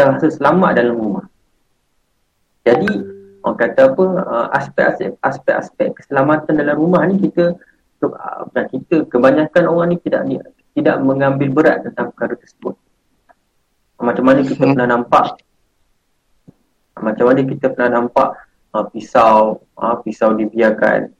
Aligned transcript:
dah 0.00 0.16
rasa 0.16 0.32
selamat 0.32 0.70
dalam 0.80 0.96
rumah. 0.96 1.26
Jadi 2.64 2.88
orang 3.44 3.58
kata 3.60 3.80
apa 3.92 4.04
uh, 4.24 4.48
aspek-aspek 4.56 5.12
aspek-aspek 5.20 5.88
keselamatan 6.00 6.56
dalam 6.56 6.76
rumah 6.80 7.04
ni 7.04 7.20
kita 7.20 7.52
uh, 8.04 8.64
kita 8.72 9.04
kebanyakan 9.12 9.64
orang 9.68 9.92
ni 9.92 9.96
tidak 10.00 10.24
tidak 10.72 10.96
mengambil 11.04 11.48
berat 11.52 11.84
tentang 11.84 12.16
perkara 12.16 12.32
tersebut. 12.40 12.74
Macam 14.00 14.24
mana 14.24 14.40
kita 14.40 14.64
hmm. 14.64 14.72
pernah 14.72 14.88
nampak 14.88 15.26
macam 17.00 17.24
mana 17.32 17.40
kita 17.44 17.66
pernah 17.72 17.90
nampak 18.00 18.28
uh, 18.72 18.84
pisau 18.88 19.60
uh, 19.76 19.96
pisau 20.00 20.32
dibiarkan 20.32 21.12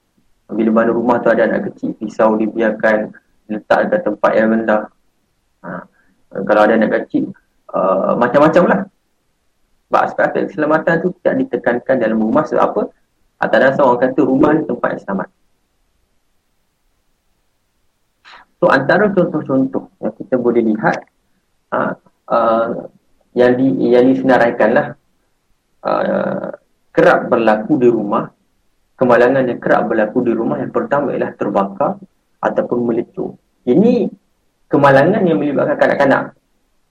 bila 0.56 0.82
mana 0.82 0.90
rumah 0.96 1.20
tu 1.20 1.28
ada 1.28 1.44
anak 1.44 1.72
kecil 1.72 1.92
pisau 2.00 2.36
dibiarkan 2.36 3.12
letak 3.52 3.92
dekat 3.92 4.00
tempat 4.08 4.32
yang 4.40 4.48
rendah. 4.56 4.82
Uh, 5.60 5.84
kalau 6.48 6.64
ada 6.64 6.80
anak 6.80 7.04
kecil 7.04 7.32
uh, 7.74 8.12
macam-macam 8.18 8.64
lah. 8.66 8.80
Sebab 9.90 10.00
aspek-aspek 10.06 10.42
keselamatan 10.54 10.94
tu 11.02 11.08
tidak 11.18 11.34
ditekankan 11.46 11.96
dalam 11.98 12.18
rumah. 12.22 12.46
Sebab 12.46 12.62
apa? 12.62 12.82
Atas 13.40 13.58
dasar 13.58 13.82
orang 13.88 14.00
kata 14.04 14.20
rumah 14.22 14.50
ni 14.54 14.62
tempat 14.68 14.88
yang 14.94 15.02
selamat. 15.02 15.28
So 18.60 18.68
antara 18.68 19.08
contoh-contoh 19.08 19.88
yang 20.04 20.14
kita 20.20 20.36
boleh 20.36 20.60
lihat 20.60 21.08
uh, 21.72 21.96
uh, 22.28 22.92
yang 23.32 23.56
di 23.56 23.72
yang 23.88 24.04
disenaraikan 24.12 24.70
lah 24.76 24.86
uh, 25.80 26.52
kerap 26.92 27.32
berlaku 27.32 27.80
di 27.80 27.88
rumah 27.88 28.28
kemalangan 29.00 29.48
yang 29.48 29.56
kerap 29.56 29.88
berlaku 29.88 30.20
di 30.28 30.32
rumah 30.36 30.60
yang 30.60 30.68
pertama 30.68 31.16
ialah 31.16 31.32
terbakar 31.40 31.96
ataupun 32.44 32.78
melecur 32.84 33.40
ini 33.64 34.12
kemalangan 34.68 35.24
yang 35.24 35.40
melibatkan 35.40 35.80
kanak-kanak 35.80 36.22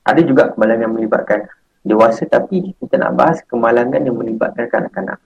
ada 0.09 0.21
juga 0.25 0.49
kemalangan 0.53 0.81
yang 0.89 0.93
melibatkan 0.97 1.39
dewasa 1.85 2.25
tapi 2.25 2.73
kita 2.75 2.97
nak 2.97 3.13
bahas 3.15 3.37
kemalangan 3.45 4.01
yang 4.01 4.17
melibatkan 4.17 4.65
kanak-kanak. 4.65 5.21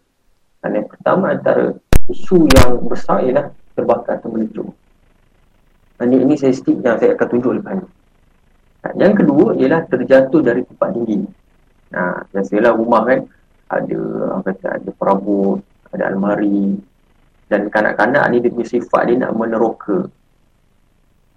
Dan 0.60 0.80
yang 0.80 0.88
pertama 0.88 1.32
antara 1.32 1.76
isu 2.12 2.48
yang 2.52 2.84
besar 2.88 3.24
ialah 3.24 3.52
terbakar 3.76 4.20
atau 4.20 4.30
melecur. 4.32 4.70
Ini, 6.04 6.20
ini 6.20 6.36
statistik 6.36 6.84
yang 6.84 7.00
saya 7.00 7.16
akan 7.16 7.28
tunjuk 7.32 7.52
lepas 7.64 7.80
ini. 7.80 7.88
Yang 9.00 9.14
kedua 9.24 9.56
ialah 9.56 9.82
terjatuh 9.88 10.42
dari 10.44 10.62
tempat 10.68 10.90
tinggi. 10.92 11.24
Nah, 11.96 12.28
biasalah 12.28 12.74
rumah 12.76 13.02
kan 13.08 13.20
ada 13.72 14.02
apa 14.36 14.52
kata 14.52 14.68
ada 14.84 14.90
perabot, 14.92 15.64
ada 15.96 16.04
almari 16.12 16.76
dan 17.48 17.72
kanak-kanak 17.72 18.24
ni 18.34 18.44
dia 18.44 18.52
punya 18.52 18.68
sifat 18.68 19.02
dia 19.08 19.16
nak 19.24 19.32
meneroka. 19.40 20.12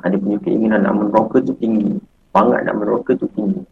Ada 0.03 0.19
punya 0.19 0.39
keinginan 0.43 0.83
nak 0.83 0.95
meneroka 0.99 1.39
tu 1.39 1.55
tinggi 1.55 1.95
semangat 2.37 2.69
nak 2.69 2.77
meroka 2.77 3.17
tu 3.17 3.25
tinggi. 3.33 3.65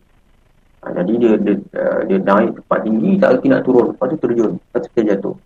Ha, 0.81 0.97
jadi 0.97 1.13
dia 1.21 1.33
dia, 1.37 1.55
uh, 1.77 2.01
dia 2.09 2.17
naik 2.17 2.57
tempat 2.65 2.79
tinggi 2.81 3.11
tak 3.21 3.29
reti 3.37 3.49
nak 3.53 3.63
turun. 3.69 3.93
Lepas 3.93 4.07
tu 4.09 4.17
terjun. 4.25 4.53
Lepas 4.57 4.81
tu 4.81 4.89
dia 4.97 5.05
jatuh. 5.13 5.37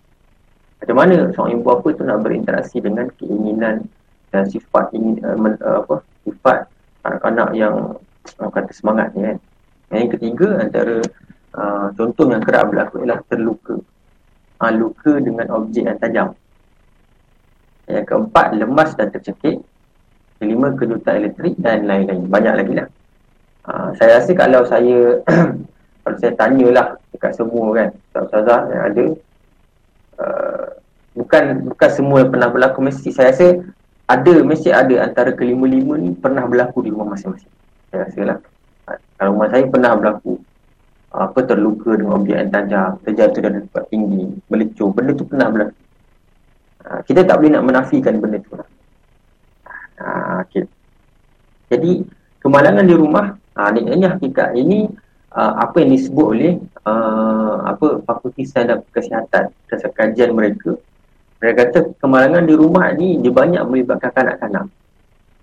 Macam 0.79 0.97
mana 1.03 1.17
seorang 1.35 1.53
ibu 1.59 1.69
apa 1.75 1.89
tu 1.99 2.03
nak 2.07 2.19
berinteraksi 2.23 2.79
dengan 2.79 3.11
keinginan 3.19 3.91
dan 4.31 4.47
sifat 4.47 4.95
ingin 4.95 5.19
uh, 5.27 5.35
men, 5.35 5.59
uh, 5.59 5.83
apa 5.83 6.07
sifat 6.23 6.71
anak-anak 7.03 7.51
yang 7.59 7.75
uh, 8.39 8.51
kata 8.55 8.71
semangat 8.71 9.11
ni 9.19 9.27
kan. 9.27 9.37
Yang 9.91 10.15
ketiga 10.15 10.63
antara 10.63 11.03
uh, 11.59 11.91
contoh 11.99 12.31
yang 12.31 12.43
kerap 12.47 12.71
berlaku 12.71 13.03
ialah 13.03 13.19
terluka. 13.27 13.83
Uh, 14.63 14.73
luka 14.79 15.19
dengan 15.19 15.51
objek 15.59 15.91
yang 15.91 15.99
tajam. 15.99 16.29
Yang 17.91 18.07
keempat 18.15 18.47
lemas 18.55 18.95
dan 18.95 19.11
tercekik. 19.11 19.59
Kelima 20.39 20.71
kedutan 20.79 21.19
elektrik 21.19 21.59
dan 21.59 21.83
lain-lain. 21.83 22.31
Banyak 22.31 22.55
lagi 22.63 22.75
lah. 22.79 22.87
Ha, 23.69 23.93
saya 24.01 24.17
rasa 24.17 24.33
kalau 24.33 24.65
saya 24.65 25.21
kalau 26.01 26.17
saya 26.17 26.33
tanyalah 26.41 26.97
dekat 27.13 27.37
semua 27.37 27.67
kan 27.77 27.89
ustazah 28.17 28.65
yang 28.73 28.83
ada 28.89 29.05
uh, 30.25 30.67
bukan 31.13 31.45
bukan 31.69 31.91
semua 31.93 32.25
yang 32.25 32.33
pernah 32.33 32.49
berlaku 32.49 32.81
mesti 32.81 33.13
saya 33.13 33.29
rasa 33.29 33.61
ada 34.09 34.35
mesti 34.41 34.73
ada 34.73 35.05
antara 35.05 35.37
kelima-lima 35.37 36.01
ni 36.01 36.17
pernah 36.17 36.49
berlaku 36.49 36.81
di 36.81 36.97
rumah 36.97 37.13
masing-masing 37.13 37.53
saya 37.93 38.09
rasa 38.09 38.21
lah 38.25 38.39
ha, 38.89 38.97
kalau 39.21 39.37
rumah 39.37 39.49
saya 39.53 39.65
pernah 39.69 39.93
berlaku 40.01 40.33
apa 41.13 41.41
terluka 41.45 41.93
dengan 41.93 42.13
objek 42.25 42.37
yang 42.41 42.49
tajam 42.49 42.91
terjatuh 43.05 43.41
dari 43.45 43.59
tempat 43.69 43.85
tinggi 43.93 44.25
melecur 44.49 44.97
benda 44.97 45.13
tu 45.13 45.29
pernah 45.29 45.49
berlaku 45.53 45.77
ha, 46.89 47.05
kita 47.05 47.21
tak 47.21 47.37
boleh 47.37 47.53
nak 47.53 47.65
menafikan 47.69 48.17
benda 48.17 48.41
tu 48.41 48.57
lah. 48.57 48.69
okay. 50.41 50.65
jadi 51.69 52.01
kemalangan 52.41 52.89
di 52.89 52.97
rumah 52.97 53.37
Ha, 53.59 53.75
ini 53.75 54.07
hakikat. 54.07 54.55
Ini 54.55 54.87
uh, 55.35 55.53
apa 55.59 55.83
yang 55.83 55.91
disebut 55.99 56.27
oleh 56.31 56.55
uh, 56.87 57.67
apa 57.67 57.99
Fakulti 58.07 58.47
Sains 58.47 58.71
dan 58.71 58.79
Kesihatan 58.95 59.51
dasar 59.67 59.91
kajian 59.91 60.31
mereka. 60.31 60.79
Mereka 61.43 61.55
kata 61.67 61.79
kemalangan 61.99 62.47
di 62.47 62.55
rumah 62.55 62.95
ni 62.95 63.19
dia 63.19 63.35
banyak 63.35 63.63
melibatkan 63.67 64.15
kanak-kanak. 64.15 64.71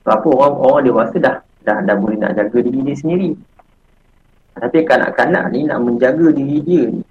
Apa 0.08 0.28
orang-orang 0.32 0.88
dewasa 0.88 1.18
dah 1.20 1.38
dah 1.68 1.84
dah 1.84 1.96
boleh 2.00 2.16
nak 2.16 2.40
jaga 2.40 2.58
diri 2.64 2.80
dia 2.88 2.96
sendiri. 2.96 3.36
Tapi 4.56 4.88
kanak-kanak 4.88 5.52
ni 5.52 5.68
nak 5.68 5.84
menjaga 5.84 6.32
diri 6.32 6.58
dia 6.64 6.84
ni. 6.88 7.04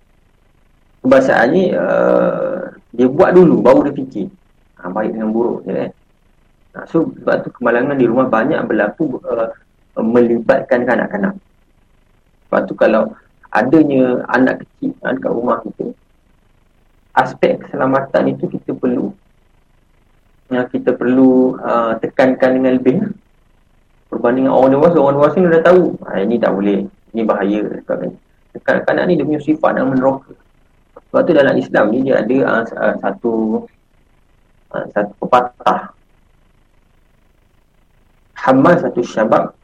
Kebahasaannya 1.05 1.65
uh, 1.77 2.61
dia 2.97 3.07
buat 3.13 3.37
dulu 3.37 3.61
baru 3.61 3.93
dia 3.93 3.95
fikir. 4.01 4.33
Ha, 4.81 4.89
baik 4.89 5.13
dengan 5.13 5.29
buruk 5.37 5.69
je. 5.69 5.93
Ha, 6.73 6.89
so 6.89 7.13
sebab 7.13 7.45
tu 7.45 7.53
kemalangan 7.61 7.93
di 7.93 8.09
rumah 8.09 8.25
banyak 8.25 8.61
berlaku 8.65 9.21
uh, 9.21 9.53
melibatkan 10.03 10.83
kanak-kanak. 10.83 11.35
Lepas 12.49 12.63
tu 12.67 12.75
kalau 12.75 13.15
adanya 13.55 14.27
anak 14.35 14.67
kecil 14.67 14.95
kan, 14.99 15.15
kat 15.23 15.31
rumah 15.31 15.63
kita, 15.63 15.95
aspek 17.15 17.63
keselamatan 17.63 18.35
itu 18.35 18.51
kita 18.51 18.75
perlu 18.75 19.15
yang 20.53 20.67
kita 20.69 20.93
perlu 20.93 21.57
uh, 21.63 21.97
tekankan 22.03 22.59
dengan 22.59 22.77
lebih. 22.77 23.01
Berbanding 24.11 24.47
orang 24.47 24.79
dewasa, 24.79 24.97
orang 25.03 25.17
dewasa 25.19 25.37
ni 25.43 25.51
dah 25.51 25.63
tahu 25.67 25.83
ha, 26.07 26.23
ini 26.23 26.39
tak 26.39 26.55
boleh, 26.55 26.87
ini 26.87 27.23
bahaya 27.27 27.59
kanak-kanak 28.63 29.05
ni 29.11 29.19
dia 29.19 29.27
punya 29.27 29.43
sifat 29.43 29.71
nak 29.75 29.91
meneroka. 29.91 30.35
Sebab 31.11 31.21
tu 31.27 31.33
dalam 31.35 31.55
Islam 31.59 31.85
ni 31.91 32.07
dia 32.07 32.23
ada 32.23 32.37
uh, 32.47 32.63
uh 32.63 32.95
satu 33.03 33.33
uh, 34.71 34.85
satu 34.95 35.13
pepatah. 35.19 35.91
Hamal 38.39 38.77
satu 38.79 39.01
syabab 39.01 39.57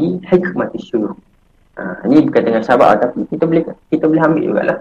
fi 0.00 0.36
hikmati 0.40 0.78
syuyukh. 0.80 1.16
Ha, 1.76 2.04
ini 2.08 2.24
bukan 2.24 2.42
dengan 2.44 2.62
sabar 2.64 2.96
tapi 2.96 3.24
kita 3.28 3.44
boleh 3.44 3.64
kita 3.92 4.04
boleh 4.08 4.22
ambil 4.24 4.42
jugalah. 4.48 4.78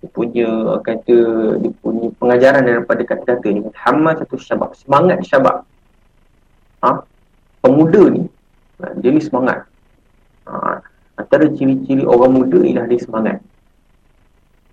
Dia 0.00 0.08
punya 0.12 0.48
kata 0.80 1.16
dia 1.60 1.70
punya 1.80 2.08
pengajaran 2.16 2.62
daripada 2.64 3.02
kata-kata 3.04 3.46
ni 3.52 3.60
hamma 3.76 4.16
satu 4.16 4.36
syabab 4.36 4.76
semangat 4.76 5.20
syabab. 5.24 5.64
Ha? 6.84 7.04
Pemuda 7.60 8.02
ni 8.12 8.24
ha, 8.80 8.92
dia 9.00 9.10
ni 9.12 9.20
semangat. 9.20 9.64
Ha, 10.48 10.80
antara 11.20 11.48
ciri-ciri 11.52 12.04
orang 12.04 12.32
muda 12.36 12.60
ialah 12.64 12.84
dia 12.88 13.00
semangat. 13.00 13.38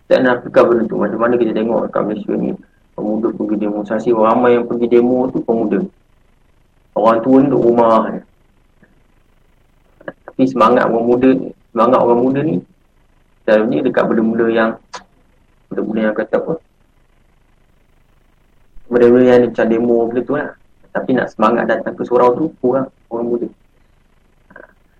Tak 0.07 0.23
nak 0.23 0.47
fikir 0.47 0.63
benda 0.63 0.83
tu 0.87 0.95
macam 0.95 1.19
mana 1.19 1.35
kita 1.35 1.51
tengok 1.51 1.91
kat 1.91 1.99
Malaysia 1.99 2.31
ni 2.31 2.55
pemuda 2.95 3.27
pergi 3.35 3.55
demonstrasi 3.59 4.09
ramai 4.15 4.55
yang 4.55 4.63
pergi 4.63 4.87
demo 4.87 5.27
tu 5.27 5.43
pemuda. 5.43 5.83
Orang 6.95 7.21
tua 7.21 7.43
duduk 7.43 7.61
rumah. 7.61 8.23
Tapi 10.37 10.45
semangat 10.53 10.85
orang 10.85 11.05
muda 11.09 11.33
Semangat 11.73 11.97
orang 11.97 12.21
muda 12.21 12.39
ni 12.45 12.61
Selalunya 13.41 13.81
dekat 13.81 14.05
benda-benda 14.05 14.45
yang 14.53 14.71
Benda-benda 15.65 15.99
yang 16.05 16.13
kata 16.13 16.35
apa 16.37 16.53
Benda-benda 18.85 19.25
yang 19.25 19.41
macam 19.49 19.65
demo 19.65 19.97
benda 20.05 20.21
tu 20.21 20.33
lah 20.37 20.49
Tapi 20.93 21.09
nak 21.17 21.27
semangat 21.33 21.65
datang 21.65 21.97
ke 21.97 22.05
surau 22.05 22.37
tu 22.37 22.53
Kurang 22.61 22.93
orang 23.09 23.25
muda 23.25 23.47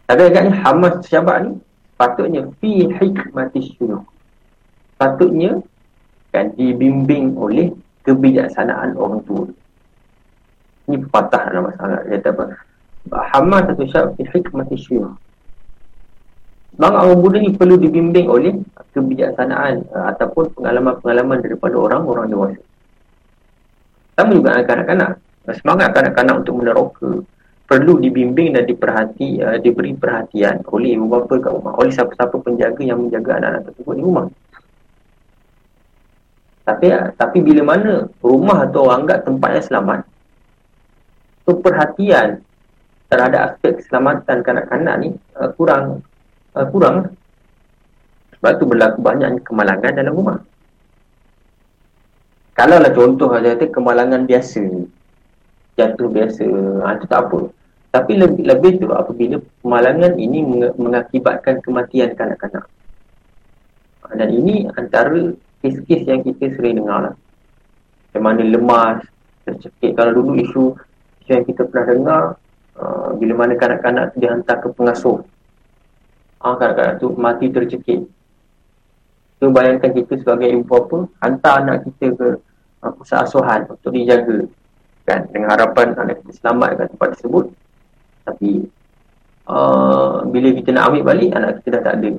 Tapi 0.10 0.22
agaknya 0.26 0.58
Hamas 0.66 1.06
syabat 1.06 1.46
ni 1.46 1.62
Patutnya 1.94 2.50
Fi 2.58 2.90
hikmati 2.90 3.62
syuruh 3.78 4.02
Patutnya 4.98 5.62
kan 6.34 6.50
dibimbing 6.58 7.38
oleh 7.38 7.70
kebijaksanaan 8.08 8.96
orang 8.96 9.20
tua. 9.28 9.46
Ini 10.88 11.04
pepatah 11.04 11.52
dalam 11.52 11.68
masalah. 11.68 12.00
Dia 12.08 12.24
kata 12.24 12.30
apa? 12.32 12.44
Hamas 13.36 13.62
satu 13.68 13.84
syabat 13.92 14.12
fi 14.16 14.24
hikmati 14.26 14.76
syuruh. 14.80 15.14
Semangat 16.78 17.10
orang 17.10 17.20
muda 17.26 17.38
ni 17.42 17.58
perlu 17.58 17.76
dibimbing 17.82 18.30
oleh 18.30 18.54
kebijaksanaan 18.94 19.90
uh, 19.98 20.14
ataupun 20.14 20.54
pengalaman-pengalaman 20.54 21.42
daripada 21.42 21.74
orang-orang 21.74 22.30
dewasa. 22.30 22.62
Sama 24.14 24.38
juga 24.38 24.62
kanak-kanak. 24.62 25.18
Semangat 25.58 25.90
kanak-kanak 25.98 26.46
untuk 26.46 26.62
meneroka 26.62 27.26
perlu 27.66 27.98
dibimbing 27.98 28.54
dan 28.54 28.70
diperhati, 28.70 29.42
uh, 29.42 29.58
diberi 29.58 29.98
perhatian 29.98 30.62
oleh 30.70 30.94
ibu 30.94 31.10
bapa 31.10 31.42
kat 31.42 31.50
rumah. 31.50 31.74
Oleh 31.82 31.90
siapa-siapa 31.90 32.38
penjaga 32.46 32.82
yang 32.86 33.02
menjaga 33.02 33.42
anak-anak 33.42 33.62
tersebut 33.74 33.94
di 33.98 34.04
rumah. 34.06 34.26
Tapi 36.62 36.86
tapi 37.18 37.38
bila 37.42 37.74
mana 37.74 38.06
rumah 38.22 38.70
atau 38.70 38.86
orang 38.86 39.02
anggap 39.02 39.26
tempat 39.26 39.50
yang 39.50 39.66
selamat, 39.66 40.00
so 41.42 41.58
perhatian 41.58 42.46
terhadap 43.10 43.42
aspek 43.50 43.82
keselamatan 43.82 44.38
kanak-kanak 44.46 44.96
ni 45.02 45.10
uh, 45.42 45.50
kurang 45.58 46.06
uh, 46.58 46.68
kurang 46.74 47.14
Sebab 48.38 48.52
tu 48.62 48.66
berlaku 48.70 49.00
banyak 49.02 49.42
kemalangan 49.42 49.98
dalam 49.98 50.14
rumah. 50.14 50.38
Kalau 52.54 52.78
lah 52.82 52.94
contoh 52.94 53.34
saja 53.34 53.54
kata 53.54 53.70
kemalangan 53.74 54.30
biasa. 54.30 54.62
Jatuh 55.78 56.10
biasa. 56.10 56.46
Ha, 56.86 56.98
itu 56.98 57.06
tak 57.10 57.30
apa. 57.30 57.40
Tapi 57.94 58.14
lebih, 58.18 58.46
lebih 58.46 58.72
tu 58.82 58.94
apabila 58.94 59.42
kemalangan 59.62 60.22
ini 60.22 60.46
mengakibatkan 60.78 61.66
kematian 61.66 62.14
kanak-kanak. 62.14 62.66
Ha, 64.06 64.14
dan 64.18 64.30
ini 64.30 64.70
antara 64.74 65.34
kes-kes 65.62 66.06
yang 66.06 66.22
kita 66.22 66.54
sering 66.58 66.82
dengar 66.82 67.10
lah. 67.10 67.16
Macam 68.10 68.22
mana 68.22 68.42
lemas, 68.46 69.02
tercekik. 69.46 69.98
Kalau 69.98 70.14
dulu 70.14 70.38
isu, 70.38 70.78
isu 71.26 71.30
yang 71.30 71.46
kita 71.46 71.66
pernah 71.66 71.86
dengar, 71.90 72.24
uh, 72.78 73.10
bila 73.18 73.34
mana 73.46 73.54
kanak-kanak 73.58 74.14
dihantar 74.18 74.62
ke 74.62 74.70
pengasuh. 74.74 75.22
Ha, 76.38 76.54
kanak-kanak 76.54 77.02
tu 77.02 77.14
mati 77.18 77.50
tercekik. 77.50 78.06
Tu 79.38 79.46
bayangkan 79.54 79.94
kita 79.94 80.18
sebagai 80.22 80.50
ibu 80.50 80.66
apa, 80.74 80.98
hantar 81.22 81.62
anak 81.62 81.86
kita 81.86 82.14
ke 82.14 82.28
uh, 82.82 82.92
pusat 82.98 83.26
asuhan 83.26 83.70
untuk 83.70 83.94
dijaga. 83.94 84.46
Kan? 85.06 85.30
Dengan 85.30 85.54
harapan 85.54 85.94
anak 85.98 86.22
kita 86.26 86.42
selamat 86.42 86.70
kat 86.78 86.88
tempat 86.94 87.08
tersebut. 87.18 87.46
Tapi, 88.26 88.50
uh, 89.50 90.26
bila 90.30 90.48
kita 90.54 90.70
nak 90.74 90.94
ambil 90.94 91.04
balik, 91.06 91.32
anak 91.38 91.62
kita 91.62 91.80
dah 91.80 91.82
tak 91.86 91.96
ada. 92.02 92.12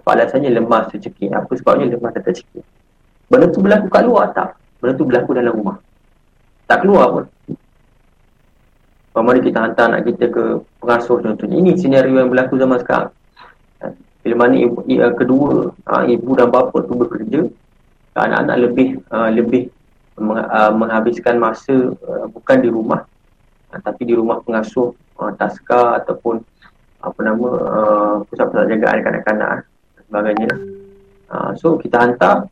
Apa 0.00 0.08
alasannya 0.16 0.50
lemas 0.56 0.88
tercekik? 0.92 1.28
Apa 1.32 1.52
sebabnya 1.56 1.92
lemas 1.92 2.16
tercekik? 2.16 2.64
Benda 3.28 3.46
tu 3.52 3.60
berlaku 3.60 3.86
kat 3.92 4.02
luar 4.08 4.32
tak? 4.32 4.56
Benda 4.80 4.92
tu 4.96 5.04
berlaku 5.04 5.30
dalam 5.36 5.52
rumah. 5.52 5.76
Tak 6.64 6.82
keluar 6.82 7.06
pun. 7.12 7.24
Bagaimana 9.10 9.38
kita 9.42 9.58
hantar 9.58 9.84
anak 9.90 10.02
kita 10.06 10.30
ke 10.30 10.44
pengasuh 10.78 11.18
contohnya. 11.18 11.56
Ini 11.58 11.70
senario 11.74 12.14
yang 12.14 12.30
berlaku 12.30 12.54
zaman 12.62 12.78
sekarang. 12.78 13.10
Bila 14.22 14.34
mana 14.46 14.54
ibu, 14.54 14.78
uh, 14.84 15.14
kedua 15.16 15.74
uh, 15.74 16.04
ibu 16.06 16.30
dan 16.38 16.52
bapa 16.52 16.78
tu 16.84 16.94
bekerja, 16.94 17.40
anak-anak 18.14 18.56
lebih 18.70 18.88
uh, 19.10 19.30
lebih 19.32 19.72
uh, 20.20 20.70
menghabiskan 20.76 21.40
masa 21.40 21.96
bukan 22.30 22.58
di 22.60 22.68
rumah 22.68 23.02
tapi 23.70 24.02
di 24.02 24.14
rumah 24.18 24.42
pengasuh 24.42 24.94
uh, 25.18 25.32
taska 25.34 26.04
ataupun 26.04 26.42
apa 27.00 27.20
nama 27.24 27.48
pusat-pusat 28.28 28.76
jagaan 28.76 28.98
kanak-kanak 29.00 29.64
sebagainya. 30.04 30.52
So 31.56 31.80
kita 31.80 31.96
hantar 31.96 32.44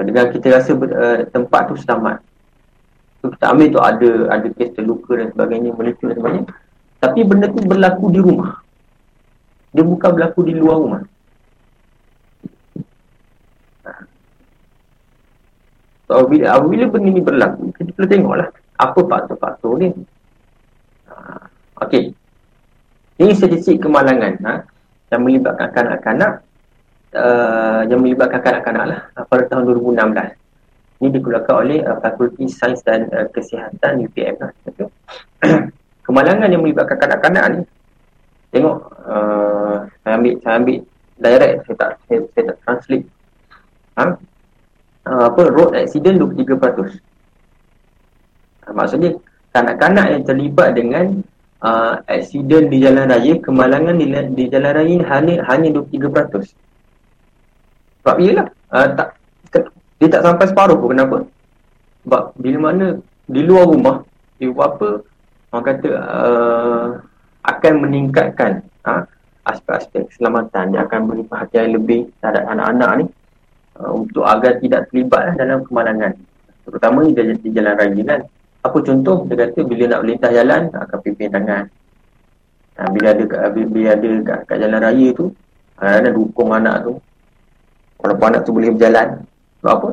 dengan 0.00 0.32
kita 0.32 0.56
rasa 0.56 0.72
uh, 0.72 1.28
tempat 1.28 1.68
tu 1.68 1.76
selamat. 1.76 2.24
Kita 3.22 3.54
ambil 3.54 3.66
tu 3.70 3.78
ada 3.78 4.10
ada 4.34 4.46
kes 4.50 4.74
terluka 4.74 5.14
dan 5.14 5.30
sebagainya, 5.30 5.70
melecur 5.78 6.10
dan 6.10 6.18
sebagainya. 6.18 6.50
Tapi 6.98 7.20
benda 7.22 7.46
tu 7.50 7.62
berlaku 7.62 8.10
di 8.10 8.18
rumah. 8.18 8.58
Dia 9.70 9.86
bukan 9.86 10.10
berlaku 10.10 10.40
di 10.42 10.54
luar 10.58 10.76
rumah. 10.78 11.02
So, 16.10 16.28
bila, 16.28 16.60
bila 16.60 16.84
benda 16.92 17.08
ni 17.08 17.22
berlaku, 17.24 17.72
kita 17.72 17.88
perlu 17.96 18.08
tengoklah 18.10 18.48
apa 18.76 19.00
faktor-faktor 19.00 19.72
ni. 19.80 19.88
Ha, 21.08 21.14
Okey. 21.86 22.12
Ini 23.22 23.32
statistik 23.32 23.80
kemalangan 23.80 24.34
ha, 24.44 24.52
yang 25.14 25.22
melibatkan 25.24 25.72
kanak-kanak 25.72 26.42
uh, 27.16 27.80
yang 27.86 28.00
melibatkan 28.00 28.40
kanak-kanak 28.40 28.84
lah 28.88 29.00
pada 29.28 29.44
tahun 29.48 29.72
2016. 29.72 30.41
Ini 31.02 31.10
dikeluarkan 31.10 31.54
oleh 31.66 31.82
uh, 31.82 31.98
Fakulti 31.98 32.46
Sains 32.46 32.78
dan 32.86 33.10
uh, 33.10 33.26
Kesihatan 33.34 34.06
UPM 34.06 34.38
lah. 34.38 34.54
kemalangan 36.06 36.46
yang 36.50 36.62
melibatkan 36.62 36.98
kanak-kanak 36.98 37.44
ni 37.50 37.60
tengok 38.52 38.76
uh, 39.08 39.88
saya 40.04 40.14
ambil 40.20 40.34
saya 40.44 40.54
ambil 40.60 40.78
direct 41.18 41.54
saya 41.64 41.76
tak 41.78 41.90
saya, 42.06 42.18
saya 42.34 42.42
tak 42.52 42.58
translate. 42.62 43.06
Ha? 43.96 44.04
uh, 45.08 45.24
apa 45.32 45.42
road 45.48 45.72
accident 45.76 46.20
23% 46.20 46.60
uh, 48.68 48.72
maksudnya 48.76 49.10
kanak-kanak 49.52 50.06
yang 50.16 50.22
terlibat 50.24 50.68
dengan 50.76 51.20
uh, 51.64 52.00
accident 52.08 52.68
di 52.68 52.78
jalan 52.80 53.08
raya 53.08 53.36
kemalangan 53.40 53.96
di, 53.96 54.06
di 54.36 54.44
jalan 54.48 54.72
raya 54.72 54.96
hanya 55.16 55.34
hanya 55.48 55.68
23% 55.76 56.52
sebab 58.02 58.16
iyalah 58.18 58.46
uh, 58.72 58.88
tak 58.96 59.16
dia 60.02 60.10
tak 60.18 60.26
sampai 60.26 60.50
separuh 60.50 60.74
pun 60.82 60.98
kenapa? 60.98 61.22
Sebab 62.02 62.34
bila 62.34 62.58
mana 62.58 62.98
di 63.30 63.40
luar 63.46 63.70
rumah 63.70 64.02
ibu 64.42 64.50
bapa 64.50 64.98
orang 65.54 65.62
kata 65.62 65.90
uh, 65.94 66.86
akan 67.46 67.74
meningkatkan 67.86 68.66
ha, 68.82 69.06
aspek-aspek 69.46 70.10
keselamatan. 70.10 70.74
Dia 70.74 70.90
akan 70.90 71.06
beri 71.06 71.22
perhatian 71.22 71.78
lebih 71.78 72.10
terhadap 72.18 72.50
anak-anak 72.50 72.90
ni 72.98 73.06
uh, 73.78 73.94
untuk 73.94 74.26
agar 74.26 74.58
tidak 74.58 74.90
terlibat 74.90 75.22
lah 75.22 75.34
dalam 75.38 75.58
kemalangan. 75.70 76.18
Terutama 76.66 77.06
di, 77.06 77.14
di 77.38 77.48
jalan 77.54 77.74
raya 77.78 78.02
kan. 78.02 78.20
Apa 78.66 78.78
contoh? 78.82 79.22
Dia 79.30 79.38
kata 79.38 79.60
bila 79.62 79.84
nak 79.86 80.00
melintas 80.02 80.30
jalan 80.34 80.62
akan 80.74 80.98
pimpin 80.98 81.30
tangan. 81.30 81.64
Ha, 82.74 82.90
bila 82.90 83.14
ada 83.14 83.24
bila 83.54 83.88
ada 83.94 84.10
kat, 84.26 84.38
kat 84.50 84.56
jalan 84.66 84.82
raya 84.82 85.08
tu 85.14 85.30
ada 85.78 86.10
dukung 86.10 86.50
anak 86.50 86.90
tu. 86.90 86.98
Walaupun 88.02 88.26
anak 88.34 88.42
tu 88.42 88.50
boleh 88.50 88.74
berjalan 88.74 89.30
sebab 89.62 89.72
apa 89.78 89.88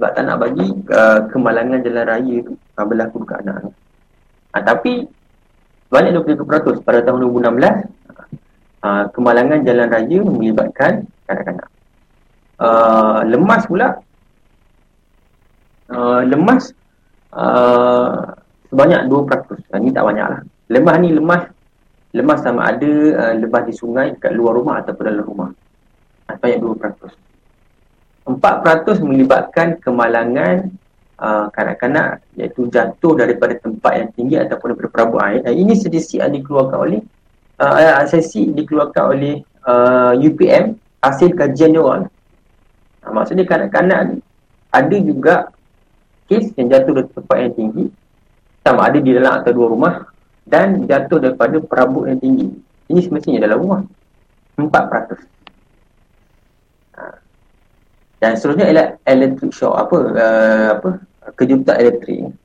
sebab 0.00 0.10
tak 0.16 0.24
nak 0.24 0.36
bagi 0.40 0.66
uh, 0.96 1.20
kemalangan 1.28 1.78
jalan 1.84 2.04
raya 2.08 2.36
tu 2.40 2.52
uh, 2.56 2.86
berlaku 2.88 3.16
dekat 3.22 3.38
anak 3.44 3.56
tu 3.62 3.70
ha, 4.56 4.56
tapi 4.64 4.92
banyak 5.90 6.14
23% 6.22 6.86
pada 6.86 7.02
tahun 7.02 7.26
2016 7.26 7.50
uh, 7.50 8.86
ah, 8.86 9.04
kemalangan 9.10 9.58
jalan 9.66 9.88
raya 9.90 10.18
melibatkan 10.22 10.92
kanak-kanak. 11.26 11.68
Uh, 12.60 13.24
lemas 13.24 13.64
pula 13.64 13.98
uh, 15.90 16.20
lemas 16.22 16.70
uh, 17.34 18.38
sebanyak 18.70 19.10
2%. 19.10 19.74
Uh, 19.74 19.78
ini 19.82 19.90
tak 19.90 20.04
banyak 20.06 20.26
lah. 20.30 20.40
Lemas 20.70 20.96
ni 21.02 21.10
lemas 21.10 21.42
lemas 22.14 22.38
sama 22.46 22.70
ada 22.70 22.92
uh, 23.18 23.34
lemas 23.34 23.62
di 23.66 23.74
sungai 23.74 24.14
kat 24.14 24.30
luar 24.30 24.54
rumah 24.62 24.78
ataupun 24.78 25.04
dalam 25.10 25.26
rumah. 25.26 25.50
Uh, 26.30 26.34
sebanyak 26.38 26.62
2%. 26.62 27.29
4% 28.28 29.00
melibatkan 29.00 29.78
kemalangan 29.80 30.70
Uh, 31.20 31.52
kanak-kanak 31.52 32.24
iaitu 32.32 32.64
jatuh 32.72 33.12
daripada 33.12 33.52
tempat 33.60 33.92
yang 33.92 34.08
tinggi 34.16 34.40
ataupun 34.40 34.72
daripada 34.72 34.88
perabot 34.88 35.20
air. 35.20 35.44
Uh, 35.44 35.52
ini 35.52 35.76
statistik 35.76 36.16
yang 36.16 36.32
dikeluarkan 36.32 36.80
oleh 36.80 37.00
uh, 37.60 38.08
sesi 38.08 38.48
dikeluarkan 38.48 39.04
oleh 39.04 39.44
uh, 39.68 40.16
UPM 40.16 40.80
hasil 41.04 41.36
kajian 41.36 41.76
dia 41.76 41.84
orang. 41.84 42.08
Uh, 43.04 43.12
maksudnya 43.12 43.44
kanak-kanak 43.44 44.00
ni 44.08 44.16
ada 44.72 44.96
juga 44.96 45.34
kes 46.24 46.56
yang 46.56 46.72
jatuh 46.72 47.04
dari 47.04 47.08
tempat 47.12 47.36
yang 47.36 47.52
tinggi 47.52 47.84
sama 48.64 48.80
ada 48.88 48.98
di 49.04 49.10
dalam 49.12 49.32
atau 49.44 49.52
dua 49.52 49.66
rumah 49.76 49.94
dan 50.48 50.88
jatuh 50.88 51.20
daripada 51.20 51.60
perabot 51.60 52.08
yang 52.08 52.16
tinggi. 52.16 52.48
Ini 52.88 53.00
semestinya 53.04 53.44
dalam 53.44 53.60
rumah. 53.60 53.80
4%. 54.56 55.20
Dan 58.20 58.36
seterusnya 58.36 58.68
ialah 58.68 58.88
electric 59.08 59.52
shock 59.56 59.74
apa 59.80 59.96
uh, 60.12 60.68
apa 60.76 60.88
kejutan 61.40 61.76
elektrik 61.80 62.36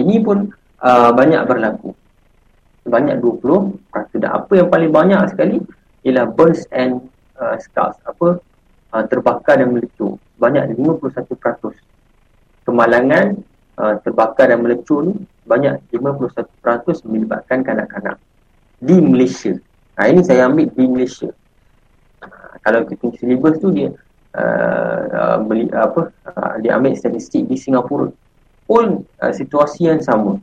ini 0.00 0.16
pun 0.24 0.48
uh, 0.80 1.10
banyak 1.12 1.44
berlaku. 1.44 1.92
Banyak 2.82 3.22
20 3.22 4.18
dan 4.18 4.30
apa 4.42 4.52
yang 4.58 4.68
paling 4.72 4.90
banyak 4.90 5.20
sekali 5.30 5.62
ialah 6.02 6.26
burns 6.32 6.66
and 6.74 6.98
uh, 7.38 7.54
scars 7.60 7.94
apa 8.08 8.42
uh, 8.90 9.04
terbakar 9.06 9.62
dan 9.62 9.70
melecur 9.70 10.18
banyak 10.42 10.74
51% 10.74 11.22
kemalangan 12.66 13.38
uh, 13.78 13.94
terbakar 14.02 14.50
dan 14.50 14.66
melecur 14.66 15.06
ni 15.06 15.14
banyak 15.46 15.78
51% 15.94 17.06
melibatkan 17.06 17.62
kanak-kanak. 17.62 18.18
Di 18.82 18.98
Malaysia. 18.98 19.54
Ha, 19.94 20.10
ini 20.10 20.26
saya 20.26 20.50
ambil 20.50 20.66
di 20.74 20.84
Malaysia. 20.90 21.30
Uh, 22.22 22.54
kalau 22.66 22.82
kita 22.82 23.14
syllabus 23.14 23.62
tu 23.62 23.70
dia 23.70 23.94
uh, 24.36 25.36
beli 25.44 25.68
apa 25.72 26.12
uh, 26.28 26.54
dia 26.60 26.76
ambil 26.76 26.96
statistik 26.96 27.46
di 27.48 27.56
Singapura 27.56 28.10
pun 28.66 29.04
uh, 29.20 29.32
situasi 29.32 29.88
yang 29.88 30.00
sama. 30.00 30.38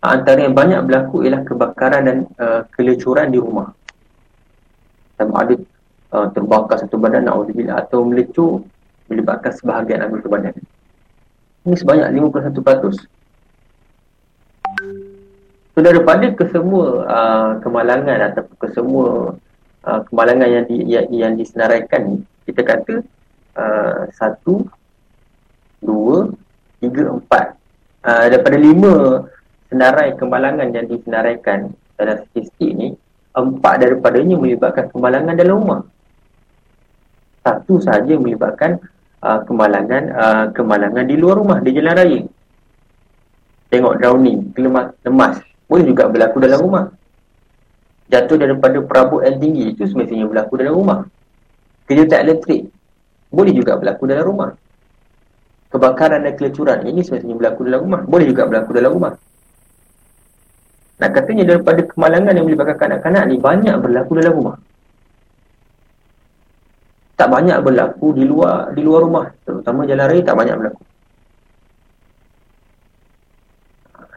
Uh, 0.00 0.10
antara 0.14 0.46
yang 0.46 0.54
banyak 0.54 0.80
berlaku 0.86 1.26
ialah 1.26 1.42
kebakaran 1.44 2.02
dan 2.06 2.18
uh, 2.38 2.62
kelecuran 2.72 3.34
di 3.34 3.38
rumah. 3.42 3.74
Sama 5.18 5.42
ada 5.42 5.54
uh, 6.14 6.26
terbakar 6.32 6.78
satu 6.78 6.96
badan 6.96 7.26
na'udzubillah 7.26 7.84
atau 7.86 8.06
melecur 8.06 8.62
melibatkan 9.10 9.52
sebahagian 9.52 10.04
anggota 10.04 10.28
badan. 10.30 10.54
Ini 11.66 11.74
sebanyak 11.74 12.08
51% 12.14 13.18
so 15.78 15.78
daripada 15.78 16.26
kesemua 16.34 17.06
uh, 17.06 17.50
kemalangan 17.62 18.18
atau 18.34 18.42
kesemua 18.58 19.38
uh, 19.86 20.00
kemalangan 20.10 20.48
yang, 20.50 20.64
di, 20.66 20.76
yang, 20.90 21.06
yang 21.06 21.32
disenaraikan 21.38 22.26
kita 22.50 22.66
kata 22.66 23.06
Uh, 23.58 24.06
satu, 24.14 24.62
dua, 25.82 26.30
tiga, 26.78 27.10
empat. 27.10 27.58
Uh, 28.06 28.30
daripada 28.30 28.54
lima 28.54 29.26
senarai 29.66 30.14
kemalangan 30.14 30.70
yang 30.70 30.86
disenaraikan 30.86 31.74
dalam 31.98 32.22
statistik 32.22 32.70
ni, 32.70 32.94
empat 33.34 33.82
daripadanya 33.82 34.38
melibatkan 34.38 34.86
kemalangan 34.94 35.34
dalam 35.34 35.58
rumah. 35.58 35.82
satu 37.48 37.80
saja 37.80 38.12
melibatkan 38.20 38.76
uh, 39.24 39.40
kemalangan 39.48 40.02
uh, 40.12 40.44
kemalangan 40.52 41.04
di 41.08 41.16
luar 41.16 41.40
rumah 41.40 41.58
di 41.64 41.70
jalan 41.72 41.94
raya 41.96 42.20
tengok 43.72 43.94
drowning 44.00 44.52
kelemas 44.52 44.92
lemas 45.04 45.40
boleh 45.68 45.84
juga 45.84 46.08
berlaku 46.08 46.36
dalam 46.40 46.60
rumah 46.60 46.84
jatuh 48.08 48.36
daripada 48.40 48.80
perabot 48.80 49.20
yang 49.20 49.36
tinggi 49.36 49.76
itu 49.76 49.84
semestinya 49.84 50.28
berlaku 50.28 50.60
dalam 50.60 50.74
rumah 50.76 50.98
kejutang 51.88 52.24
elektrik 52.24 52.68
boleh 53.28 53.52
juga 53.52 53.76
berlaku 53.76 54.04
dalam 54.08 54.24
rumah. 54.24 54.50
Kebakaran 55.68 56.24
dan 56.24 56.32
kelecuran 56.32 56.80
ini 56.88 57.04
semestinya 57.04 57.36
berlaku 57.36 57.60
dalam 57.68 57.80
rumah. 57.84 58.00
Boleh 58.08 58.26
juga 58.28 58.48
berlaku 58.48 58.70
dalam 58.72 58.90
rumah. 58.96 59.12
Nak 60.98 61.10
katanya 61.14 61.44
daripada 61.54 61.80
kemalangan 61.84 62.32
yang 62.34 62.46
melibatkan 62.48 62.76
kanak-kanak 62.80 63.24
ni 63.30 63.36
banyak 63.38 63.76
berlaku 63.78 64.12
dalam 64.18 64.32
rumah. 64.34 64.56
Tak 67.18 67.28
banyak 67.28 67.58
berlaku 67.60 68.06
di 68.16 68.24
luar 68.24 68.72
di 68.72 68.82
luar 68.82 69.00
rumah. 69.04 69.26
Terutama 69.44 69.84
jalan 69.84 70.06
raya 70.08 70.22
tak 70.24 70.36
banyak 70.38 70.56
berlaku. 70.56 70.82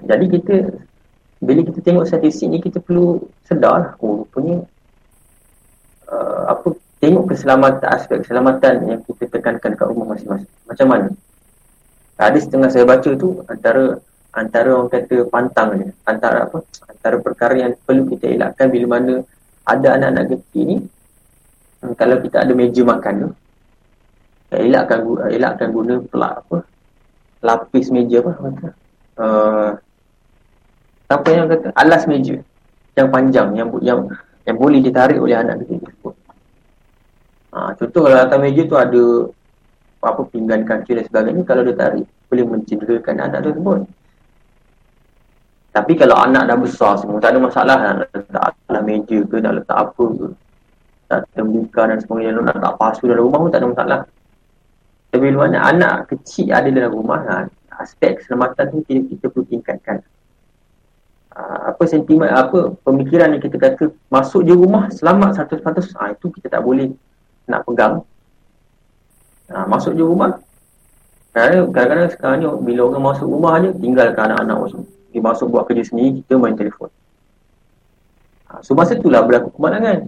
Jadi 0.01 0.25
kita 0.33 0.55
bila 1.41 1.61
kita 1.65 1.79
tengok 1.81 2.05
statistik 2.05 2.47
ni 2.49 2.61
kita 2.61 2.77
perlu 2.77 3.17
sedar 3.45 3.75
lah 3.81 3.91
oh 3.97 4.25
rupanya 4.25 4.61
keselamatan 7.31 7.87
aspek 7.87 8.17
keselamatan 8.27 8.73
yang 8.83 8.99
kita 9.07 9.31
tekankan 9.31 9.73
kat 9.79 9.87
rumah 9.87 10.11
masing-masing. 10.11 10.51
Macam 10.67 10.87
mana? 10.91 11.07
Ada 12.19 12.37
setengah 12.37 12.69
saya 12.69 12.85
baca 12.85 13.09
tu 13.17 13.41
antara 13.47 13.97
antara 14.35 14.69
orang 14.77 14.91
kata 14.91 15.25
pantang 15.31 15.69
je 15.79 15.87
antara 16.05 16.45
apa? 16.45 16.61
Antara 16.85 17.15
perkara 17.23 17.55
yang 17.55 17.73
perlu 17.81 18.05
kita 18.11 18.29
elakkan 18.29 18.67
bila 18.69 18.99
mana 18.99 19.23
ada 19.65 19.87
anak-anak 19.97 20.37
kecil 20.37 20.63
ni 20.67 20.77
hmm, 21.81 21.93
kalau 21.97 22.21
kita 22.21 22.43
ada 22.45 22.53
meja 22.53 22.81
makan 22.85 23.13
tu 23.25 23.29
elakkan 24.51 24.99
elakkan 25.31 25.67
guna 25.71 25.93
pelak 26.03 26.33
apa? 26.45 26.57
Lapis 27.41 27.89
meja 27.89 28.21
apa? 28.21 28.31
Uh, 29.17 29.71
apa 31.09 31.27
yang 31.31 31.49
kata? 31.49 31.73
Alas 31.73 32.05
meja. 32.05 32.37
Yang 32.93 33.07
panjang 33.09 33.49
yang 33.57 33.69
yang 33.81 33.99
yang 34.45 34.57
boleh 34.59 34.77
ditarik 34.83 35.17
oleh 35.17 35.39
anak 35.39 35.63
kecil. 35.65 35.80
Ha, 37.51 37.75
contoh 37.75 38.07
kalau 38.07 38.15
atas 38.15 38.39
meja 38.39 38.63
tu 38.63 38.79
ada 38.79 39.03
apa 40.01 40.21
pinggan 40.31 40.63
kancil 40.63 40.97
dan 40.97 41.05
sebagainya 41.05 41.43
kalau 41.43 41.61
dia 41.67 41.75
tarik 41.75 42.07
boleh 42.31 42.45
mencederakan 42.47 43.15
anak 43.19 43.39
tersebut. 43.43 43.79
Tapi 45.71 45.93
kalau 45.95 46.15
anak 46.19 46.47
dah 46.47 46.57
besar 46.59 46.99
semua 46.99 47.19
tak 47.19 47.35
ada 47.35 47.39
masalah 47.43 47.75
nak 47.79 47.95
letak 48.11 48.43
atas 48.43 48.81
meja 48.83 49.19
ke 49.23 49.35
nak 49.39 49.53
letak 49.59 49.77
apa 49.77 50.03
ke 50.03 50.27
tak 51.11 51.19
terbuka 51.35 51.81
dan 51.91 51.97
sebagainya 51.99 52.39
nak 52.39 52.55
letak 52.55 52.73
pasu 52.79 53.03
dalam 53.07 53.23
rumah 53.27 53.39
pun 53.43 53.51
tak 53.51 53.59
ada 53.59 53.69
masalah. 53.71 53.99
Tapi 55.11 55.27
mana 55.35 55.59
anak 55.59 55.95
kecil 56.07 56.55
ada 56.55 56.71
dalam 56.71 56.91
rumah 56.95 57.19
ha, 57.27 57.35
aspek 57.83 58.23
keselamatan 58.23 58.63
tu 58.71 58.79
kita, 58.87 58.99
kita 59.11 59.25
perlu 59.27 59.43
tingkatkan. 59.43 59.99
Ah, 61.31 61.71
apa 61.71 61.83
sentimen 61.87 62.27
apa 62.27 62.75
pemikiran 62.83 63.31
yang 63.31 63.43
kita 63.43 63.55
kata 63.55 63.91
masuk 64.11 64.43
je 64.43 64.51
rumah 64.51 64.91
selamat 64.91 65.47
100% 65.47 65.63
ah 65.95 66.11
itu 66.11 66.27
kita 66.27 66.51
tak 66.51 66.59
boleh 66.59 66.91
nak 67.51 67.67
pegang 67.67 68.01
ha, 69.51 69.67
masuk 69.67 69.91
je 69.93 70.03
rumah 70.07 70.39
kadang-kadang 71.31 72.11
sekarang 72.11 72.37
ni 72.43 72.47
bila 72.71 72.91
orang 72.91 73.03
masuk 73.11 73.27
rumah 73.27 73.59
je 73.59 73.69
tinggalkan 73.79 74.31
anak-anak 74.31 74.57
masuk 74.67 74.81
dia 75.11 75.19
masuk 75.19 75.47
buat 75.51 75.63
kerja 75.67 75.83
sendiri 75.83 76.23
kita 76.23 76.39
main 76.39 76.55
telefon 76.55 76.87
ha, 78.47 78.63
so 78.63 78.71
masa 78.71 78.95
itulah 78.95 79.21
berlaku 79.27 79.51
kemalangan 79.59 80.07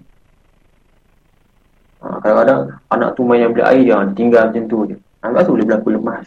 ha, 2.00 2.18
kadang-kadang 2.24 2.60
anak 2.88 3.10
tu 3.20 3.28
main 3.28 3.44
yang 3.44 3.52
beli 3.52 3.64
air 3.68 3.84
jangan 3.84 4.08
tinggal 4.16 4.44
macam 4.48 4.64
tu 4.72 4.78
je 4.88 4.96
ha, 5.20 5.44
tu 5.44 5.52
boleh 5.52 5.68
berlaku 5.68 5.90
lemas 6.00 6.26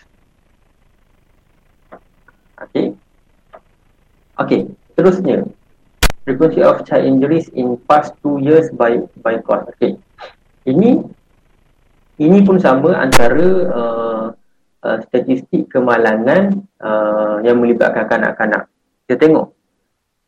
Okay. 2.56 2.96
Okay. 4.40 4.60
Seterusnya, 4.96 5.44
frequency 6.24 6.64
of 6.64 6.80
child 6.88 7.04
injuries 7.04 7.52
in 7.52 7.76
past 7.84 8.16
two 8.24 8.40
years 8.40 8.72
by 8.72 9.04
by 9.20 9.36
cause. 9.44 9.68
Okay. 9.76 10.00
Ini 10.66 10.90
ini 12.16 12.38
pun 12.42 12.58
sama 12.58 12.98
antara 12.98 13.48
uh, 13.70 14.26
uh, 14.82 14.98
statistik 15.06 15.70
kemalangan 15.70 16.58
uh, 16.82 17.38
yang 17.46 17.62
melibatkan 17.62 18.10
kanak-kanak. 18.10 18.66
Kita 19.06 19.14
tengok. 19.22 19.46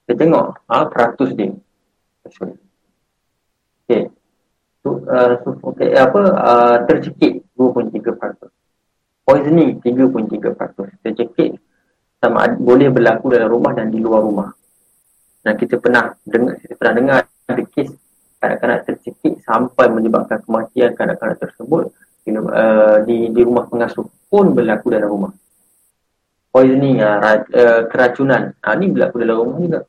Kita 0.04 0.14
tengok 0.14 0.47
uh, 0.71 0.87
peratus 0.87 1.30
dia. 1.35 1.50
Okay. 3.88 4.12
So, 4.85 5.02
uh, 5.11 5.42
so, 5.42 5.59
okay, 5.75 5.97
apa 5.97 6.21
uh, 6.38 6.76
tercekik 6.87 7.42
2.3%. 7.59 7.99
Poisoning 9.26 9.83
3.3%. 9.83 11.02
Tercekik 11.02 11.59
sama 12.23 12.47
boleh 12.54 12.88
berlaku 12.95 13.35
dalam 13.35 13.50
rumah 13.50 13.73
dan 13.75 13.90
di 13.90 13.99
luar 13.99 14.23
rumah 14.23 14.49
dan 15.49 15.54
kita 15.57 15.78
pernah 15.78 16.12
dengar 16.26 16.61
kita 16.61 16.75
pernah 16.76 16.95
dengar 16.95 17.16
ada 17.49 17.64
kes 17.64 17.88
kanak-kanak 18.38 18.87
tercekik 18.87 19.42
sampai 19.42 19.90
menyebabkan 19.90 20.38
kematian 20.47 20.95
kanak-kanak 20.95 21.38
tersebut 21.42 21.90
uh, 22.30 23.02
di 23.02 23.35
di 23.35 23.40
rumah 23.42 23.66
pengasuh 23.66 24.07
pun 24.30 24.54
berlaku 24.54 24.95
dalam 24.95 25.09
rumah. 25.11 25.33
Poisoning 26.49 27.02
uh, 27.02 27.45
uh, 27.45 27.83
keracunan. 27.90 28.54
Uh, 28.62 28.75
ni 28.78 28.87
berlaku 28.95 29.16
dalam 29.23 29.37
rumah 29.42 29.59
juga. 29.61 29.80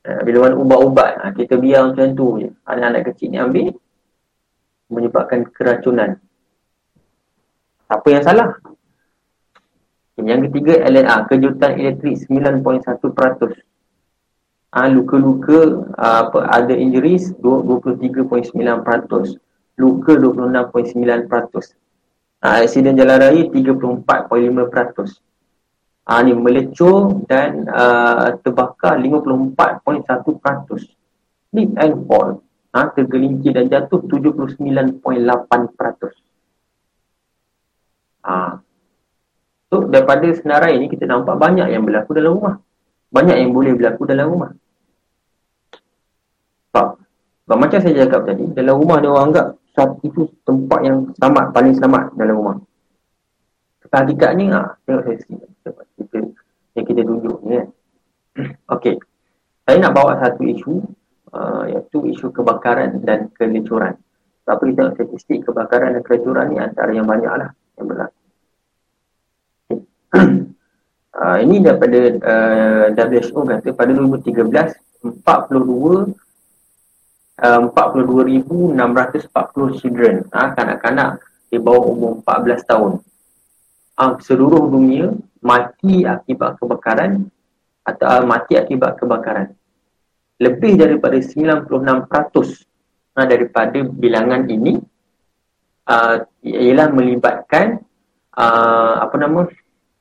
Uh, 0.00 0.20
bila 0.24 0.48
mana 0.48 0.54
ubat-ubat 0.56 1.10
uh, 1.20 1.32
kita 1.36 1.54
biar 1.60 1.92
macam 1.92 2.08
tu 2.16 2.26
je. 2.42 2.48
Anak-anak 2.66 3.02
kecil 3.12 3.28
ni 3.30 3.38
ambil 3.38 3.66
menyebabkan 4.90 5.46
keracunan. 5.54 6.18
Apa 7.86 8.06
yang 8.10 8.22
salah? 8.26 8.48
Yang 10.20 10.52
ketiga 10.52 10.84
LNA 10.84 11.16
kejutan 11.32 11.72
elektrik 11.80 12.20
9.1% 12.28 13.69
uh, 14.74 14.88
luka-luka 14.90 15.86
uh, 15.98 16.30
apa 16.30 16.46
ada 16.50 16.74
injuries 16.74 17.34
23.9%, 17.42 18.54
luka 19.78 20.12
26.9%. 20.14 21.74
Uh, 22.40 22.64
aksiden 22.64 22.96
jalan 22.96 23.20
raya 23.20 23.42
34.5%. 23.52 25.20
Ah 26.10 26.18
uh, 26.18 26.20
ni 26.24 26.32
melecur 26.32 27.22
dan 27.28 27.68
uh, 27.68 28.34
terbakar 28.40 28.96
54.1%. 28.98 30.88
Slip 31.50 31.70
and 31.76 32.06
fall 32.08 32.40
ah 32.70 32.86
uh, 32.86 32.86
tergelincir 32.94 33.52
dan 33.54 33.66
jatuh 33.66 34.00
79.8%. 34.06 35.02
Ah. 38.22 38.62
So 39.70 39.86
daripada 39.86 40.26
senarai 40.34 40.78
ini 40.78 40.90
kita 40.90 41.06
nampak 41.06 41.38
banyak 41.38 41.70
yang 41.70 41.86
berlaku 41.86 42.10
dalam 42.14 42.38
rumah. 42.38 42.54
Banyak 43.10 43.36
yang 43.42 43.50
boleh 43.54 43.74
berlaku 43.74 44.02
dalam 44.06 44.26
rumah. 44.30 44.50
Sebab 46.70 47.56
macam 47.58 47.78
saya 47.82 48.06
cakap 48.06 48.30
tadi, 48.30 48.44
dalam 48.54 48.78
rumah 48.78 49.02
dia 49.02 49.10
orang 49.10 49.34
anggap 49.34 49.46
itu 50.06 50.28
tempat 50.46 50.80
yang 50.86 50.96
selamat, 51.18 51.44
paling 51.50 51.74
selamat 51.74 52.04
dalam 52.14 52.34
rumah. 52.38 52.56
Hakikatnya, 53.90 54.54
ah, 54.54 54.70
tengok 54.86 55.02
saya 55.02 55.16
sini. 55.26 55.42
Kita, 55.98 56.18
yang 56.78 56.86
kita 56.86 57.00
tunjuk 57.02 57.36
ni 57.42 57.58
kan. 57.58 57.68
Okey. 58.78 58.94
Saya 59.66 59.76
nak 59.82 59.98
bawa 59.98 60.14
satu 60.22 60.46
isu, 60.46 60.78
uh, 61.34 61.66
iaitu 61.66 62.06
isu 62.14 62.30
kebakaran 62.30 63.02
dan 63.02 63.34
kelecuran. 63.34 63.98
Tapi 64.46 64.70
kita 64.70 64.78
tengok 64.78 64.94
statistik 64.94 65.42
kebakaran 65.42 65.98
dan 65.98 66.02
kelecuran 66.06 66.54
ni 66.54 66.62
antara 66.62 66.94
yang 66.94 67.06
banyak 67.06 67.34
lah 67.34 67.50
yang 67.78 67.86
berlaku. 67.90 68.20
Okay. 69.66 69.78
uh, 71.18 71.38
ini 71.44 71.58
daripada 71.58 71.98
uh, 72.22 72.86
WHO 72.94 73.40
kata 73.42 73.68
pada 73.74 73.90
2013, 73.90 75.18
42 75.18 76.29
42,640 77.40 79.80
children 79.80 80.28
ha, 80.32 80.52
kanak-kanak 80.52 81.24
di 81.48 81.56
bawah 81.56 81.88
umur 81.88 82.20
14 82.22 82.68
tahun. 82.68 83.00
Ha, 83.96 84.20
seluruh 84.20 84.68
dunia 84.68 85.16
mati 85.40 86.04
akibat 86.04 86.60
kebakaran 86.60 87.32
atau 87.84 88.06
uh, 88.06 88.24
mati 88.28 88.60
akibat 88.60 89.00
kebakaran. 89.00 89.56
Lebih 90.40 90.76
daripada 90.76 91.16
96% 91.16 91.68
ha, 93.16 93.20
daripada 93.24 93.78
bilangan 93.84 94.48
ini 94.48 94.76
uh, 95.88 96.16
ialah 96.44 96.88
melibatkan 96.92 97.80
uh, 98.36 99.04
apa 99.04 99.16
nama 99.16 99.48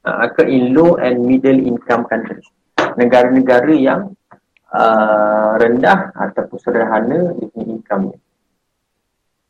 uh, 0.04 0.44
in 0.48 0.76
low 0.76 1.00
and 1.00 1.24
middle 1.24 1.60
income 1.60 2.08
countries. 2.08 2.44
Negara-negara 3.00 3.72
yang 3.76 4.16
uh, 4.74 5.54
rendah 5.58 6.14
ataupun 6.14 6.60
sederhana 6.62 7.34
sini 7.38 7.64
income 7.78 8.14
ni. 8.14 8.18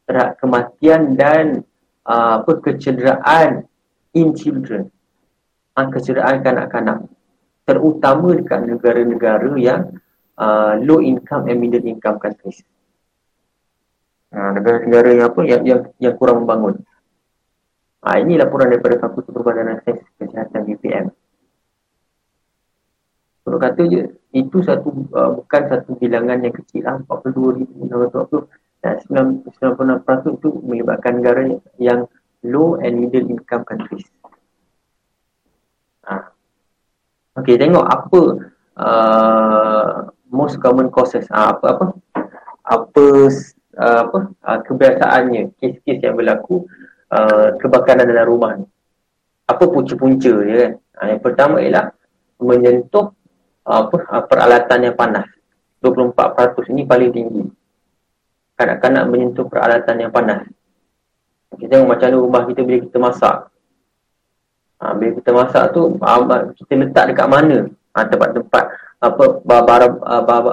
terhadap 0.07 0.37
kematian 0.39 1.17
dan 1.17 1.65
uh, 2.07 2.39
apa 2.39 2.61
kecederaan 2.63 3.67
in 4.15 4.31
children 4.37 4.87
uh, 5.75 5.87
kecederaan 5.89 6.39
kanak-kanak 6.45 7.03
terutama 7.67 8.31
dekat 8.31 8.63
negara-negara 8.63 9.51
yang 9.59 9.99
uh, 10.39 10.79
low 10.79 11.03
income 11.03 11.51
and 11.51 11.59
middle 11.59 11.83
income 11.83 12.17
countries. 12.21 12.63
Uh, 14.31 14.55
negara-negara 14.55 15.07
yang 15.11 15.25
apa 15.27 15.41
yang 15.43 15.61
yang, 15.67 15.81
yang 15.99 16.15
kurang 16.15 16.47
membangun. 16.47 16.79
Uh, 17.97 18.17
ini 18.21 18.37
laporan 18.37 18.69
daripada 18.69 19.01
Fakulti 19.01 19.33
Perbadanan 19.33 19.81
Sains 19.81 20.05
Kesihatan 20.21 20.61
BPM. 20.69 21.07
Kalau 23.47 23.57
kata 23.57 23.81
je 23.87 24.01
itu 24.35 24.57
satu 24.59 25.07
uh, 25.15 25.31
bukan 25.39 25.61
satu 25.71 25.95
bilangan 25.95 26.43
yang 26.43 26.53
kecil 26.53 26.83
lah 26.83 26.99
42,920 27.07 28.45
dan 28.83 28.95
96% 29.07 30.37
itu 30.37 30.49
melibatkan 30.61 31.23
negara 31.23 31.41
yang 31.81 32.05
low 32.45 32.77
and 32.77 33.01
middle 33.01 33.25
income 33.25 33.65
countries. 33.65 34.05
Okey, 37.37 37.53
tengok 37.53 37.85
apa 37.85 38.21
uh, 38.81 40.09
most 40.33 40.57
common 40.57 40.89
causes. 40.89 41.29
Uh, 41.29 41.53
apa 41.53 41.65
apa? 41.77 41.85
Apa 42.65 43.05
uh, 43.77 43.99
apa 44.09 44.19
uh, 44.41 44.59
kebiasaannya 44.65 45.53
kes-kes 45.61 46.01
yang 46.01 46.17
berlaku 46.17 46.65
uh, 47.11 47.55
kebakaran 47.59 48.07
dalam 48.07 48.25
rumah 48.27 48.51
ni. 48.59 48.65
Apa 49.47 49.63
punca-punca 49.67 50.33
dia 50.43 50.55
kan? 50.55 50.71
Uh, 50.97 51.07
yang 51.15 51.21
pertama 51.23 51.55
ialah 51.63 51.85
menyentuh 52.41 53.11
uh, 53.67 53.79
apa 53.87 53.97
uh, 54.11 54.23
peralatan 54.27 54.79
yang 54.91 54.95
panas. 54.97 55.27
24% 55.81 56.73
ini 56.73 56.83
paling 56.89 57.11
tinggi. 57.13 57.43
Kanak-kanak 58.57 59.05
menyentuh 59.07 59.45
peralatan 59.45 59.95
yang 60.01 60.11
panas. 60.11 60.49
Kita 61.53 61.77
tengok 61.77 61.87
macam 61.87 62.07
mana 62.09 62.17
rumah 62.17 62.43
kita 62.49 62.61
bila 62.65 62.79
kita 62.81 62.97
masak. 62.97 63.37
Ha, 64.77 64.93
bila 64.93 65.11
kita 65.17 65.31
masak 65.33 65.63
tu 65.73 65.97
kita 66.61 66.73
letak 66.77 67.05
dekat 67.09 67.27
mana 67.29 67.65
ha, 67.97 68.05
tempat-tempat 68.05 68.63
apa 68.97 69.23
barang 69.41 69.93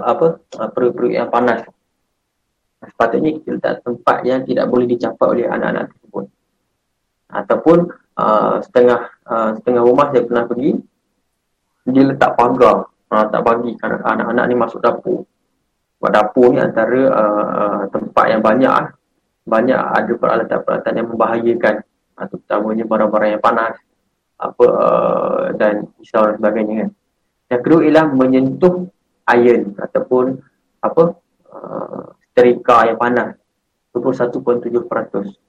apa 0.01 0.27
perut-perut 0.73 1.13
yang 1.13 1.29
panas. 1.33 1.65
Sepatutnya 2.85 3.41
kita 3.41 3.49
letak 3.57 3.75
tempat 3.81 4.17
yang 4.29 4.45
tidak 4.45 4.69
boleh 4.69 4.85
dicapai 4.85 5.27
oleh 5.29 5.47
anak-anak 5.49 5.93
tersebut. 5.93 6.25
Ataupun 7.35 7.91
uh, 8.15 8.63
setengah 8.63 9.11
uh, 9.27 9.51
setengah 9.59 9.83
rumah 9.83 10.15
saya 10.15 10.23
pernah 10.23 10.47
pergi 10.47 10.79
dia 11.85 12.05
letak 12.07 12.33
pagar 12.39 12.89
uh, 12.89 13.25
tak 13.29 13.43
bagi 13.45 13.77
anak-anak 13.83 14.45
ni 14.49 14.55
masuk 14.57 14.81
dapur. 14.81 15.27
Sebab 15.99 16.11
dapur 16.11 16.55
ni 16.55 16.61
antara 16.63 17.01
uh, 17.11 17.81
tempat 17.91 18.27
yang 18.31 18.41
banyak 18.41 18.73
banyak 19.45 19.77
ada 19.77 20.13
peralatan-peralatan 20.17 20.95
yang 20.97 21.09
membahayakan 21.13 21.75
uh, 22.17 22.27
terutamanya 22.33 22.85
barang-barang 22.89 23.31
yang 23.37 23.45
panas 23.45 23.75
apa 24.41 24.65
uh, 24.67 25.45
dan 25.55 25.89
pisau 26.01 26.25
dan 26.25 26.35
sebagainya 26.41 26.75
kan. 26.85 26.91
Yang 27.53 27.61
kedua 27.61 27.81
ialah 27.85 28.07
menyentuh 28.09 28.89
iron 29.31 29.77
ataupun 29.77 30.41
apa 30.81 31.05
uh, 31.53 32.05
sterika 32.33 32.89
yang 32.89 32.99
panas 32.99 33.37
21.7%. 33.95 35.44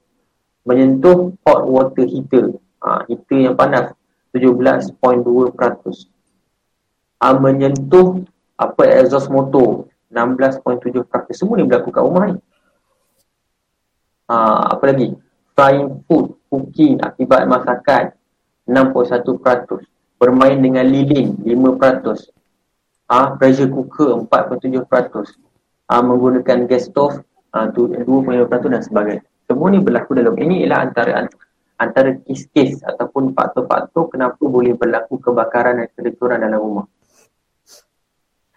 Menyentuh 0.66 1.32
hot 1.46 1.62
water 1.64 2.02
heater, 2.02 2.58
uh, 2.82 3.06
heater 3.06 3.38
yang 3.38 3.54
panas 3.54 3.94
17.2%. 4.34 4.98
Uh, 7.16 7.36
menyentuh 7.40 8.26
apa 8.58 8.82
exhaust 8.98 9.30
motor 9.30 9.86
16.7%. 10.10 11.06
Semua 11.32 11.56
ni 11.56 11.64
berlaku 11.64 11.94
kat 11.94 12.02
rumah 12.02 12.24
ni. 12.28 12.36
Uh, 14.26 14.74
apa 14.74 14.84
lagi? 14.90 15.14
Frying 15.56 16.04
food, 16.04 16.36
cooking 16.50 17.00
akibat 17.00 17.48
masakan 17.48 18.12
6.1%. 18.68 19.86
Bermain 20.18 20.58
dengan 20.58 20.84
lilin 20.84 21.36
5%. 21.46 22.34
Ah, 23.06 23.38
pressure 23.38 23.70
cooker 23.70 24.18
4.7%. 24.26 25.38
Ah, 25.86 26.02
menggunakan 26.02 26.66
gas 26.66 26.90
stove 26.90 27.22
ah, 27.54 27.70
2.5% 27.70 28.74
dan 28.74 28.82
sebagainya. 28.82 29.22
Semua 29.46 29.70
ni 29.70 29.78
berlaku 29.78 30.18
dalam 30.18 30.34
ini 30.36 30.66
ialah 30.66 30.90
antara 30.90 31.10
antara 31.78 32.10
kes-kes 32.18 32.82
ataupun 32.82 33.30
faktor-faktor 33.30 34.10
kenapa 34.10 34.42
boleh 34.42 34.74
berlaku 34.74 35.22
kebakaran 35.22 35.80
dan 35.80 35.88
kelecuran 35.94 36.42
dalam 36.42 36.58
rumah. 36.58 36.86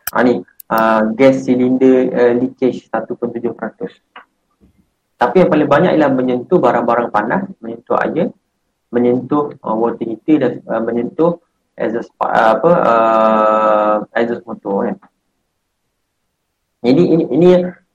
Ah 0.09 0.25
ni, 0.25 0.41
ah, 0.73 1.05
gas 1.13 1.45
silinder 1.45 2.09
uh, 2.09 2.33
leakage 2.33 2.89
1.7%. 2.89 3.53
Tapi 5.19 5.35
yang 5.35 5.49
paling 5.51 5.69
banyak 5.69 5.91
ialah 5.93 6.11
menyentuh 6.15 6.57
barang-barang 6.57 7.09
panas, 7.13 7.43
menyentuh 7.61 7.99
air 8.01 8.33
menyentuh 8.89 9.53
uh, 9.61 9.75
water 9.77 10.05
heater 10.05 10.37
dan 10.41 10.53
uh, 10.65 10.81
menyentuh 10.81 11.37
exhaust 11.77 12.09
uh, 12.19 12.57
apa 12.57 12.71
uh, 12.73 13.95
exhaust 14.17 14.43
motor 14.49 14.89
kan. 14.89 14.97
Jadi 16.81 17.03
ini 17.05 17.23
ini 17.29 17.47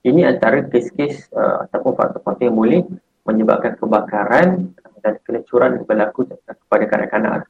ini 0.04 0.22
antara 0.28 0.62
kes-kes 0.68 1.32
uh, 1.32 1.64
ataupun 1.68 1.92
faktor-faktor 1.96 2.44
yang 2.44 2.56
boleh 2.56 2.80
menyebabkan 3.24 3.74
kebakaran 3.80 4.76
dan 5.00 5.14
kelecuran 5.24 5.80
yang 5.80 5.84
berlaku 5.88 6.28
kepada 6.28 6.84
kanak-kanak. 6.88 7.48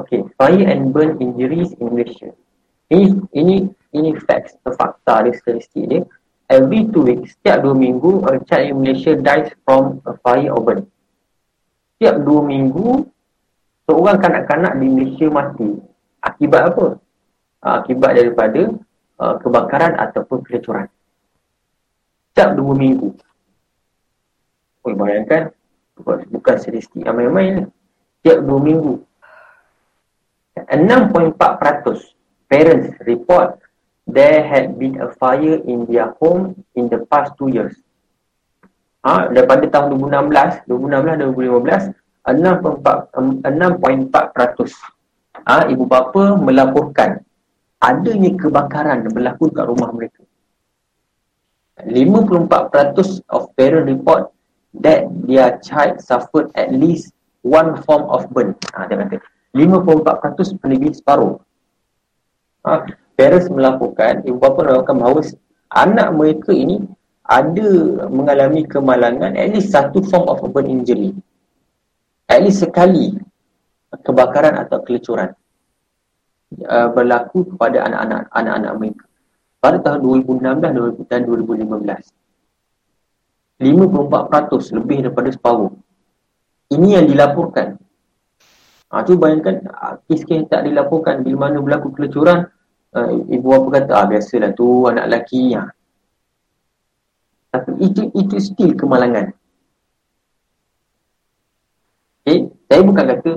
Okay, 0.00 0.24
fire 0.40 0.64
and 0.66 0.90
burn 0.90 1.20
injuries 1.22 1.76
in 1.78 1.92
Malaysia. 1.92 2.32
Ini 2.90 3.20
ini 3.36 3.56
ini 3.94 4.10
facts, 4.26 4.58
fakta 4.64 5.28
dia 5.28 5.36
statistik 5.36 5.84
dia. 5.86 6.02
Every 6.50 6.88
two 6.92 7.08
weeks, 7.08 7.36
setiap 7.40 7.64
dua 7.64 7.72
minggu, 7.72 8.26
a 8.28 8.36
child 8.44 8.66
in 8.68 8.76
Malaysia 8.84 9.16
dies 9.16 9.48
from 9.64 10.04
a 10.04 10.12
fire 10.20 10.52
or 10.52 10.60
burn 10.60 10.84
setiap 12.04 12.20
dua 12.20 12.44
minggu 12.44 13.08
seorang 13.88 14.20
kanak-kanak 14.20 14.76
di 14.76 14.86
Malaysia 14.92 15.24
mati 15.32 15.72
akibat 16.20 16.74
apa? 16.74 16.86
Ah, 17.64 17.80
akibat 17.80 18.12
daripada 18.12 18.76
uh, 19.16 19.34
kebakaran 19.40 19.96
ataupun 19.96 20.44
kelecuran 20.44 20.84
setiap 22.34 22.58
dua 22.58 22.74
minggu. 22.74 23.14
Oh, 24.82 24.90
bayangkan 24.90 25.54
bukan 26.34 26.56
statistik 26.58 27.06
ramai-ramai 27.06 27.46
ni 27.54 27.62
setiap 28.18 28.42
dua 28.42 28.58
minggu. 28.58 28.98
6.4% 30.66 31.38
parents 32.50 32.90
report 33.06 33.62
there 34.10 34.42
had 34.42 34.74
been 34.82 34.98
a 34.98 35.14
fire 35.14 35.62
in 35.62 35.86
their 35.86 36.10
home 36.18 36.58
in 36.74 36.90
the 36.90 37.06
past 37.06 37.38
two 37.38 37.54
years. 37.54 37.78
Ha, 39.06 39.30
daripada 39.30 39.70
tahun 39.70 39.94
2016, 39.94 40.66
2016 40.66 41.30
2015 41.38 41.94
6.4% 42.26 44.10
ha, 45.46 45.68
ibu 45.70 45.84
bapa 45.86 46.34
melaporkan 46.34 47.22
adanya 47.78 48.32
kebakaran 48.34 49.06
berlaku 49.12 49.52
kat 49.54 49.70
rumah 49.70 49.92
mereka 49.94 50.24
54% 51.82 53.26
of 53.34 53.50
parent 53.58 53.90
report 53.90 54.30
that 54.78 55.10
their 55.26 55.58
child 55.58 55.98
suffered 55.98 56.50
at 56.54 56.70
least 56.70 57.10
one 57.42 57.82
form 57.82 58.06
of 58.10 58.30
burn. 58.30 58.54
Ha, 58.74 58.86
dia 58.86 58.98
kata 58.98 59.18
54% 59.54 60.62
lebih 60.70 60.94
separuh. 60.94 61.34
Ha, 62.66 62.86
parents 63.18 63.50
melaporkan 63.50 64.22
ibu 64.22 64.38
bapa 64.38 64.62
melaporkan 64.62 64.96
bahawa 65.02 65.20
anak 65.74 66.08
mereka 66.14 66.50
ini 66.54 66.86
ada 67.26 67.70
mengalami 68.06 68.62
kemalangan 68.68 69.34
at 69.34 69.50
least 69.50 69.74
satu 69.74 69.98
form 70.06 70.30
of 70.30 70.42
burn 70.54 70.70
injury. 70.70 71.10
At 72.30 72.46
least 72.46 72.62
sekali 72.62 73.18
kebakaran 73.90 74.58
atau 74.58 74.82
kelecuran 74.82 75.30
uh, 76.66 76.88
berlaku 76.90 77.46
kepada 77.54 77.86
anak-anak 77.86 78.20
anak-anak 78.34 78.72
mereka 78.78 79.04
pada 79.64 79.80
tahun 79.80 80.04
2016 80.04 81.08
dan 81.08 81.24
2015 81.24 82.12
54% 83.64 84.76
lebih 84.76 85.08
daripada 85.08 85.32
separuh 85.32 85.72
ini 86.68 87.00
yang 87.00 87.08
dilaporkan 87.08 87.80
ha, 88.94 89.02
tu 89.02 89.16
bayangkan 89.16 89.64
ah, 89.72 89.96
kes-kes 90.04 90.46
tak 90.52 90.68
dilaporkan 90.68 91.26
bila 91.26 91.48
mana 91.48 91.58
berlaku 91.64 91.90
kelecuran 91.90 92.46
uh, 92.94 93.10
ibu 93.10 93.46
bapa 93.50 93.68
kata 93.82 93.92
ah, 93.98 94.06
biasalah 94.06 94.50
tu 94.54 94.86
anak 94.86 95.10
lelaki 95.10 95.58
ya. 95.58 95.66
Tapi 97.50 97.70
itu 97.82 98.10
itu 98.14 98.34
still 98.38 98.74
kemalangan. 98.74 99.30
Okay, 102.24 102.50
saya 102.70 102.80
bukan 102.82 103.04
kata 103.04 103.30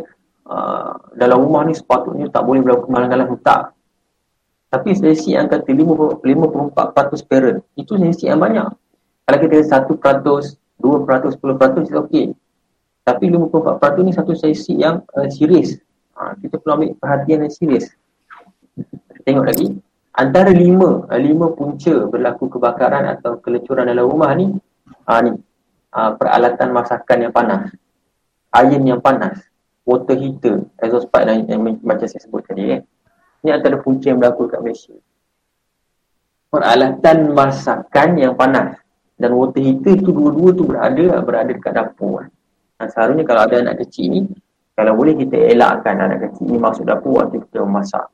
uh, 0.47 0.93
dalam 1.17 1.43
rumah 1.43 1.67
ni 1.67 1.75
sepatutnya 1.75 2.29
tak 2.31 2.45
boleh 2.45 2.61
berlaku 2.61 2.89
kemalangan 2.89 3.17
lah. 3.25 3.27
Tak. 3.41 3.61
Tapi 4.67 4.89
selisih 4.99 5.39
yang 5.39 5.47
kata 5.47 5.71
54% 5.71 7.23
parent, 7.23 7.63
itu 7.79 7.91
selisih 7.95 8.35
yang 8.35 8.39
banyak. 8.43 8.67
Kalau 9.23 9.37
kita 9.39 9.55
1%, 9.63 10.59
2%, 10.79 11.39
10% 11.39 11.87
itu 11.87 11.95
okey. 12.03 12.25
Tapi 13.07 13.23
54% 13.31 14.03
ni 14.03 14.11
satu 14.11 14.35
selisih 14.35 14.75
yang 14.75 14.95
uh, 15.15 15.27
serius. 15.31 15.79
Ha, 16.19 16.35
kita 16.35 16.59
perlu 16.59 16.83
ambil 16.83 16.89
perhatian 16.99 17.47
yang 17.47 17.53
serius. 17.55 17.87
Tengok 19.25 19.45
lagi. 19.47 19.67
Antara 20.11 20.51
lima, 20.51 21.07
uh, 21.07 21.19
lima 21.19 21.55
punca 21.55 22.03
berlaku 22.11 22.51
kebakaran 22.51 23.07
atau 23.07 23.39
kelecuran 23.39 23.87
dalam 23.87 24.11
rumah 24.11 24.35
ni, 24.35 24.51
ha, 25.07 25.23
ni 25.23 25.31
uh, 25.95 26.11
peralatan 26.19 26.75
masakan 26.75 27.17
yang 27.27 27.33
panas, 27.33 27.71
air 28.51 28.79
yang 28.83 28.99
panas, 28.99 29.39
water 29.87 30.17
heater, 30.19 30.67
exhaust 30.83 31.07
pipe 31.07 31.23
yang, 31.23 31.47
yang, 31.47 31.61
yang 31.63 31.75
macam 31.79 32.07
saya 32.11 32.19
sebut 32.19 32.43
tadi. 32.43 32.75
Eh. 32.75 32.81
Ini 33.41 33.49
antara 33.53 33.77
punca 33.79 34.09
yang 34.09 34.17
berlaku 34.17 34.49
kat 34.49 34.59
Malaysia. 34.61 34.95
Peralatan 36.47 37.17
masakan 37.35 38.09
yang 38.17 38.33
panas 38.33 38.79
dan 39.19 39.33
water 39.35 39.61
heater 39.61 39.99
tu 39.99 40.15
dua-dua 40.15 40.49
tu 40.55 40.63
berada 40.63 41.21
berada 41.21 41.51
dekat 41.51 41.73
dapur. 41.75 42.25
Kan. 42.77 42.87
Seharusnya 42.87 43.25
kalau 43.25 43.41
ada 43.45 43.55
anak 43.61 43.81
kecil 43.85 44.05
ni, 44.09 44.21
kalau 44.77 44.93
boleh 44.93 45.17
kita 45.17 45.35
elakkan 45.53 45.97
anak 45.97 46.29
kecil 46.29 46.45
ni 46.49 46.57
masuk 46.61 46.85
dapur 46.85 47.25
waktu 47.25 47.41
kita 47.45 47.65
memasak. 47.65 48.05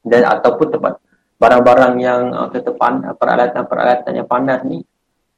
Dan 0.00 0.24
ataupun 0.24 0.66
tempat 0.72 0.96
barang-barang 1.36 1.94
yang 2.00 2.22
uh, 2.32 2.48
kata 2.48 2.72
peralatan-peralatan 3.16 4.12
yang 4.16 4.28
panas 4.28 4.60
ni 4.64 4.80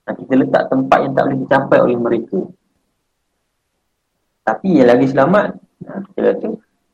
kita 0.03 0.35
letak 0.35 0.67
tempat 0.67 0.99
yang 1.07 1.13
tak 1.15 1.25
boleh 1.31 1.39
dicapai 1.47 1.79
oleh 1.79 1.99
mereka. 1.99 2.41
Tapi 4.43 4.69
yang 4.83 4.89
lagi 4.91 5.07
selamat 5.07 5.47
kita 5.83 6.21
kata 6.35 6.49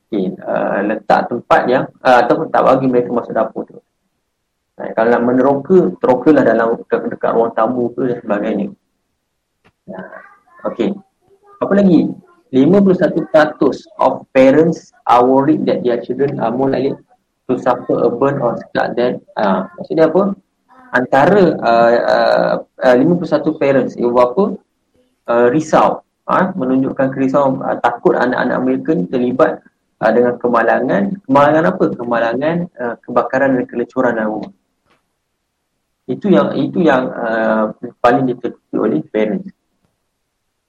okay, 0.08 0.32
uh, 0.40 0.80
letak 0.88 1.28
tempat 1.28 1.60
yang 1.68 1.84
uh, 2.00 2.24
ataupun 2.24 2.48
tak 2.48 2.64
bagi 2.64 2.88
mereka 2.88 3.12
masuk 3.12 3.36
dapur 3.36 3.62
tu. 3.68 3.76
Uh, 4.80 4.88
kalau 4.96 5.12
nak 5.12 5.22
meneroka, 5.22 5.92
terokalah 6.00 6.42
dalam 6.48 6.80
dekat, 6.80 7.12
dekat 7.12 7.30
ruang 7.36 7.52
tamu 7.52 7.92
ke 7.92 8.08
dan 8.08 8.18
sebagainya. 8.24 8.66
Uh, 9.92 10.18
okay. 10.64 10.96
Apa 11.60 11.72
lagi? 11.76 12.08
51% 12.48 13.28
of 14.00 14.24
parents 14.32 14.96
are 15.04 15.20
worried 15.20 15.68
that 15.68 15.84
their 15.84 16.00
children 16.00 16.40
are 16.40 16.48
more 16.48 16.72
likely 16.72 16.96
to 17.44 17.60
suffer 17.60 18.00
a 18.04 18.08
burn 18.08 18.40
or 18.40 18.56
scar 18.56 18.96
than 18.96 19.20
uh, 19.36 19.68
maksudnya 19.76 20.08
apa? 20.08 20.32
Antara 20.96 21.44
uh, 21.60 22.64
uh, 22.80 22.96
51 22.96 23.60
parents 23.60 23.92
ibu 24.00 24.16
bapa 24.16 24.56
uh, 25.28 25.46
risau 25.52 26.00
uh, 26.24 26.44
menunjukkan 26.56 27.12
kerisauan 27.12 27.60
uh, 27.60 27.76
takut 27.84 28.16
anak-anak 28.16 28.58
mereka 28.64 28.96
terlibat 29.12 29.60
uh, 30.00 30.12
dengan 30.14 30.34
kemalangan 30.38 31.02
kemalangan 31.26 31.64
apa? 31.74 31.84
Kemalangan 31.94 32.56
uh, 32.78 32.94
kebakaran 33.02 33.50
dan 33.58 33.64
kelecuran 33.66 34.12
dalam 34.14 34.30
rumah. 34.38 34.52
Itu 36.08 36.32
yang 36.32 36.56
itu 36.56 36.80
yang 36.80 37.12
uh, 37.12 37.76
paling 38.00 38.24
ditetupi 38.32 38.76
oleh 38.80 39.04
parents. 39.12 39.52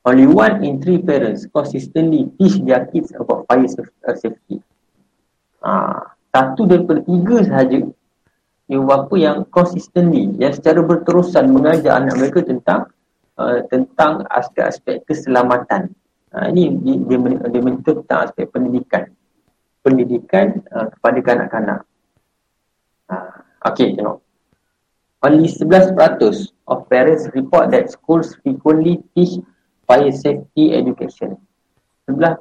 Only 0.04 0.28
one 0.28 0.63
in 0.63 0.80
three 0.80 1.00
parents 1.00 1.48
consistently 1.48 2.32
teach 2.39 2.60
their 2.63 2.88
kids 2.88 3.12
about 3.15 3.48
fire 3.48 3.68
uh, 4.08 4.15
safety. 4.15 4.63
Ha, 5.60 6.15
satu 6.32 6.63
daripada 6.63 7.04
tiga 7.04 7.44
sahaja 7.44 7.84
ibu 8.70 8.84
bapa 8.88 9.15
yang 9.20 9.44
consistently, 9.52 10.32
yang 10.39 10.56
secara 10.56 10.80
berterusan 10.80 11.52
mengajar 11.52 12.00
anak 12.00 12.15
mereka 12.15 12.39
tentang 12.48 12.88
uh, 13.36 13.60
tentang 13.68 14.24
aspek-aspek 14.32 15.04
keselamatan. 15.04 15.92
Ha, 16.32 16.48
ini 16.48 16.80
dia, 16.80 16.96
dia, 17.04 17.18
dia 17.52 17.62
menentu 17.63 18.00
tentang 18.00 18.28
aspek 18.28 18.48
pendidikan. 18.48 19.12
Pendidikan 19.89 20.62
uh, 20.69 20.86
kepada 20.93 21.19
kanak-kanak. 21.25 21.80
Ha, 23.10 23.15
okay, 23.65 23.97
tengok. 23.97 24.21
Only 25.25 25.49
11% 25.49 25.97
of 26.69 26.78
parents 26.88 27.25
report 27.34 27.73
that 27.73 27.89
schools 27.89 28.38
frequently 28.45 29.02
teach 29.17 29.41
fire 29.89 30.13
safety 30.13 30.78
education. 30.78 31.41
11% 32.06 32.38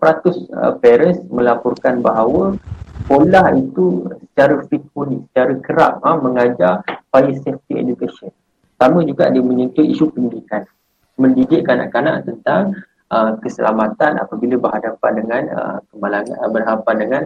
uh, 0.52 0.76
parents 0.78 1.24
melaporkan 1.32 2.04
bahawa 2.04 2.61
sekolah 3.08 3.56
itu 3.56 4.04
secara 4.20 4.61
frequently, 4.68 5.24
secara 5.32 5.56
kerap 5.64 5.92
ha, 6.04 6.20
mengajar 6.20 6.84
fire 7.08 7.32
safety 7.40 7.80
education. 7.80 8.28
Sama 8.76 9.00
juga 9.08 9.32
dia 9.32 9.40
menyentuh 9.40 9.82
isu 9.82 10.12
pendidikan. 10.12 10.68
Mendidik 11.16 11.64
kanak-kanak 11.64 12.28
tentang 12.28 12.76
uh, 13.12 13.32
keselamatan 13.40 14.20
apabila 14.20 14.56
berhadapan 14.60 15.12
dengan 15.20 15.42
uh, 15.52 15.78
kemalangan, 15.92 16.36
uh, 16.40 16.50
berhadapan 16.50 16.96
dengan 16.96 17.22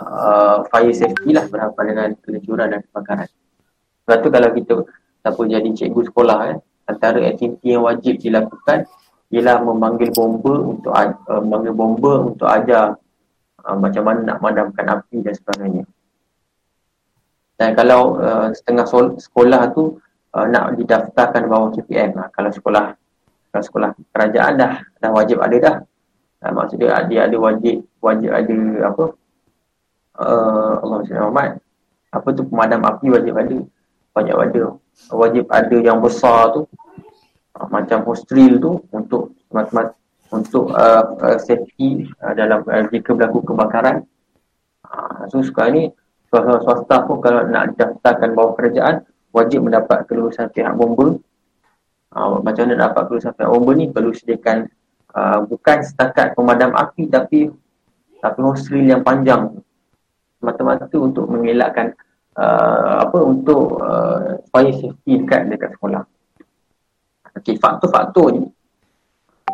uh, 0.00 0.64
fire 0.68 0.92
safety 0.92 1.36
lah, 1.36 1.44
berhadapan 1.48 1.84
dengan 1.92 2.08
kelecuran 2.24 2.66
dan 2.72 2.80
kebakaran. 2.88 3.28
Sebab 4.06 4.16
tu 4.22 4.28
kalau 4.30 4.50
kita 4.54 4.74
tak 5.26 5.34
jadi 5.34 5.68
cikgu 5.74 6.02
sekolah, 6.06 6.38
eh, 6.54 6.58
antara 6.86 7.18
aktiviti 7.26 7.74
yang 7.74 7.82
wajib 7.82 8.22
dilakukan 8.22 8.86
ialah 9.34 9.58
memanggil 9.58 10.14
bomba 10.14 10.54
untuk 10.54 10.92
uh, 10.94 11.42
memanggil 11.42 11.74
bomba 11.74 12.12
untuk 12.30 12.46
ajar 12.46 12.94
uh, 13.66 13.74
macam 13.74 14.06
mana 14.06 14.20
nak 14.22 14.38
madamkan 14.38 14.86
api 14.86 15.26
dan 15.26 15.34
sebagainya. 15.34 15.84
Dan 17.58 17.74
kalau 17.74 18.20
uh, 18.22 18.54
setengah 18.54 18.86
sol- 18.86 19.18
sekolah 19.18 19.74
tu 19.74 19.98
uh, 20.36 20.46
nak 20.46 20.78
didaftarkan 20.78 21.50
bawah 21.50 21.74
KPM, 21.74 22.14
uh, 22.14 22.30
kalau 22.30 22.54
sekolah 22.54 22.94
kalau 23.50 23.64
sekolah 23.64 23.90
kerajaan 24.12 24.52
dah 24.58 24.72
dah 25.00 25.10
wajib 25.12 25.38
ada 25.40 25.56
dah. 25.56 25.76
Uh, 26.44 26.52
maksudnya 26.52 27.00
dia 27.08 27.24
ada 27.24 27.36
wajib 27.40 27.86
wajib 28.04 28.30
ada 28.30 28.58
apa? 28.86 29.04
Uh, 30.16 30.74
Allah 30.84 30.98
Muhammad. 31.04 31.50
Apa 32.12 32.28
tu 32.32 32.42
pemadam 32.48 32.80
api 32.84 33.06
wajib 33.12 33.34
ada. 33.36 33.58
Wajib 34.16 34.36
ada. 34.36 34.62
Wajib 35.12 35.44
ada 35.52 35.76
yang 35.80 35.98
besar 36.00 36.52
tu 36.56 36.60
uh, 37.56 37.66
macam 37.68 38.04
hostel 38.04 38.60
tu 38.60 38.80
untuk 38.92 39.36
teman-teman 39.48 39.92
untuk 40.34 40.74
uh, 40.74 41.04
uh, 41.22 41.38
safety 41.38 42.10
uh, 42.20 42.34
dalam 42.34 42.66
uh, 42.66 42.84
jika 42.90 43.14
berlaku 43.14 43.46
kebakaran. 43.46 44.02
Uh, 44.86 45.26
so 45.30 45.42
sekarang 45.42 45.72
ni 45.74 45.84
swasta 46.30 47.06
pun 47.06 47.22
kalau 47.22 47.46
nak 47.46 47.74
daftarkan 47.78 48.34
bawah 48.34 48.52
kerajaan 48.58 49.06
wajib 49.30 49.64
mendapat 49.64 50.04
kelulusan 50.10 50.50
pihak 50.50 50.74
bomba. 50.74 51.16
Uh, 52.16 52.40
macam 52.40 52.64
mana 52.64 52.88
dapat 52.88 53.12
kelulusan 53.12 53.36
pihak 53.36 53.50
bomba 53.52 53.76
ni 53.76 53.92
perlu 53.92 54.08
sediakan 54.08 54.64
uh, 55.12 55.44
bukan 55.44 55.84
setakat 55.84 56.32
pemadam 56.32 56.72
api 56.72 57.12
tapi 57.12 57.52
tapi 58.24 58.38
hostel 58.40 58.80
yang 58.80 59.04
panjang 59.04 59.52
semata-mata 60.40 60.88
untuk 60.96 61.28
mengelakkan 61.28 61.92
uh, 62.40 63.04
apa 63.04 63.18
untuk 63.20 63.84
uh, 63.84 64.40
fire 64.48 64.72
safety 64.72 65.20
dekat 65.20 65.52
dekat 65.52 65.76
sekolah. 65.76 66.08
Okey, 67.36 67.60
faktor-faktor 67.60 68.32
ni. 68.32 68.48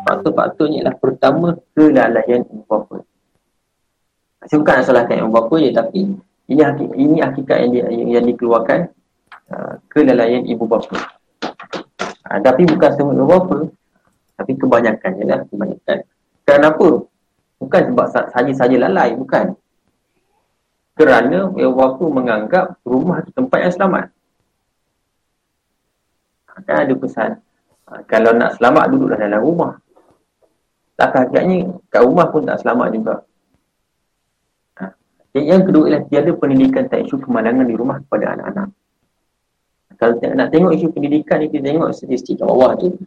Faktor-faktor 0.07 0.71
ni 0.71 0.79
adalah 0.79 0.95
pertama 0.95 1.47
kelalaian 1.75 2.47
ibu 2.47 2.63
bapa. 2.63 3.03
Saya 4.47 4.63
bukan 4.63 4.73
nak 4.79 4.85
salahkan 4.87 5.19
ibu 5.19 5.31
bapa 5.35 5.55
je 5.59 5.69
tapi 5.75 5.99
ini 6.47 6.61
ini 6.95 7.17
hakikat 7.19 7.57
yang, 7.59 7.71
di, 7.75 7.79
yang 8.07 8.23
dikeluarkan 8.23 8.87
uh, 9.51 9.73
kelalaian 9.91 10.47
ibu 10.47 10.63
bapa. 10.63 11.22
Uh, 12.33 12.41
tapi 12.41 12.65
bukan 12.65 12.91
semua 12.97 13.13
bapa 13.29 13.69
tapi 14.33 14.51
kebanyakan 14.57 15.11
lah 15.29 15.45
kebanyakan. 15.45 15.97
Kenapa? 16.43 16.87
Bukan 17.61 17.81
sebab 17.93 18.05
saja-saja 18.33 18.75
lalai, 18.75 19.13
bukan. 19.13 19.53
Kerana 20.97 21.53
ibu 21.53 21.73
bapa 21.77 22.05
menganggap 22.09 22.65
rumah 22.83 23.21
itu 23.21 23.31
tempat 23.31 23.59
yang 23.61 23.73
selamat. 23.77 24.05
Kan 26.53 26.77
ada 26.85 26.93
pesan 26.97 27.31
Ha, 27.83 27.99
kalau 28.07 28.31
nak 28.31 28.55
selamat 28.55 28.95
duduklah 28.95 29.19
dalam 29.19 29.43
rumah. 29.43 29.73
Tak 30.95 31.11
agaknya 31.11 31.67
kat 31.91 32.01
rumah 32.05 32.31
pun 32.31 32.47
tak 32.47 32.63
selamat 32.63 32.87
juga. 32.95 33.15
Ha. 34.79 34.83
Yang 35.35 35.61
kedua 35.67 35.83
ialah 35.91 36.03
tiada 36.07 36.31
pendidikan 36.31 36.87
tak 36.87 37.03
isu 37.03 37.19
kemalangan 37.19 37.67
di 37.67 37.75
rumah 37.75 37.99
kepada 37.99 38.39
anak-anak. 38.39 38.71
Kalau 40.03 40.19
nak 40.35 40.51
tengok 40.51 40.75
isu 40.75 40.91
pendidikan 40.91 41.39
ni, 41.39 41.47
kita 41.47 41.71
tengok 41.71 41.95
statistik 41.95 42.43
kat 42.43 42.47
bawah 42.51 42.75
tu. 42.75 42.99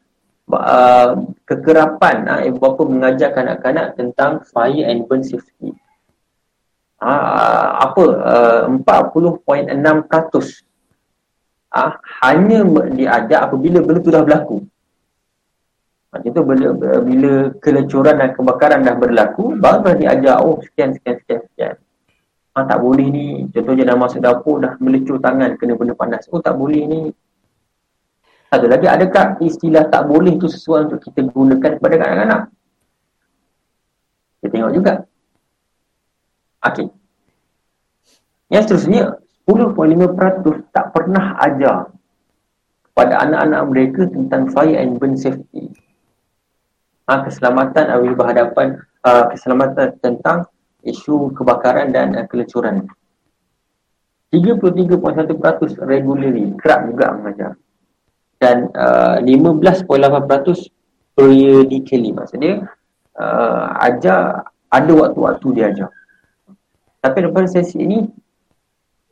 Uh, 0.48 1.28
kekerapan 1.44 2.24
uh, 2.24 2.40
ibu 2.40 2.56
bapa 2.56 2.88
mengajar 2.88 3.36
kanak-kanak 3.36 3.98
tentang 4.00 4.40
fire 4.48 4.88
and 4.88 5.04
burn 5.04 5.20
safety. 5.20 5.76
Uh, 6.96 7.84
apa? 7.84 8.04
Uh, 8.64 8.80
40.6% 8.80 9.76
uh, 11.76 11.92
hanya 12.24 12.58
diajak 12.88 13.40
apabila 13.44 13.84
benda 13.84 14.00
tu 14.00 14.08
dah 14.08 14.24
berlaku. 14.24 14.64
Macam 16.16 16.30
tu 16.32 16.42
bila, 16.48 16.66
bila 17.04 17.32
kelecuran 17.60 18.16
dan 18.16 18.32
kebakaran 18.32 18.80
dah 18.88 18.96
berlaku, 18.96 19.52
baru 19.60 19.92
diajak, 20.00 20.40
oh 20.40 20.64
sekian, 20.64 20.96
sekian, 20.96 21.20
sekian, 21.20 21.40
sekian. 21.44 21.76
Ha, 22.56 22.64
tak 22.64 22.80
boleh 22.80 23.12
ni, 23.12 23.44
contohnya 23.52 23.84
dah 23.84 24.00
masuk 24.00 24.24
dapur, 24.24 24.64
dah 24.64 24.80
melecur 24.80 25.20
tangan 25.20 25.60
kena 25.60 25.76
benda 25.76 25.92
panas. 25.92 26.24
Oh 26.32 26.40
tak 26.40 26.56
boleh 26.56 26.88
ni. 26.88 27.00
Satu 28.48 28.64
lagi, 28.64 28.88
adakah 28.88 29.36
istilah 29.44 29.84
tak 29.92 30.08
boleh 30.08 30.40
tu 30.40 30.48
sesuai 30.48 30.88
untuk 30.88 31.04
kita 31.04 31.28
gunakan 31.28 31.72
kepada 31.76 31.94
anak-anak? 32.00 32.42
Kita 34.40 34.48
tengok 34.48 34.72
juga. 34.72 34.92
Okey. 36.64 36.88
Yang 38.48 38.62
seterusnya, 38.64 39.20
10.5% 39.44 40.72
tak 40.72 40.86
pernah 40.96 41.36
ajar 41.44 41.92
pada 42.96 43.20
anak-anak 43.20 43.62
mereka 43.68 44.02
tentang 44.08 44.48
fire 44.48 44.80
and 44.80 44.96
burn 44.96 45.12
safety. 45.12 45.76
Ha, 47.04 47.20
keselamatan 47.20 47.92
awal 47.92 48.16
berhadapan 48.16 48.80
uh, 49.04 49.28
keselamatan 49.28 50.00
tentang 50.00 50.48
isu 50.86 51.34
kebakaran 51.34 51.90
dan 51.90 52.14
uh, 52.14 52.26
kelecuran. 52.30 52.86
33.1% 54.30 54.98
regularly 55.86 56.54
kerap 56.58 56.90
juga 56.90 57.14
mengajar. 57.14 57.52
Dan 58.36 58.68
uh, 58.74 59.18
15.8% 59.22 59.86
periodically. 61.16 62.10
Maksudnya 62.12 62.68
uh, 63.16 63.66
ajar 63.80 64.44
ada 64.68 64.92
waktu-waktu 64.92 65.46
dia 65.56 65.72
ajar. 65.72 65.90
Tapi 67.00 67.16
daripada 67.22 67.48
sesi 67.48 67.80
ini 67.80 68.04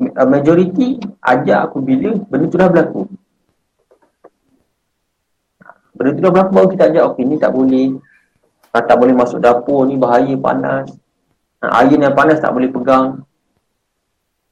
uh, 0.03 0.29
majoriti 0.29 1.01
ajar 1.25 1.71
aku 1.71 1.81
bila 1.81 2.19
benda 2.29 2.47
tu 2.51 2.59
dah 2.61 2.69
berlaku. 2.69 3.03
Benda 5.95 6.11
tu 6.13 6.21
dah 6.21 6.31
berlaku 6.35 6.51
baru 6.53 6.69
kita 6.75 6.85
ajar 6.91 7.03
okey 7.15 7.25
ni 7.25 7.37
tak 7.41 7.55
boleh 7.55 7.97
tak 8.75 8.97
boleh 8.99 9.15
masuk 9.15 9.39
dapur 9.39 9.87
ni 9.87 9.95
bahaya 9.95 10.35
panas. 10.35 10.91
Air 11.71 11.97
yang 11.97 12.17
panas 12.17 12.41
tak 12.41 12.53
boleh 12.53 12.69
pegang. 12.69 13.23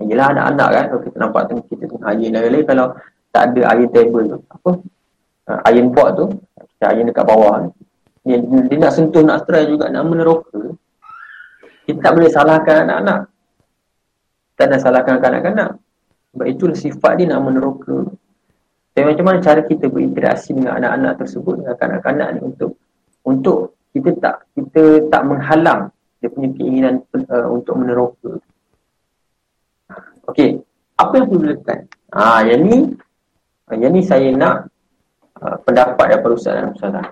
Yelah 0.03 0.35
anak-anak 0.35 0.69
kan 0.75 0.85
kalau 0.91 1.03
kita 1.07 1.17
nampak 1.21 1.43
tengah 1.47 1.65
kita 1.71 1.85
tengah 1.87 2.11
iron 2.11 2.31
dan 2.35 2.43
lain 2.51 2.65
kalau 2.67 2.87
tak 3.31 3.43
ada 3.55 3.61
iron 3.79 3.89
table 3.95 4.25
tu 4.27 4.39
apa? 4.51 4.71
Uh, 5.47 5.61
iron 5.71 5.89
board 5.95 6.11
tu 6.19 6.27
kita 6.75 6.85
iron 6.91 7.07
dekat 7.07 7.23
bawah 7.23 7.71
dia, 8.27 8.37
dia 8.43 8.77
nak 8.83 8.93
sentuh 8.99 9.23
nak 9.23 9.47
try 9.47 9.63
juga 9.63 9.87
nak 9.95 10.03
meneroka 10.03 10.75
kita 11.87 11.99
tak 11.99 12.13
boleh 12.15 12.31
salahkan 12.31 12.77
anak-anak. 12.87 13.21
Tak 14.55 14.67
nak 14.71 14.81
salahkan 14.83 15.19
kanak-kanak. 15.19 15.71
Sebab 16.33 16.47
itulah 16.47 16.79
sifat 16.79 17.13
dia 17.19 17.27
nak 17.31 17.43
meneroka 17.43 18.07
dan 18.93 19.09
macam 19.09 19.25
mana 19.25 19.39
cara 19.41 19.65
kita 19.65 19.89
berinteraksi 19.89 20.53
dengan 20.53 20.77
anak-anak 20.77 21.25
tersebut 21.25 21.65
dengan 21.65 21.75
kanak-kanak 21.81 22.29
ni 22.37 22.41
untuk 22.45 22.77
untuk 23.25 23.81
kita 23.93 24.13
tak 24.21 24.45
kita 24.53 25.09
tak 25.09 25.23
menghalang 25.25 25.89
dia 26.23 26.31
punya 26.31 26.49
keinginan 26.55 27.03
uh, 27.27 27.51
untuk 27.51 27.75
meneroka 27.83 28.39
Okey, 30.31 30.63
apa 30.95 31.13
yang 31.19 31.27
perlu 31.27 31.41
dilakukan? 31.43 31.79
Ah, 32.15 32.41
yang 32.47 32.63
ni 32.63 32.79
yang 33.75 33.91
ni 33.91 34.05
saya 34.05 34.31
nak 34.31 34.71
uh, 35.43 35.57
pendapat 35.67 36.15
daripada 36.15 36.35
Ustaz 36.37 36.55
dan 36.55 36.71
Ustazah. 36.71 37.07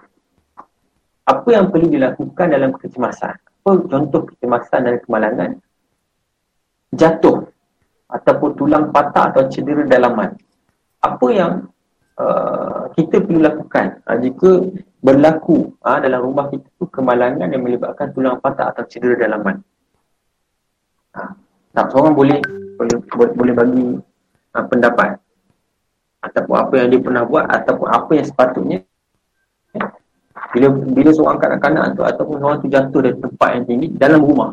Apa 1.27 1.49
yang 1.51 1.75
perlu 1.75 1.91
dilakukan 1.91 2.47
dalam 2.55 2.71
kecemasan? 2.79 3.35
Apa 3.35 3.71
contoh 3.91 4.31
kecemasan 4.31 4.81
dan 4.87 4.97
kemalangan? 5.03 5.51
Jatuh 6.95 7.47
ataupun 8.11 8.51
tulang 8.59 8.91
patah 8.91 9.31
atau 9.31 9.47
cedera 9.47 9.87
dalaman. 9.87 10.35
Apa 11.03 11.27
yang 11.31 11.70
uh, 12.21 12.81
kita 12.93 13.25
perlu 13.25 13.41
lakukan 13.41 14.05
uh, 14.05 14.19
jika 14.21 14.69
berlaku 15.01 15.73
uh, 15.81 15.99
dalam 16.05 16.21
rumah 16.21 16.53
kita 16.53 16.69
tu 16.77 16.85
kemalangan 16.93 17.49
yang 17.49 17.65
melibatkan 17.65 18.13
tulang 18.13 18.37
patah 18.45 18.69
atau 18.77 18.85
cedera 18.85 19.17
dalaman? 19.25 19.65
Uh, 21.17 21.33
tak 21.73 21.89
seorang 21.91 22.13
boleh 22.13 22.39
boleh 22.77 22.97
boleh 23.33 23.55
bagi 23.57 23.85
uh, 24.53 24.65
pendapat 24.69 25.17
ataupun 26.21 26.57
apa 26.61 26.75
yang 26.77 26.89
dia 26.93 27.01
pernah 27.01 27.25
buat 27.25 27.49
ataupun 27.49 27.89
apa 27.89 28.13
yang 28.13 28.27
sepatutnya 28.29 28.79
bila 30.51 30.67
bila 30.73 31.11
seorang 31.15 31.39
kanak-kanak 31.41 31.97
tu 31.97 32.03
ataupun 32.05 32.37
seorang 32.43 32.59
tu 32.61 32.69
jatuh 32.69 33.01
dari 33.01 33.17
tempat 33.17 33.51
yang 33.57 33.65
tinggi 33.65 33.87
dalam 33.97 34.21
rumah 34.21 34.51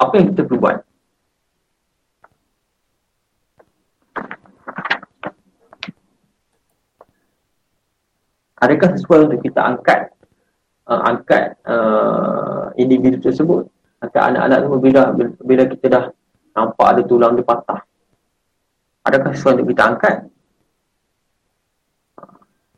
apa 0.00 0.14
yang 0.18 0.32
kita 0.34 0.48
perlu 0.48 0.60
buat 0.64 0.76
adakah 8.60 8.88
sesuai 8.94 9.18
untuk 9.26 9.40
kita 9.42 9.60
angkat 9.64 10.12
uh, 10.86 11.02
angkat 11.08 11.56
uh, 11.64 12.70
individu 12.76 13.18
tersebut 13.18 13.66
angkat 14.00 14.22
anak-anak 14.32 14.58
tu 14.64 14.68
bila, 14.80 15.02
bila 15.44 15.62
kita 15.68 15.86
dah 15.88 16.04
nampak 16.56 16.86
ada 16.96 17.02
tulang 17.04 17.32
dia 17.36 17.46
patah. 17.46 17.80
Adakah 19.06 19.32
sesuatu 19.32 19.60
untuk 19.60 19.68
kita 19.72 19.82
angkat? 19.96 20.16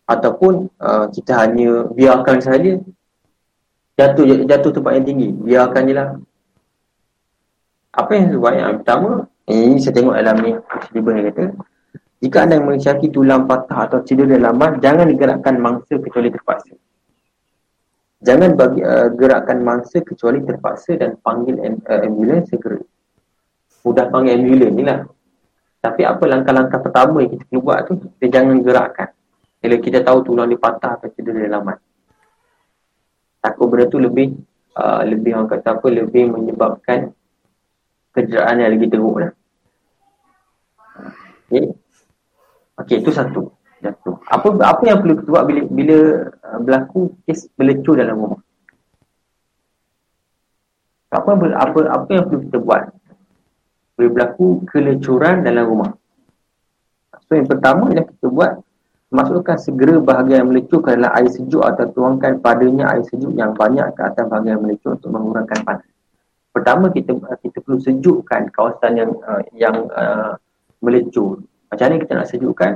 Ataupun 0.07 0.71
uh, 0.79 1.07
kita 1.11 1.47
hanya 1.47 1.88
biarkan 1.90 2.38
saja 2.42 2.79
jatuh 3.99 4.47
jatuh 4.47 4.71
tempat 4.71 4.92
yang 4.99 5.07
tinggi. 5.07 5.29
Biarkan 5.35 5.83
je 5.88 5.95
lah. 5.95 6.09
Apa 7.92 8.11
yang 8.16 8.27
sesuai? 8.33 8.55
Yang 8.57 8.75
pertama, 8.83 9.11
ini 9.51 9.77
saya 9.79 9.95
tengok 9.95 10.14
dalam 10.16 10.37
ni, 10.40 10.53
Siliban 10.88 11.21
dia 11.21 11.29
kata, 11.29 11.45
jika 12.23 12.47
anda 12.47 12.63
mengisyaki 12.63 13.11
tulang 13.11 13.51
patah 13.51 13.91
atau 13.91 13.99
cedera 14.07 14.39
dalaman, 14.39 14.79
jangan 14.79 15.11
digerakkan 15.11 15.59
mangsa 15.59 15.99
kecuali 15.99 16.31
terpaksa. 16.31 16.79
Jangan 18.23 18.55
bagi 18.55 18.79
uh, 18.79 19.11
gerakkan 19.11 19.59
mangsa 19.67 19.99
kecuali 20.07 20.39
terpaksa 20.47 20.95
dan 20.95 21.19
panggil 21.19 21.59
uh, 21.59 22.07
ambulans 22.07 22.47
segera 22.47 22.79
mudah 23.83 24.07
panggil 24.15 24.39
ambulans 24.39 24.71
ni 24.71 24.87
lah. 24.87 25.03
Tapi 25.83 26.07
apa 26.07 26.23
langkah-langkah 26.31 26.79
pertama 26.79 27.27
yang 27.27 27.35
kita 27.35 27.43
perlu 27.51 27.61
buat 27.67 27.91
tu, 27.91 27.99
kita 27.99 28.27
jangan 28.31 28.63
gerakkan. 28.63 29.11
Bila 29.59 29.77
kita 29.83 29.99
tahu 30.07 30.19
tulang 30.23 30.47
dia 30.47 30.63
patah 30.63 31.03
atau 31.03 31.11
cedera 31.11 31.51
dalaman. 31.51 31.75
Takut 33.43 33.67
benda 33.67 33.91
tu 33.91 33.99
lebih, 33.99 34.39
uh, 34.79 35.03
lebih 35.03 35.35
orang 35.35 35.51
kata 35.51 35.75
apa, 35.75 35.87
lebih 35.91 36.31
menyebabkan 36.31 37.11
kejerahan 38.15 38.63
yang 38.63 38.71
lagi 38.79 38.87
teruk 38.87 39.17
lah. 39.19 39.33
Okay. 41.51 41.82
Okay, 42.79 43.03
itu 43.03 43.11
satu. 43.13 43.53
Jatuh. 43.83 44.15
Apa 44.31 44.55
apa 44.63 44.83
yang 44.87 45.03
perlu 45.03 45.19
kita 45.19 45.29
buat 45.29 45.45
bila, 45.51 45.61
bila 45.67 45.99
uh, 46.47 46.59
berlaku 46.63 47.19
kes 47.27 47.51
melecur 47.59 47.99
dalam 47.99 48.15
rumah? 48.15 48.41
Apa, 51.13 51.35
apa, 51.35 51.79
apa 51.91 52.09
yang 52.15 52.25
perlu 52.31 52.41
kita 52.47 52.59
buat? 52.63 52.83
boleh 54.03 54.11
berlaku 54.11 54.67
kelecuran 54.67 55.47
dalam 55.47 55.65
rumah. 55.69 55.91
So 57.29 57.39
yang 57.39 57.47
pertama 57.47 57.93
yang 57.95 58.09
kita 58.09 58.27
buat 58.33 58.59
masukkan 59.13 59.61
segera 59.61 60.01
bahagian 60.01 60.49
melecur 60.49 60.81
ke 60.81 60.97
dalam 60.97 61.13
air 61.15 61.31
sejuk 61.31 61.61
atau 61.63 61.87
tuangkan 61.93 62.41
padanya 62.41 62.97
air 62.97 63.05
sejuk 63.07 63.31
yang 63.37 63.53
banyak 63.53 63.85
ke 63.93 64.01
atas 64.03 64.25
bahagian 64.27 64.59
melecur 64.65 64.97
untuk 64.97 65.13
mengurangkan 65.13 65.61
panas. 65.63 65.87
Pertama 66.51 66.91
kita 66.91 67.15
kita 67.15 67.63
perlu 67.63 67.79
sejukkan 67.79 68.51
kawasan 68.51 68.93
yang 68.99 69.11
uh, 69.23 69.43
yang 69.55 69.77
uh, 69.93 70.35
melecur. 70.83 71.39
Macam 71.73 71.85
mana 71.89 71.97
kita 72.05 72.13
nak 72.21 72.29
sejukkan? 72.29 72.73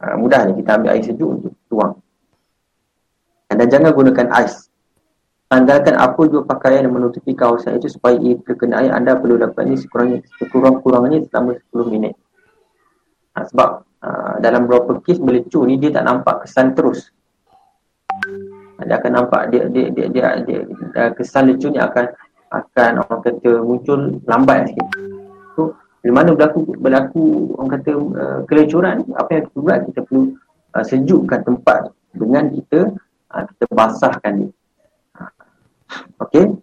Uh, 0.00 0.14
mudah 0.16 0.48
kita 0.56 0.70
ambil 0.80 0.96
air 0.96 1.04
sejuk 1.04 1.28
untuk 1.28 1.52
tuang. 1.68 2.00
Dan 3.52 3.66
jangan 3.68 3.90
gunakan 3.92 4.28
ais 4.32 4.68
Andalkan 5.48 5.96
apa 5.96 6.28
juga 6.28 6.44
pakaian 6.44 6.84
yang 6.84 6.92
menutupi 6.92 7.32
kawasan 7.32 7.80
itu 7.80 7.88
supaya 7.88 8.20
ia 8.20 8.36
terkena 8.44 8.84
air, 8.84 8.92
anda 8.92 9.16
perlu 9.16 9.40
dapat 9.40 9.64
ini 9.64 9.80
sekurang 9.80 10.20
sekurang-kurangnya 10.36 11.24
selama 11.32 11.56
10 11.72 11.88
minit. 11.88 12.12
Ha, 13.32 13.48
sebab 13.48 13.80
ha, 14.04 14.36
dalam 14.44 14.68
beberapa 14.68 15.00
kes 15.00 15.16
melecur 15.16 15.64
ni 15.64 15.80
dia 15.80 15.88
tak 15.88 16.04
nampak 16.04 16.44
kesan 16.44 16.76
terus. 16.76 17.08
Dia 18.84 19.00
akan 19.00 19.12
nampak 19.24 19.48
dia 19.48 19.64
dia 19.72 19.88
dia, 19.88 20.06
dia, 20.12 20.26
dia, 20.44 20.58
dia 20.68 21.04
kesan 21.16 21.48
lecur 21.48 21.72
ni 21.72 21.80
akan 21.80 22.12
akan 22.52 22.92
orang 23.08 23.20
kata 23.24 23.50
muncul 23.64 24.20
lambat 24.28 24.68
sikit. 24.68 24.88
So, 25.56 25.72
di 26.08 26.12
mana 26.16 26.32
berlaku 26.32 26.72
berlaku 26.80 27.52
orang 27.60 27.68
kata 27.76 27.92
uh, 27.92 28.40
kelecuran, 28.48 29.04
apa 29.12 29.28
yang 29.28 29.44
kita 29.44 29.58
buat 29.60 29.80
kita 29.92 30.00
perlu 30.08 30.22
uh, 30.72 30.80
sejukkan 30.88 31.40
tempat 31.44 31.92
dengan 32.16 32.48
kita 32.48 32.96
uh, 33.28 33.44
kita 33.44 33.64
basahkan 33.76 34.32
dia. 34.40 34.50
Okey. 36.24 36.56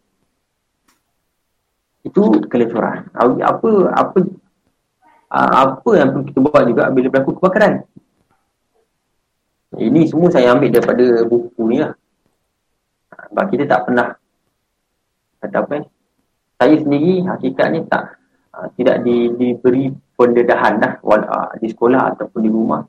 Itu 2.09 2.41
kelecuran. 2.49 3.05
Apa 3.13 3.69
apa 3.93 4.19
apa 5.29 5.89
yang 5.93 6.09
perlu 6.09 6.25
kita 6.25 6.39
buat 6.41 6.63
juga 6.65 6.89
bila 6.89 7.07
berlaku 7.13 7.37
kebakaran. 7.37 7.85
Ini 9.77 10.09
semua 10.09 10.33
saya 10.33 10.57
ambil 10.57 10.73
daripada 10.73 11.21
buku 11.21 11.61
ni 11.69 11.85
lah. 11.85 11.93
Sebab 13.29 13.45
kita 13.53 13.69
tak 13.69 13.85
pernah 13.85 14.09
kata 15.37 15.57
apa 15.61 15.73
ni. 15.85 15.87
Saya 16.57 16.75
sendiri 16.81 17.13
hakikat 17.29 17.67
ni 17.69 17.85
tak 18.55 18.71
tidak 18.79 19.03
di, 19.03 19.27
diberi 19.35 19.91
pendedahan 20.15 20.79
lah 20.79 20.95
di 21.59 21.67
sekolah 21.67 22.15
ataupun 22.15 22.39
di 22.39 22.47
rumah. 22.47 22.79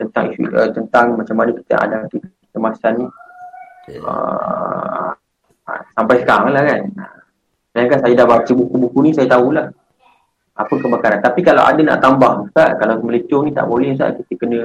Tentang 0.00 0.32
isu, 0.32 0.48
tentang 0.72 1.20
macam 1.20 1.36
mana 1.36 1.52
kita 1.52 1.76
ada 1.76 2.08
kemasan 2.52 3.04
ni. 3.04 3.06
Okay. 3.84 4.00
Uh, 4.00 5.12
sampai 5.92 6.24
sekarang 6.24 6.56
lah 6.56 6.64
kan. 6.64 6.80
Dan 7.76 7.84
kan 7.92 7.98
saya 8.00 8.16
dah 8.16 8.26
baca 8.26 8.52
buku-buku 8.56 8.98
ni 9.04 9.10
saya 9.12 9.28
tahulah 9.28 9.68
apa 10.56 10.72
kebakaran. 10.72 11.20
Tapi 11.20 11.40
kalau 11.44 11.62
ada 11.68 11.80
nak 11.84 12.00
tambah 12.00 12.48
Ustaz 12.48 12.80
kalau 12.80 13.04
melecur 13.04 13.44
ni 13.44 13.52
tak 13.52 13.68
boleh 13.68 13.92
Ustaz. 13.92 14.16
Kita 14.16 14.32
kena 14.40 14.64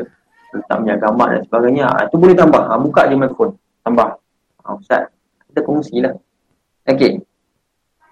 letak 0.55 0.77
minyak 0.79 0.97
gamak 1.03 1.27
dan 1.35 1.41
sebagainya. 1.45 1.83
Ha, 1.91 2.07
itu 2.07 2.15
boleh 2.15 2.35
tambah. 2.35 2.63
Ha, 2.63 2.79
buka 2.79 3.01
je 3.11 3.15
mikrofon 3.19 3.49
tambah. 3.83 4.09
Ha, 4.63 4.67
Ustaz 4.73 5.11
kita 5.55 5.63
kongsi 5.63 6.03
lah 6.03 6.11
ok 6.83 7.15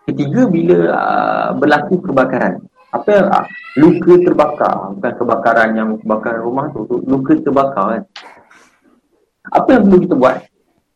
ketiga 0.08 0.48
bila 0.48 0.78
uh, 0.92 1.50
berlaku 1.56 2.04
kebakaran. 2.04 2.60
Apa 2.94 3.26
ah, 3.26 3.46
luka 3.74 4.22
terbakar 4.22 4.94
bukan 4.94 5.14
kebakaran 5.18 5.70
yang 5.74 5.90
kebakaran 5.98 6.42
rumah 6.46 6.70
tu 6.70 6.86
luka 7.10 7.34
terbakar 7.42 7.86
kan? 7.98 8.04
Apa 9.50 9.68
yang 9.74 9.82
perlu 9.90 10.00
kita 10.06 10.16
buat? 10.16 10.38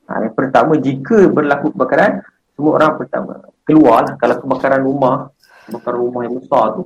Ha, 0.08 0.12
yang 0.24 0.36
pertama 0.38 0.78
jika 0.78 1.26
berlaku 1.28 1.74
kebakaran 1.74 2.22
semua 2.54 2.72
orang 2.78 3.02
pertama 3.02 3.34
keluar 3.66 4.06
lah 4.06 4.14
kalau 4.22 4.36
kebakaran 4.40 4.82
rumah 4.86 5.34
kebakaran 5.68 6.00
rumah 6.00 6.22
yang 6.24 6.36
besar 6.38 6.66
tu 6.78 6.84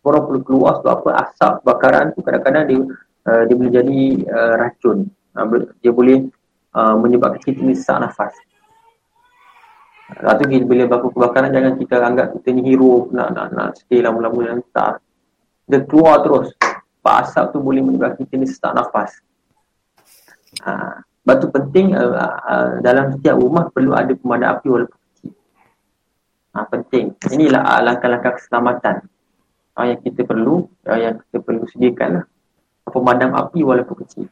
orang 0.00 0.22
perlu 0.24 0.40
keluar. 0.40 0.72
Sebab 0.80 0.92
apa? 1.04 1.10
Asap 1.28 1.52
kebakaran 1.60 2.04
tu 2.16 2.20
kadang-kadang 2.24 2.64
dia 2.64 2.80
uh, 3.28 3.42
dia 3.44 3.54
boleh 3.60 3.72
jadi 3.72 4.00
uh, 4.32 4.54
racun. 4.64 4.98
Uh, 5.36 5.46
dia 5.84 5.92
boleh 5.92 6.24
uh, 6.72 6.96
menyebabkan 6.96 7.42
kita 7.44 7.60
sesak 7.76 8.00
nafas 8.00 8.32
Lepas 10.14 10.34
tu 10.38 10.44
bila 10.46 10.82
berlaku 10.86 11.08
kebakaran 11.10 11.50
jangan 11.50 11.72
kita 11.74 11.94
anggap 11.98 12.26
kita 12.38 12.48
ni 12.54 12.62
hero 12.70 13.10
nak 13.10 13.34
nak 13.34 13.46
nak 13.50 13.68
stay 13.74 13.98
lama-lama 13.98 14.38
dalam 14.46 14.62
tak. 14.70 15.02
Dia 15.66 15.82
keluar 15.82 16.22
terus. 16.22 16.54
Pak 17.04 17.16
asap 17.26 17.44
tu 17.52 17.58
boleh 17.60 17.82
menyebabkan 17.82 18.22
kita 18.22 18.34
ni 18.38 18.46
sesak 18.46 18.72
nafas. 18.72 19.20
Ha. 20.64 21.02
Sebab 21.02 21.36
tu 21.40 21.48
penting 21.50 21.96
uh, 21.96 22.14
uh, 22.14 22.70
dalam 22.84 23.16
setiap 23.16 23.36
rumah 23.40 23.68
perlu 23.72 23.96
ada 23.96 24.12
pemadam 24.12 24.48
api 24.54 24.68
walaupun 24.68 24.98
kecil. 25.08 25.32
Ha, 26.54 26.68
penting. 26.68 27.04
Inilah 27.32 27.64
uh, 27.64 27.80
langkah-langkah 27.80 28.36
keselamatan 28.38 29.08
uh, 29.76 29.84
yang 29.88 30.00
kita 30.04 30.20
perlu 30.22 30.68
uh, 30.84 30.98
yang 31.00 31.16
kita 31.28 31.40
perlu 31.42 31.64
sediakan 31.68 32.08
lah. 32.20 32.24
Pemadam 32.84 33.32
api 33.34 33.60
walaupun 33.64 33.96
kecil. 34.04 34.28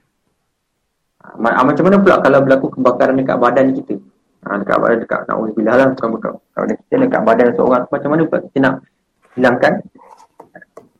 Ha, 1.25 1.61
macam 1.65 1.83
mana 1.89 1.97
pula 1.97 2.21
kalau 2.21 2.39
berlaku 2.45 2.67
kebakaran 2.77 3.17
dekat 3.19 3.37
badan 3.41 3.67
kita? 3.73 3.97
Ha, 4.47 4.59
dekat 4.59 4.77
badan 4.79 4.99
dekat 5.03 5.21
nak 5.27 5.37
uzubillah 5.39 5.75
lah 5.79 5.87
bukan 5.95 6.09
bukan 6.19 6.33
kalau 6.53 6.67
kita 6.69 6.95
dekat 7.07 7.23
badan 7.23 7.49
seorang 7.55 7.83
macam 7.89 8.09
mana 8.11 8.23
pula 8.27 8.41
kita 8.47 8.59
nak 8.61 8.75
hilangkan 9.39 9.75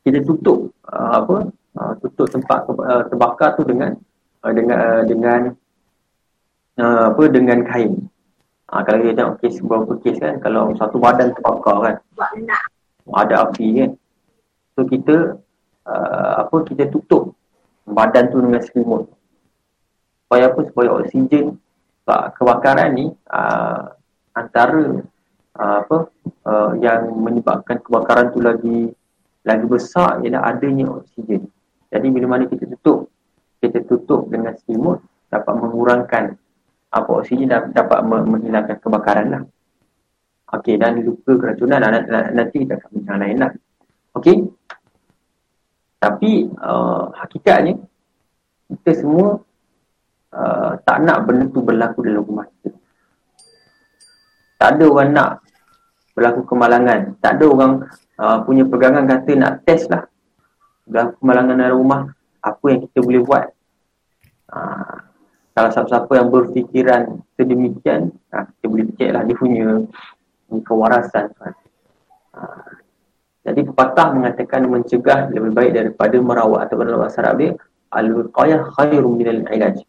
kita 0.03 0.19
tutup 0.27 0.75
uh, 0.91 1.23
apa? 1.23 1.37
Uh, 1.73 1.93
tutup 2.05 2.29
tempat 2.29 2.69
uh, 2.69 3.09
terbakar 3.09 3.57
tu 3.57 3.65
dengan 3.65 3.97
uh, 4.45 4.53
dengan 4.53 4.77
uh, 4.77 5.03
dengan 5.09 5.41
uh, 6.77 7.05
apa 7.15 7.23
dengan 7.33 7.59
kain. 7.65 7.97
Ha, 8.73 8.83
kalau 8.85 9.05
kita 9.05 9.13
tengok 9.21 9.37
kes 9.41 9.61
beberapa 9.61 9.93
kes 10.01 10.17
kan 10.21 10.35
kalau 10.41 10.73
satu 10.81 10.97
badan 10.97 11.33
terbakar 11.37 11.77
kan 11.81 11.97
ada 13.15 13.35
api 13.49 13.67
kan. 13.85 13.91
So 14.75 14.89
kita 14.89 15.39
uh, 15.87 16.33
apa 16.45 16.57
kita 16.67 16.89
tutup 16.91 17.37
badan 17.87 18.33
tu 18.33 18.43
dengan 18.43 18.61
selimut. 18.65 19.09
Supaya 20.27 20.49
apa? 20.51 20.61
Supaya 20.67 20.89
oksigen 20.99 21.62
kebakaran 22.07 22.91
ni 22.99 23.07
uh, 23.31 23.95
antara 24.35 25.03
uh, 25.59 25.77
apa 25.87 25.99
uh, 26.47 26.73
yang 26.83 27.13
menyebabkan 27.15 27.79
kebakaran 27.79 28.35
tu 28.35 28.41
lagi 28.43 28.91
lagi 29.43 29.67
besar 29.67 30.23
ialah 30.23 30.55
adanya 30.55 30.91
oksigen. 30.91 31.47
Jadi 31.93 32.07
bila 32.09 32.37
mana 32.39 32.47
kita 32.49 32.67
tutup 32.67 33.11
kita 33.63 33.79
tutup 33.87 34.27
dengan 34.27 34.59
selimut 34.59 34.99
dapat 35.31 35.55
mengurangkan 35.55 36.25
apa 36.93 37.11
oksigen 37.11 37.49
dan 37.49 37.71
dapat 37.71 38.03
menghilangkan 38.05 38.77
kebakaran 38.83 39.27
lah. 39.31 39.43
Okey 40.53 40.77
dan 40.77 41.01
luka 41.01 41.33
keracunan 41.41 41.81
nanti 42.37 42.57
kita 42.61 42.77
akan 42.77 42.91
bincang 42.93 43.19
lain 43.23 43.37
lah. 43.41 43.51
Okey. 44.19 44.37
Tapi 45.97 46.51
uh, 46.61 47.15
hakikatnya 47.15 47.79
kita 48.69 48.93
semua 48.99 49.41
Uh, 50.33 50.81
tak 50.89 51.05
nak 51.05 51.29
benda 51.29 51.45
tu 51.53 51.61
berlaku 51.61 52.09
dalam 52.09 52.25
rumah 52.25 52.49
kita. 52.49 52.73
Tak 54.57 54.81
ada 54.81 54.85
orang 54.89 55.11
nak 55.13 55.31
berlaku 56.17 56.41
kemalangan. 56.49 57.21
Tak 57.21 57.37
ada 57.37 57.45
orang 57.53 57.73
uh, 58.17 58.41
punya 58.41 58.65
pegangan 58.65 59.05
kata 59.05 59.33
nak 59.37 59.61
test 59.69 59.93
lah. 59.93 60.09
Berlaku 60.89 61.21
kemalangan 61.21 61.55
dalam 61.61 61.77
rumah, 61.77 62.01
apa 62.41 62.65
yang 62.65 62.81
kita 62.89 62.99
boleh 63.05 63.23
buat. 63.29 63.45
Uh, 64.49 64.97
kalau 65.53 65.69
siapa-siapa 65.69 66.13
yang 66.17 66.29
berfikiran 66.33 67.03
sedemikian, 67.37 68.09
uh, 68.33 68.49
kita 68.57 68.67
boleh 68.73 68.87
cek 68.97 69.11
lah 69.13 69.23
dia 69.29 69.37
punya 69.37 69.85
kewarasan. 70.65 71.29
Uh, 72.33 72.73
jadi 73.43 73.61
pepatah 73.69 74.17
mengatakan 74.17 74.65
mencegah 74.65 75.29
lebih 75.29 75.53
baik 75.53 75.73
daripada 75.77 76.17
merawat 76.23 76.71
atau 76.71 76.81
dalam 76.81 77.05
bahasa 77.05 77.21
Arab 77.21 77.43
dia 77.43 77.51
al-wiqayah 77.93 78.65
khairum 78.79 79.19
minal 79.19 79.43
ilaj 79.51 79.83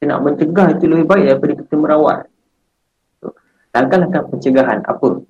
kita 0.00 0.16
nak 0.16 0.24
mencegah 0.24 0.72
itu 0.72 0.88
lebih 0.88 1.06
baik 1.12 1.24
daripada 1.28 1.52
kita 1.60 1.74
merawat. 1.76 2.18
Langkah-langkah 3.76 4.32
pencegahan 4.32 4.80
apa? 4.80 5.20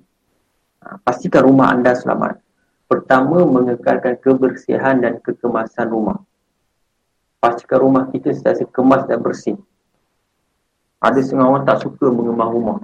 Ha, 0.79 0.95
pastikan 1.03 1.43
rumah 1.43 1.75
anda 1.75 1.91
selamat. 1.91 2.39
Pertama, 2.87 3.43
mengekalkan 3.43 4.15
kebersihan 4.23 5.03
dan 5.03 5.19
kekemasan 5.19 5.91
rumah. 5.91 6.23
Pastikan 7.43 7.83
rumah 7.83 8.07
kita 8.15 8.31
sentiasa 8.31 8.63
kemas 8.71 9.03
dan 9.11 9.19
bersih. 9.19 9.59
Ada 11.03 11.19
setengah 11.19 11.51
orang 11.51 11.67
tak 11.67 11.83
suka 11.83 12.07
mengemah 12.07 12.47
rumah. 12.47 12.79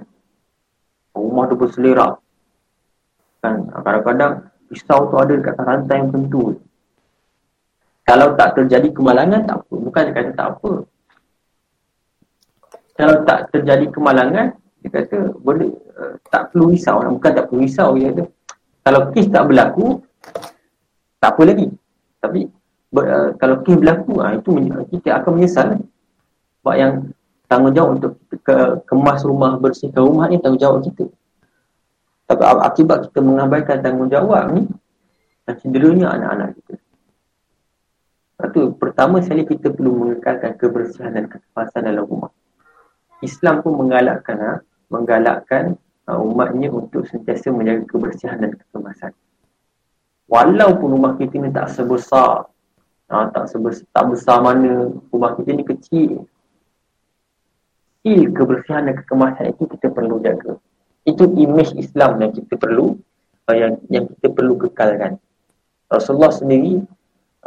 Rumah 1.16 1.44
tu 1.48 1.56
berselera. 1.56 2.20
Kan? 3.40 3.64
Kadang-kadang 3.64 4.44
pisau 4.68 5.08
tu 5.08 5.16
ada 5.16 5.32
dekat 5.32 5.56
rantai 5.56 6.04
yang 6.04 6.12
tentu. 6.12 6.52
Kalau 8.04 8.36
tak 8.36 8.60
terjadi 8.60 8.92
kemalangan, 8.92 9.48
tak 9.48 9.56
apa. 9.64 9.72
Bukan 9.72 10.04
kata 10.12 10.32
tak 10.36 10.48
apa 10.60 10.84
kalau 12.98 13.22
tak 13.22 13.54
terjadi 13.54 13.86
kemalangan 13.94 14.58
dia 14.82 14.88
kata 14.90 15.38
boleh 15.38 15.70
uh, 15.94 16.18
tak 16.34 16.50
perlu 16.50 16.74
risau 16.74 16.98
bukan 17.06 17.30
tak 17.30 17.46
perlu 17.46 17.62
risau 17.62 17.94
dia 17.94 18.10
kata 18.10 18.24
kalau 18.82 19.00
kes 19.14 19.30
tak 19.30 19.44
berlaku 19.46 20.02
tak 21.18 21.34
apa 21.34 21.42
lagi. 21.44 21.66
Tapi 22.18 22.40
ber, 22.90 23.04
uh, 23.04 23.30
kalau 23.38 23.60
kes 23.62 23.76
berlaku 23.78 24.12
uh, 24.18 24.32
itu 24.34 24.50
kita 24.96 25.22
akan 25.22 25.30
menyesal 25.38 25.78
sebab 26.58 26.74
yang 26.74 26.92
tanggungjawab 27.46 27.90
untuk 28.00 28.12
ke, 28.44 28.56
kemas 28.84 29.22
rumah 29.24 29.56
bersihkan 29.56 30.04
rumah 30.04 30.26
ni 30.28 30.40
tanggungjawab 30.40 30.84
kita. 30.84 31.06
Tapi 32.28 32.42
akibat 32.44 33.08
kita 33.08 33.20
mengabaikan 33.24 33.80
tanggungjawab 33.80 34.52
ni 34.52 34.68
dan 35.48 35.54
cederanya 35.56 36.12
anak-anak 36.12 36.48
kita. 36.60 36.74
Satu, 38.38 38.60
pertama 38.76 39.18
sekali 39.18 39.42
kita 39.48 39.72
perlu 39.74 39.96
mengekalkan 39.96 40.54
kebersihan 40.60 41.10
dan 41.10 41.26
kekepasan 41.26 41.88
dalam 41.88 42.04
rumah. 42.06 42.30
Islam 43.24 43.64
pun 43.64 43.78
menggalakkan 43.78 44.36
ha, 44.38 44.52
menggalakkan 44.88 45.74
ha, 46.06 46.18
umatnya 46.18 46.70
untuk 46.70 47.06
sentiasa 47.06 47.50
menjaga 47.50 47.84
kebersihan 47.86 48.38
dan 48.38 48.54
kekemasan. 48.54 49.12
Walaupun 50.28 50.88
rumah 50.92 51.16
kita 51.16 51.40
ni 51.40 51.50
tak 51.50 51.72
sebesar, 51.72 52.46
ha, 53.10 53.26
tak 53.32 53.46
sebesar, 53.48 53.84
tak 53.90 54.04
besar 54.12 54.38
mana 54.44 54.92
rumah 55.10 55.32
kita 55.34 55.50
ni 55.56 55.64
kecil, 55.64 56.28
still 58.08 58.22
kebersihan 58.32 58.88
dan 58.88 58.94
kekemasan 58.96 59.52
itu 59.52 59.68
kita 59.68 59.92
perlu 59.92 60.16
jaga. 60.24 60.56
Itu 61.04 61.28
image 61.36 61.76
Islam 61.76 62.20
yang 62.20 62.32
kita 62.32 62.56
perlu 62.56 62.96
uh, 63.48 63.56
yang 63.56 63.76
yang 63.92 64.08
kita 64.08 64.32
perlu 64.32 64.56
kekalkan. 64.56 65.20
Rasulullah 65.88 66.32
sendiri 66.32 66.84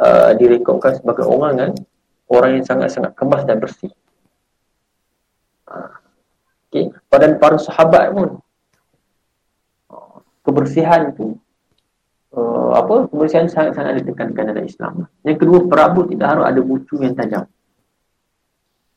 uh, 0.02 0.34
direkodkan 0.38 0.98
sebagai 0.98 1.26
orang 1.26 1.54
kan 1.58 1.70
orang 2.30 2.50
yang 2.58 2.64
sangat-sangat 2.66 3.12
kemas 3.14 3.42
dan 3.46 3.58
bersih. 3.62 3.90
Okay. 6.72 6.88
Pada 7.12 7.36
para 7.36 7.60
sahabat 7.60 8.16
pun 8.16 8.40
kebersihan 10.42 11.14
itu 11.14 11.38
uh, 12.34 12.72
apa 12.76 13.06
kebersihan 13.08 13.46
sangat-sangat 13.46 14.02
ditekankan 14.02 14.44
dalam 14.52 14.64
Islam. 14.66 14.92
Yang 15.22 15.46
kedua 15.46 15.58
perabot 15.70 16.06
tidak 16.10 16.28
harus 16.36 16.44
ada 16.48 16.60
bucu 16.60 16.96
yang 17.00 17.14
tajam. 17.14 17.44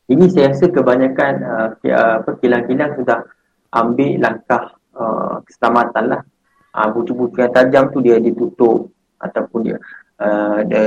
Ini 0.05 0.25
saya 0.29 0.53
rasa 0.53 0.69
kebanyakan 0.69 1.33
uh, 1.41 1.69
apa 2.21 2.31
kilang-kilang 2.37 2.93
sudah 2.97 3.25
ambil 3.73 4.11
langkah 4.21 4.63
uh, 4.93 5.41
keselamatan 5.45 6.03
lah. 6.17 6.21
Uh, 6.75 6.91
bucu-bucu 6.91 7.39
yang 7.39 7.53
tajam 7.55 7.87
tu 7.89 8.03
dia 8.03 8.19
ditutup 8.19 8.91
ataupun 9.15 9.63
dia 9.63 9.77
uh, 10.19 10.59
dia, 10.67 10.81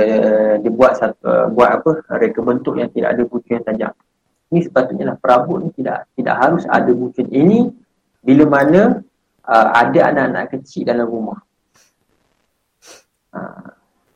dia, 0.61 0.71
buat 0.71 0.93
satu 1.01 1.17
uh, 1.25 1.47
buat 1.49 1.81
apa 1.81 1.91
reka 2.21 2.45
bentuk 2.45 2.77
yang 2.77 2.93
tidak 2.93 3.17
ada 3.17 3.23
bucu 3.25 3.49
yang 3.57 3.65
tajam. 3.65 3.93
Ini 4.49 4.59
sepatutnya 4.65 5.13
lah 5.13 5.17
perabot 5.21 5.61
ni 5.61 5.69
tidak 5.77 6.09
tidak 6.17 6.35
harus 6.41 6.65
ada 6.65 6.89
wujud 6.89 7.29
ini 7.29 7.69
bila 8.25 8.43
mana 8.49 9.01
uh, 9.45 9.67
ada 9.73 9.99
anak-anak 10.13 10.45
kecil 10.57 10.89
dalam 10.89 11.05
rumah. 11.05 11.39
Uh, 13.29 13.69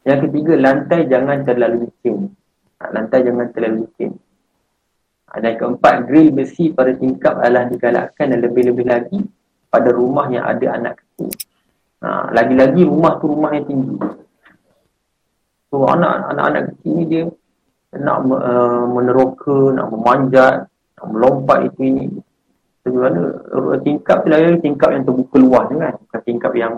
yang 0.03 0.19
ketiga, 0.27 0.53
lantai 0.59 1.05
jangan 1.07 1.45
terlalu 1.45 1.87
licin. 1.89 2.33
Uh, 2.81 2.89
lantai 2.91 3.23
jangan 3.23 3.47
terlalu 3.53 3.87
licin. 3.87 4.11
Uh, 5.29 5.39
dan 5.39 5.53
keempat, 5.57 6.09
grill 6.09 6.29
besi 6.33 6.73
pada 6.73 6.91
tingkap 6.97 7.39
adalah 7.39 7.69
digalakkan 7.69 8.33
dan 8.33 8.39
lebih-lebih 8.41 8.85
lagi 8.89 9.21
pada 9.69 9.89
rumah 9.89 10.29
yang 10.29 10.45
ada 10.45 10.67
anak 10.75 11.01
kecil. 11.01 11.29
Uh, 12.03 12.27
lagi-lagi 12.35 12.83
rumah 12.83 13.17
tu 13.17 13.31
rumah 13.31 13.55
yang 13.55 13.65
tinggi. 13.65 13.95
So 15.73 15.89
anak-anak 15.89 16.77
kecil 16.77 16.91
ni 16.93 17.03
dia 17.09 17.23
nak 17.99 18.17
uh, 18.25 18.85
meneroka, 18.89 19.73
nak 19.75 19.87
memanjat, 19.93 20.65
nak 20.69 21.05
melompat 21.09 21.69
itu 21.69 21.81
ini. 21.85 22.05
Sebenarnya 22.83 23.79
tingkap 23.85 24.25
tu 24.25 24.29
lagi 24.33 24.59
tingkap 24.59 24.89
yang 24.91 25.03
terbuka 25.07 25.35
luas 25.39 25.65
kan. 25.71 25.93
Bukan 26.03 26.21
tingkap 26.25 26.53
yang 26.57 26.73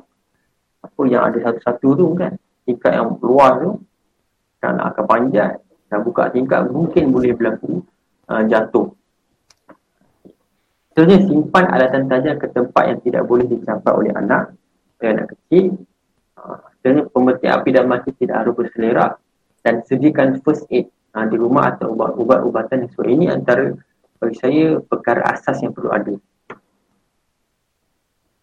apa 0.85 1.01
yang 1.09 1.21
ada 1.25 1.37
satu-satu 1.41 1.87
tu 1.97 2.05
kan 2.13 2.37
tingkat 2.65 2.93
yang 2.93 3.17
luas 3.21 3.53
tu 3.57 3.71
kan 4.61 4.77
akan 4.77 5.05
panjat 5.05 5.61
dan 5.89 5.99
buka 6.05 6.29
tingkat 6.29 6.69
mungkin 6.69 7.09
boleh 7.09 7.33
berlaku 7.33 7.81
uh, 8.29 8.45
jatuh 8.45 8.93
Sebenarnya 10.95 11.27
simpan 11.27 11.65
alatan 11.67 12.07
tajam 12.07 12.39
ke 12.39 12.47
tempat 12.55 12.83
yang 12.87 12.99
tidak 13.03 13.23
boleh 13.27 13.45
dicapai 13.49 13.91
oleh 13.91 14.13
anak 14.15 14.55
oleh 15.01 15.09
anak 15.11 15.27
kecil 15.33 15.75
Sebenarnya 16.79 17.03
uh, 17.03 17.09
pemetik 17.11 17.49
api 17.49 17.69
dan 17.73 17.85
mati 17.89 18.09
tidak 18.15 18.45
harus 18.45 18.53
berselerak 18.53 19.11
dan 19.65 19.81
sediakan 19.85 20.39
first 20.45 20.69
aid 20.69 20.89
uh, 21.15 21.25
di 21.25 21.35
rumah 21.39 21.71
atau 21.71 21.95
ubat-ubatan 21.95 22.91
so 22.91 23.01
ini 23.07 23.31
antara 23.31 23.71
bagi 24.19 24.35
saya 24.37 24.65
perkara 24.83 25.31
asas 25.31 25.63
yang 25.63 25.71
perlu 25.71 25.91
ada 25.91 26.13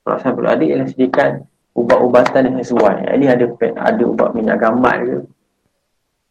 perasaan 0.02 0.34
perlu 0.34 0.48
ada 0.50 0.64
ialah 0.64 0.88
sediakan 0.90 1.52
ubat-ubatan 1.72 2.52
yang 2.52 2.56
sesuai. 2.60 3.08
Ini 3.16 3.26
ada 3.32 3.44
ada 3.80 4.02
ubat 4.04 4.36
minyak 4.36 4.60
gamat 4.60 4.96
ke. 5.08 5.16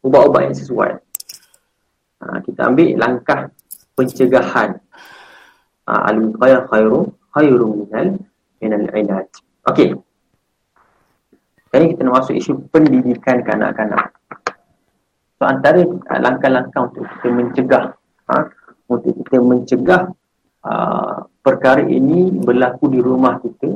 Ubat-ubat 0.02 0.42
yang 0.50 0.58
sesuai. 0.58 0.92
Ha, 2.22 2.26
kita 2.46 2.70
ambil 2.70 2.90
langkah 2.98 3.50
pencegahan. 3.98 4.78
Ha, 5.90 5.94
Al-wiqayah 6.14 6.70
khairu 6.70 7.10
khairu 7.34 7.70
minal 7.90 8.08
minal 8.62 8.86
ilaj. 8.94 9.28
Okey. 9.66 9.98
Jadi 11.72 11.86
kita 11.96 12.02
nak 12.04 12.14
masuk 12.22 12.36
isu 12.36 12.52
pendidikan 12.70 13.42
kanak-kanak. 13.42 14.12
So 15.42 15.50
antara 15.50 15.82
langkah-langkah 16.06 16.94
untuk 16.94 17.10
kita 17.18 17.34
mencegah 17.34 17.98
ha, 18.30 18.46
untuk 18.86 19.26
kita 19.26 19.42
mencegah 19.42 20.14
uh, 20.62 21.26
perkara 21.42 21.82
ini 21.82 22.30
berlaku 22.30 22.94
di 22.94 23.02
rumah 23.02 23.42
kita 23.42 23.74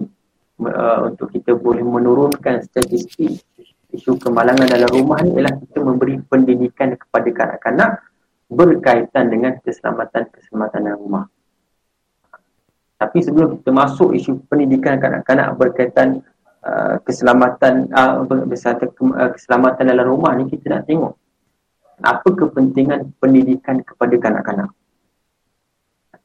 uh, 0.61 1.09
untuk 1.09 1.33
kita 1.33 1.57
boleh 1.57 1.81
menurunkan 1.81 2.61
statistik 2.69 3.41
isu 3.89 4.13
kemalangan 4.21 4.69
dalam 4.69 4.93
rumah 4.93 5.25
ni 5.25 5.33
ialah 5.33 5.57
kita 5.57 5.81
memberi 5.81 6.21
pendidikan 6.29 6.93
kepada 7.01 7.33
kanak-kanak 7.33 7.97
berkaitan 8.45 9.33
dengan 9.33 9.57
keselamatan-keselamatan 9.65 10.79
dalam 10.85 11.01
rumah. 11.01 11.25
Tapi 13.01 13.25
sebelum 13.25 13.57
kita 13.57 13.73
masuk 13.73 14.13
isu 14.13 14.45
pendidikan 14.45 15.01
kanak-kanak 15.01 15.57
berkaitan 15.57 16.21
uh, 16.61 17.01
keselamatan 17.01 17.89
uh, 17.89 18.21
uh, 18.21 19.29
keselamatan 19.33 19.83
dalam 19.89 20.05
rumah 20.05 20.37
ni 20.37 20.45
kita 20.45 20.69
nak 20.69 20.85
tengok 20.85 21.24
apa 22.03 22.27
kepentingan 22.27 23.15
pendidikan 23.21 23.79
kepada 23.85 24.15
kanak-kanak. 24.19 24.69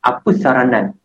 Apa 0.00 0.28
saranan 0.34 0.96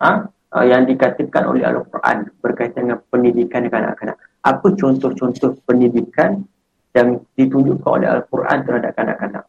ha, 0.00 0.30
uh, 0.52 0.64
yang 0.64 0.84
dikatakan 0.84 1.48
oleh 1.48 1.64
Al-Quran 1.66 2.30
berkaitan 2.40 2.88
dengan 2.88 3.00
pendidikan 3.08 3.66
kanak-kanak. 3.66 4.16
Apa 4.42 4.66
contoh-contoh 4.74 5.58
pendidikan 5.64 6.44
yang 6.92 7.22
ditunjukkan 7.38 7.90
oleh 7.90 8.08
Al-Quran 8.10 8.58
terhadap 8.66 8.92
kanak-kanak? 8.98 9.44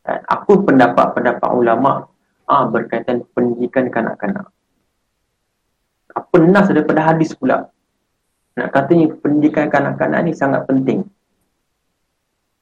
Dan 0.00 0.18
apa 0.26 0.52
pendapat-pendapat 0.64 1.50
ulama 1.52 2.08
uh, 2.48 2.64
berkaitan 2.70 3.26
pendidikan 3.36 3.90
kanak-kanak? 3.90 4.48
Apa 6.10 6.36
nas 6.42 6.66
daripada 6.66 7.14
hadis 7.14 7.34
pula? 7.34 7.70
Nak 8.58 8.68
katanya 8.74 9.14
pendidikan 9.18 9.70
kanak-kanak 9.70 10.26
ni 10.26 10.32
sangat 10.34 10.66
penting. 10.66 11.06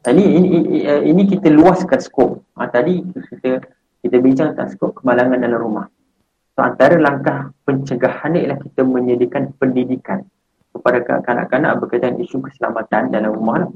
Ini, 0.06 0.22
ini, 0.22 0.48
ini, 0.54 0.78
ini 1.10 1.22
kita 1.26 1.50
luaskan 1.50 1.98
skop. 1.98 2.38
Ha, 2.54 2.70
tadi 2.70 3.02
kita 3.02 3.58
kita 3.98 4.16
bincang 4.22 4.54
tentang 4.54 4.70
skop 4.70 5.02
kemalangan 5.02 5.42
dalam 5.42 5.58
rumah. 5.58 5.86
So, 6.54 6.62
antara 6.62 6.94
langkah 7.02 7.50
pencegahan 7.66 8.38
ialah 8.38 8.62
kita 8.62 8.86
menyediakan 8.86 9.58
pendidikan 9.58 10.22
kepada 10.70 11.02
kanak-kanak 11.02 11.82
berkaitan 11.82 12.14
isu 12.22 12.38
keselamatan 12.46 13.10
dalam 13.10 13.34
rumah. 13.34 13.66
Lah. 13.66 13.70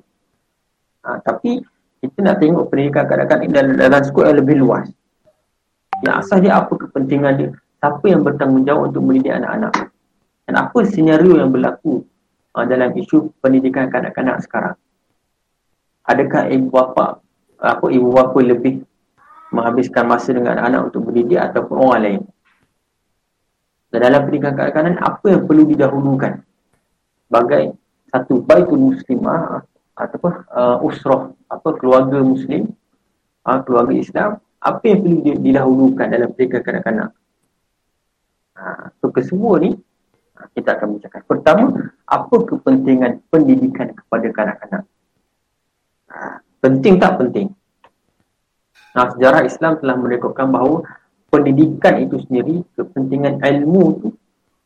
Ha, 1.03 1.19
tapi 1.27 1.59
kita 1.99 2.19
nak 2.23 2.39
tengok 2.39 2.71
pendidikan 2.71 3.05
kanak-kanak 3.11 3.51
dalam, 3.51 3.75
dalam 3.75 4.03
skop 4.07 4.23
yang 4.23 4.39
lebih 4.39 4.57
luas. 4.63 4.87
Yang 6.07 6.15
asal 6.23 6.39
dia 6.39 6.55
apa 6.59 6.71
kepentingan 6.71 7.33
dia? 7.35 7.51
Siapa 7.83 8.07
yang 8.07 8.23
bertanggungjawab 8.23 8.95
untuk 8.95 9.03
mendidik 9.03 9.35
anak-anak? 9.43 9.91
Dan 10.47 10.55
apa 10.55 10.79
senario 10.87 11.39
yang 11.39 11.51
berlaku 11.51 12.07
uh, 12.55 12.63
dalam 12.67 12.95
isu 12.95 13.35
pendidikan 13.43 13.91
kanak-kanak 13.91 14.39
sekarang? 14.47 14.79
Adakah 16.03 16.51
ibu 16.51 16.67
bapa 16.71 17.23
apa 17.63 17.87
ibu 17.95 18.11
bapa 18.11 18.39
lebih 18.43 18.83
menghabiskan 19.55 20.09
masa 20.11 20.35
dengan 20.35 20.59
anak 20.59 20.91
untuk 20.91 21.07
mendidik 21.11 21.39
ataupun 21.39 21.77
orang 21.79 22.01
lain? 22.03 22.21
Dan 23.93 24.09
dalam 24.09 24.25
pendidikan 24.25 24.57
kanak-kanak 24.57 24.99
apa 24.99 25.27
yang 25.31 25.43
perlu 25.45 25.65
didahulukan? 25.69 26.33
Bagai 27.29 27.77
satu 28.11 28.43
baitul 28.43 28.81
muslimah 28.81 29.63
ataupun 29.95 30.33
uh, 30.49 30.81
usrah 30.85 31.31
apa 31.53 31.69
keluarga 31.77 32.25
muslim 32.25 32.73
uh, 33.45 33.61
keluarga 33.63 33.93
Islam 33.93 34.31
apa 34.63 34.83
yang 34.89 34.99
perlu 35.05 35.17
didahulukan 35.39 36.07
dalam 36.09 36.29
pendidikan 36.35 36.63
kanak-kanak? 36.65 37.11
Uh, 38.57 38.85
so 38.99 39.13
kesemua 39.13 39.61
ni 39.63 39.77
kita 40.59 40.75
akan 40.75 40.99
bicarakan. 40.99 41.23
Pertama, 41.27 41.65
apa 42.07 42.37
kepentingan 42.43 43.23
pendidikan 43.31 43.95
kepada 43.95 44.27
kanak-kanak? 44.35 44.83
Penting 46.63 47.03
tak 47.03 47.19
penting? 47.19 47.51
Nah, 48.93 49.11
sejarah 49.11 49.43
Islam 49.43 49.81
telah 49.83 49.97
merekodkan 49.99 50.53
bahawa 50.53 50.85
pendidikan 51.33 51.97
itu 51.99 52.21
sendiri, 52.29 52.61
kepentingan 52.77 53.41
ilmu 53.41 53.83
itu 53.99 54.09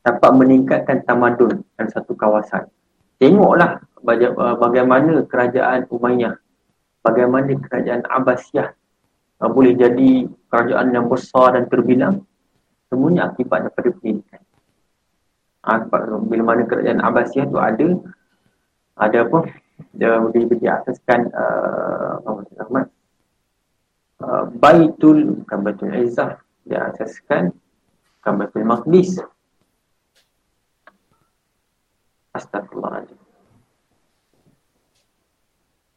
dapat 0.03 0.30
meningkatkan 0.34 1.07
tamadun 1.07 1.62
dalam 1.78 1.88
satu 1.94 2.12
kawasan. 2.18 2.66
Tengoklah 3.22 3.80
uh, 4.03 4.57
bagaimana 4.59 5.24
kerajaan 5.24 5.86
Umayyah, 5.88 6.36
bagaimana 7.07 7.55
kerajaan 7.55 8.03
Abbasiyah 8.05 8.68
uh, 9.40 9.51
boleh 9.51 9.78
jadi 9.78 10.26
kerajaan 10.51 10.90
yang 10.90 11.07
besar 11.07 11.55
dan 11.55 11.70
terbilang, 11.70 12.26
semuanya 12.90 13.30
akibat 13.30 13.70
daripada 13.70 13.88
pendidikan. 13.94 14.42
Bila 16.28 16.42
mana 16.44 16.62
kerajaan 16.66 17.01
Abbasiyah 17.01 17.47
itu 17.47 17.59
ada, 17.62 17.88
ada 19.01 19.18
apa? 19.22 19.38
Dia 19.97 20.16
boleh 20.20 20.49
diasaskan 20.49 21.20
uh, 21.33 22.16
uh, 24.24 24.45
Baitul, 24.57 25.45
bukan 25.45 25.59
Baitul 25.61 25.93
Izzah, 25.93 26.41
dia 26.64 26.89
asaskan 26.93 27.53
Kabatul 28.24 28.64
Maqdis. 28.64 29.20
Astagfirullahaladzim 32.37 33.16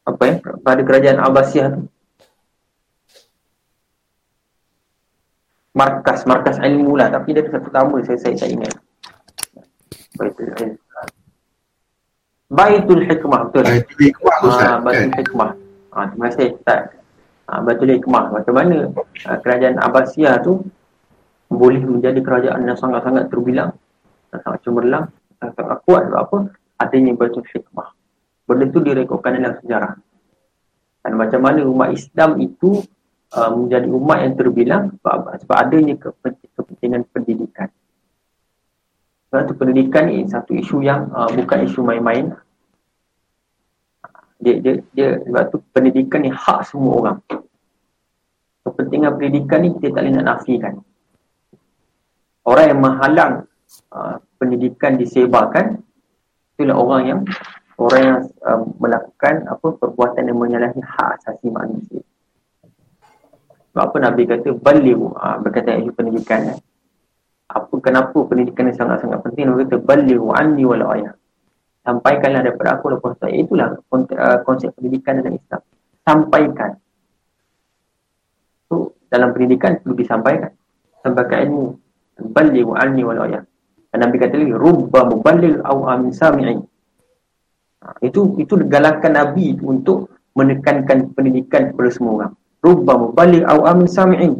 Apa 0.08 0.22
ya? 0.24 0.34
Pada 0.40 0.80
kerajaan 0.80 1.20
Abbasiyah 1.20 1.68
tu? 1.76 1.82
Markas, 5.76 6.24
markas 6.24 6.56
ilmu 6.56 6.96
lah 6.96 7.12
Tapi 7.12 7.36
dia 7.36 7.44
satu 7.44 7.68
nama 7.68 8.00
saya, 8.00 8.16
saya, 8.16 8.34
saya 8.40 8.50
ingat. 8.56 8.72
Baitul 10.16 10.48
Izzah 10.56 10.89
Baitul 12.50 13.06
Hikmah 13.06 13.40
Betul? 13.48 13.62
Baitul 13.62 13.98
Hikmah 14.10 14.36
ha, 14.42 14.68
Baitul 14.82 15.14
Hikmah. 15.14 15.50
Ha, 15.94 15.98
Terima 16.10 16.26
kasih 16.28 16.46
Ustaz. 16.58 16.82
Ha, 17.46 17.62
Baitul 17.62 17.90
Hikmah 17.94 18.24
Macam 18.34 18.54
mana 18.58 18.76
ha, 19.24 19.38
kerajaan 19.38 19.78
Abbasiyah 19.78 20.42
tu 20.42 20.66
boleh 21.50 21.82
menjadi 21.82 22.22
kerajaan 22.22 22.62
yang 22.62 22.78
sangat-sangat 22.78 23.26
terbilang 23.26 23.74
sangat 24.30 24.62
cemerlang 24.62 25.10
sangat 25.42 25.78
kuat 25.82 26.06
sebab 26.06 26.20
apa? 26.22 26.38
Adanya 26.78 27.12
Baitul 27.18 27.46
Hikmah. 27.46 27.90
Benda 28.46 28.66
tu 28.70 28.78
direkodkan 28.82 29.34
dalam 29.38 29.54
sejarah. 29.62 29.94
Dan 31.00 31.12
macam 31.16 31.40
mana 31.42 31.60
umat 31.66 31.90
Islam 31.90 32.38
itu 32.38 32.82
uh, 33.34 33.50
menjadi 33.50 33.88
umat 33.88 34.18
yang 34.20 34.34
terbilang 34.36 34.82
sebab, 35.00 35.18
sebab 35.42 35.56
adanya 35.56 35.94
kepentingan 36.54 37.02
pendidikan 37.10 37.68
sebab 39.30 39.46
tu 39.46 39.54
pendidikan 39.54 40.10
ni 40.10 40.26
satu 40.26 40.58
isu 40.58 40.82
yang 40.82 41.06
uh, 41.14 41.30
bukan 41.30 41.62
isu 41.62 41.86
main-main. 41.86 42.34
Dia, 44.42 44.58
dia, 44.58 44.82
dia 44.90 45.22
sebab 45.22 45.54
tu 45.54 45.62
pendidikan 45.70 46.26
ni 46.26 46.34
hak 46.34 46.66
semua 46.66 46.98
orang. 46.98 47.18
Kepentingan 48.66 49.14
pendidikan 49.14 49.62
ni 49.62 49.70
kita 49.78 49.94
tak 49.94 50.02
boleh 50.02 50.12
nak 50.18 50.26
nafikan. 50.26 50.74
Orang 52.42 52.66
yang 52.74 52.80
menghalang 52.82 53.32
uh, 53.94 54.18
pendidikan 54.42 54.98
disebarkan 54.98 55.78
itulah 56.58 56.74
orang 56.74 57.02
yang 57.06 57.20
orang 57.78 58.02
yang 58.02 58.18
uh, 58.42 58.66
melakukan 58.82 59.46
apa 59.46 59.66
perbuatan 59.78 60.26
yang 60.26 60.42
menyalahi 60.42 60.82
hak 60.82 61.22
asasi 61.22 61.54
manusia. 61.54 62.02
Sebab 63.70 63.82
apa 63.86 63.96
Nabi 64.02 64.26
kata 64.26 64.58
baliu 64.58 65.14
uh, 65.14 65.38
berkaitan 65.38 65.86
dengan 65.86 65.94
pendidikan 65.94 66.40
eh. 66.50 66.58
Apa 67.50 67.74
kenapa 67.82 68.14
pendidikan 68.30 68.70
ni 68.70 68.74
sangat-sangat 68.78 69.26
penting? 69.26 69.50
Nabi 69.50 69.66
kata 69.66 69.82
baliu 69.82 70.30
anni 70.30 70.62
wal 70.62 70.86
ayah. 70.94 71.14
Sampaikanlah 71.82 72.46
daripada 72.46 72.78
aku 72.78 72.94
lepas 72.94 73.18
saya 73.18 73.34
itulah 73.34 73.74
uh, 73.74 74.38
konsep 74.46 74.70
pendidikan 74.78 75.18
dalam 75.18 75.34
Islam. 75.34 75.60
Sampaikan. 76.06 76.70
So 78.70 78.94
dalam 79.10 79.34
pendidikan 79.34 79.82
perlu 79.82 79.98
disampaikan. 79.98 80.54
Sampaikan 81.02 81.50
ilmu. 81.50 81.66
Balighu 82.20 82.76
anni 82.76 83.02
wal 83.02 83.20
ayah. 83.26 83.42
Nabi 83.90 84.22
kata 84.22 84.38
lagi, 84.38 84.54
Rubba 84.54 85.02
mubalil 85.08 85.58
au 85.66 85.88
amin 85.90 86.14
sami'in. 86.14 86.62
Ha, 87.82 87.98
itu 88.06 88.38
itu 88.38 88.54
galakan 88.70 89.18
Nabi 89.18 89.58
untuk 89.58 90.14
menekankan 90.38 91.10
pendidikan 91.10 91.74
kepada 91.74 91.90
semua 91.90 92.12
orang. 92.22 92.32
Rubba 92.62 92.94
mubalil 92.94 93.42
au 93.50 93.66
amin 93.66 93.90
sami'in. 93.90 94.38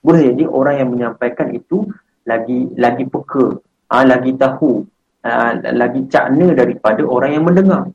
Boleh 0.00 0.32
jadi 0.32 0.48
orang 0.48 0.74
yang 0.80 0.88
menyampaikan 0.94 1.52
itu 1.52 1.84
lagi 2.28 2.68
lagi 2.76 3.04
peka, 3.08 3.56
ha, 3.88 4.04
lagi 4.04 4.36
tahu, 4.36 4.84
ha, 5.24 5.56
lagi 5.56 6.04
cakna 6.12 6.52
daripada 6.52 7.00
orang 7.08 7.32
yang 7.32 7.44
mendengar. 7.48 7.88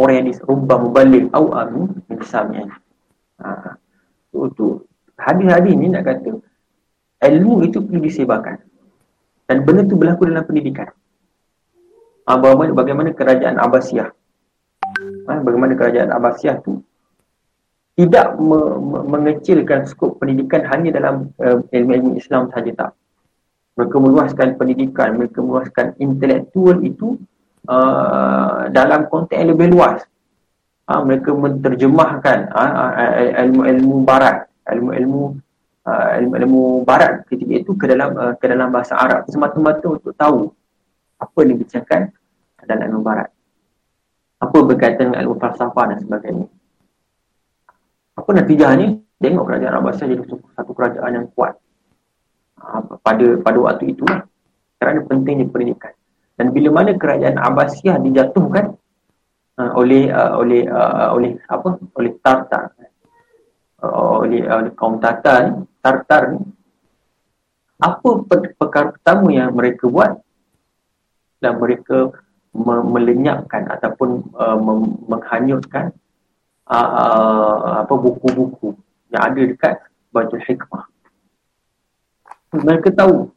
Orang 0.00 0.14
yang 0.16 0.26
disrubba 0.32 0.80
mubalil 0.80 1.28
au 1.36 1.52
amin 1.52 1.92
sami'in. 2.24 2.72
Ha, 3.44 3.76
itu, 4.32 4.48
itu 4.48 4.66
hadis-hadis 5.22 5.74
ni 5.76 5.86
nak 5.92 6.08
kata 6.08 6.32
ilmu 7.22 7.62
itu 7.68 7.78
perlu 7.84 8.00
disebarkan 8.02 8.58
dan 9.46 9.56
benda 9.62 9.86
itu 9.86 9.94
berlaku 9.94 10.26
dalam 10.26 10.42
pendidikan 10.42 10.88
ha, 12.26 12.34
bagaimana, 12.34 12.72
bagaimana 12.74 13.08
kerajaan 13.14 13.56
Abbasiyah 13.60 14.08
ha, 15.28 15.32
bagaimana 15.44 15.72
kerajaan 15.78 16.10
Abbasiyah 16.10 16.56
tu 16.64 16.82
tidak 17.92 18.40
me, 18.40 18.58
me, 18.80 18.98
mengecilkan 19.04 19.84
skop 19.84 20.16
pendidikan 20.16 20.64
hanya 20.64 20.96
dalam 20.96 21.28
uh, 21.36 21.60
ilmu-ilmu 21.68 22.16
Islam 22.16 22.48
sahaja 22.48 22.72
tak. 22.72 22.90
Mereka 23.76 23.96
meluaskan 24.00 24.48
pendidikan 24.56 25.16
mereka 25.16 25.40
meluaskan 25.44 25.96
intelektual 26.00 26.80
itu 26.84 27.20
uh, 27.68 28.68
dalam 28.72 29.08
konteks 29.08 29.36
yang 29.36 29.52
lebih 29.52 29.72
luas. 29.72 30.04
Ha, 30.82 30.98
mereka 30.98 31.30
menterjemahkan 31.30 32.50
ha, 32.52 32.62
ilmu-ilmu 33.46 34.02
barat 34.02 34.50
ilmu-ilmu 34.66 35.38
uh, 35.86 36.08
ilmu-ilmu 36.18 36.82
barat 36.82 37.22
ketika 37.30 37.54
itu 37.54 37.72
ke 37.78 37.86
dalam 37.86 38.10
uh, 38.18 38.34
ke 38.34 38.50
dalam 38.50 38.68
bahasa 38.74 38.98
Arab 38.98 39.30
semata-mata 39.30 39.86
untuk 39.88 40.10
tahu 40.18 40.50
apa 41.22 41.36
yang 41.46 41.54
dibincangkan 41.54 42.10
dalam 42.66 42.82
ilmu 42.92 43.00
barat. 43.00 43.30
Apa 44.42 44.58
berkaitan 44.66 45.14
dengan 45.14 45.22
ilmu 45.22 45.38
falsafah 45.38 45.94
dan 45.94 45.98
sebagainya 46.02 46.50
apa 48.18 48.30
natijahnya? 48.32 49.00
Tengok 49.22 49.44
kerajaan 49.46 49.74
Abbasiyah 49.78 50.08
jadi 50.18 50.24
satu 50.58 50.72
kerajaan 50.74 51.12
yang 51.14 51.26
kuat. 51.32 51.54
Uh, 52.58 52.98
pada 53.02 53.26
pada 53.42 53.58
waktu 53.62 53.94
itu 53.94 54.02
kerana 54.78 55.00
pentingnya 55.06 55.46
pendidikan. 55.46 55.94
Dan 56.34 56.50
bila 56.50 56.82
mana 56.82 56.98
kerajaan 56.98 57.38
Abbasiyah 57.38 58.02
dijatuhkan 58.02 58.74
uh, 59.62 59.72
oleh 59.78 60.10
uh, 60.10 60.42
oleh 60.42 60.66
uh, 60.66 61.14
oleh 61.14 61.38
apa? 61.46 61.78
Oleh 61.96 62.12
Tartar. 62.18 62.74
Oleh, 63.82 64.46
oleh 64.46 64.70
kaum 64.78 65.02
Tatar 65.02 65.50
ni, 65.50 65.66
Tartar 65.82 66.30
ni, 66.30 66.38
apa 67.82 68.08
perkara 68.54 68.94
pertama 68.94 69.26
yang 69.34 69.50
mereka 69.58 69.90
buat? 69.90 70.22
Dan 71.42 71.58
mereka 71.58 72.14
me- 72.54 72.86
melenyapkan 72.86 73.66
ataupun 73.66 74.22
uh, 74.38 74.54
menghanyutkan 75.10 75.90
uh, 76.68 76.90
uh, 77.02 77.72
apa 77.82 77.94
buku-buku 77.94 78.76
yang 79.10 79.22
ada 79.32 79.40
dekat 79.42 79.74
Baitul 80.12 80.42
Hikmah. 80.44 80.84
Mereka 82.52 82.92
tahu 82.92 83.32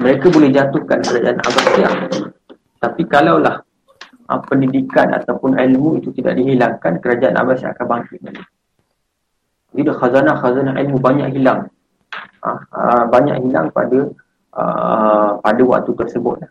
mereka 0.00 0.26
boleh 0.30 0.50
jatuhkan 0.54 1.02
kerajaan 1.02 1.38
Abbasiyah. 1.42 1.92
Tapi 2.80 3.02
kalaulah 3.10 3.60
uh, 4.30 4.40
pendidikan 4.46 5.12
ataupun 5.12 5.58
ilmu 5.58 6.00
itu 6.00 6.14
tidak 6.14 6.38
dihilangkan, 6.38 7.02
kerajaan 7.02 7.36
Abbasiyah 7.36 7.74
akan 7.74 7.86
bangkit 7.86 8.18
balik. 8.22 8.46
Jadi 9.74 9.90
khazanah-khazanah 9.90 10.74
ilmu 10.86 10.98
banyak 11.02 11.34
hilang. 11.34 11.66
Ha, 12.46 12.50
ha, 12.54 13.02
banyak 13.10 13.42
hilang 13.42 13.74
pada 13.74 14.06
uh, 14.54 15.30
pada 15.42 15.62
waktu 15.66 15.90
tersebut. 15.98 16.46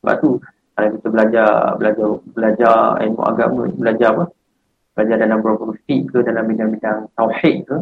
Sebab 0.00 0.14
tu 0.24 0.40
kalau 0.72 0.88
kita 0.96 1.08
belajar 1.12 1.48
belajar 1.76 2.06
belajar 2.32 2.76
ilmu 3.04 3.22
agama, 3.28 3.62
belajar 3.76 4.08
apa? 4.16 4.24
Belajar 4.92 5.16
dalam 5.24 5.40
beberapa 5.40 5.72
fiqh 5.88 6.04
ke 6.12 6.18
dalam 6.20 6.44
bidang-bidang 6.48 7.08
tauhid 7.16 7.64
ke, 7.64 7.76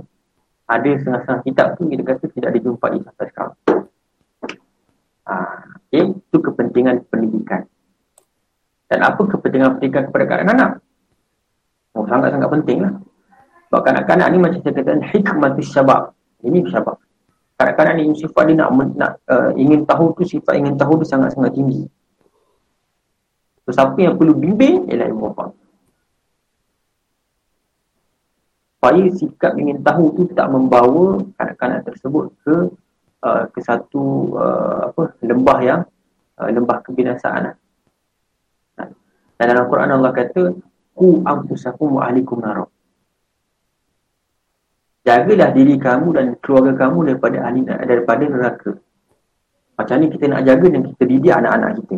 ada 0.71 0.91
setengah-setengah 0.95 1.41
kitab 1.43 1.67
tu 1.75 1.83
kita 1.91 2.03
kata 2.07 2.25
tidak 2.31 2.51
dijumpai 2.55 3.03
sampai 3.03 3.27
sekarang. 3.35 3.59
Ha, 5.27 5.35
okay? 5.91 6.05
Itu 6.15 6.39
kepentingan 6.39 7.11
pendidikan. 7.11 7.67
Dan 8.87 9.03
apa 9.03 9.23
kepentingan 9.27 9.79
pendidikan 9.79 10.07
kepada 10.11 10.25
kanak-kanak? 10.31 10.71
Oh, 11.99 12.07
sangat-sangat 12.07 12.49
penting 12.55 12.79
lah. 12.87 12.95
Sebab 13.71 13.81
kanak-kanak 13.87 14.27
ni 14.31 14.39
macam 14.39 14.59
saya 14.63 14.75
kata 14.79 15.03
hikmat 15.11 15.53
syabab. 15.63 16.15
Ini 16.47 16.67
syabab. 16.71 16.99
Kanak-kanak 17.59 17.93
ni 18.01 18.17
sifat 18.17 18.51
dia 18.51 18.57
nak, 18.57 18.71
nak 18.97 19.13
uh, 19.29 19.53
ingin 19.53 19.85
tahu 19.85 20.17
tu 20.17 20.25
sifat 20.25 20.57
ingin 20.57 20.81
tahu 20.81 20.97
tu 21.03 21.07
sangat-sangat 21.07 21.53
tinggi. 21.53 21.85
So 23.67 23.75
siapa 23.77 23.95
yang 24.01 24.17
perlu 24.17 24.33
bimbing 24.33 24.89
ialah 24.89 25.07
ibu 25.13 25.29
bapa. 25.31 25.53
Supaya 28.81 29.05
sikap 29.13 29.61
ingin 29.61 29.85
tahu 29.85 30.17
tu 30.17 30.23
tak 30.33 30.49
membawa 30.49 31.21
kanak-kanak 31.37 31.85
tersebut 31.85 32.33
ke 32.41 32.73
uh, 33.21 33.45
ke 33.53 33.61
satu 33.61 34.33
uh, 34.41 34.89
apa 34.89 35.13
lembah 35.21 35.59
yang 35.61 35.81
uh, 36.41 36.49
lembah 36.49 36.81
kebinasaan. 36.81 37.53
Dan 39.37 39.45
dalam 39.45 39.69
Quran 39.69 40.01
Allah 40.01 40.17
kata 40.17 40.57
ku 40.97 41.21
anfusakum 41.29 42.01
wa 42.01 42.09
ahlikum 42.09 42.41
nar 42.41 42.65
jagalah 45.05 45.51
diri 45.53 45.77
kamu 45.81 46.09
dan 46.17 46.27
keluarga 46.41 46.73
kamu 46.87 47.13
daripada 47.13 47.37
ahli 47.45 47.61
daripada 47.65 48.25
neraka. 48.25 48.71
Macam 49.77 49.97
ni 49.97 50.13
kita 50.13 50.25
nak 50.29 50.45
jaga 50.45 50.67
dan 50.69 50.83
kita 50.93 51.03
didik 51.09 51.33
anak-anak 51.33 51.71
kita. 51.81 51.97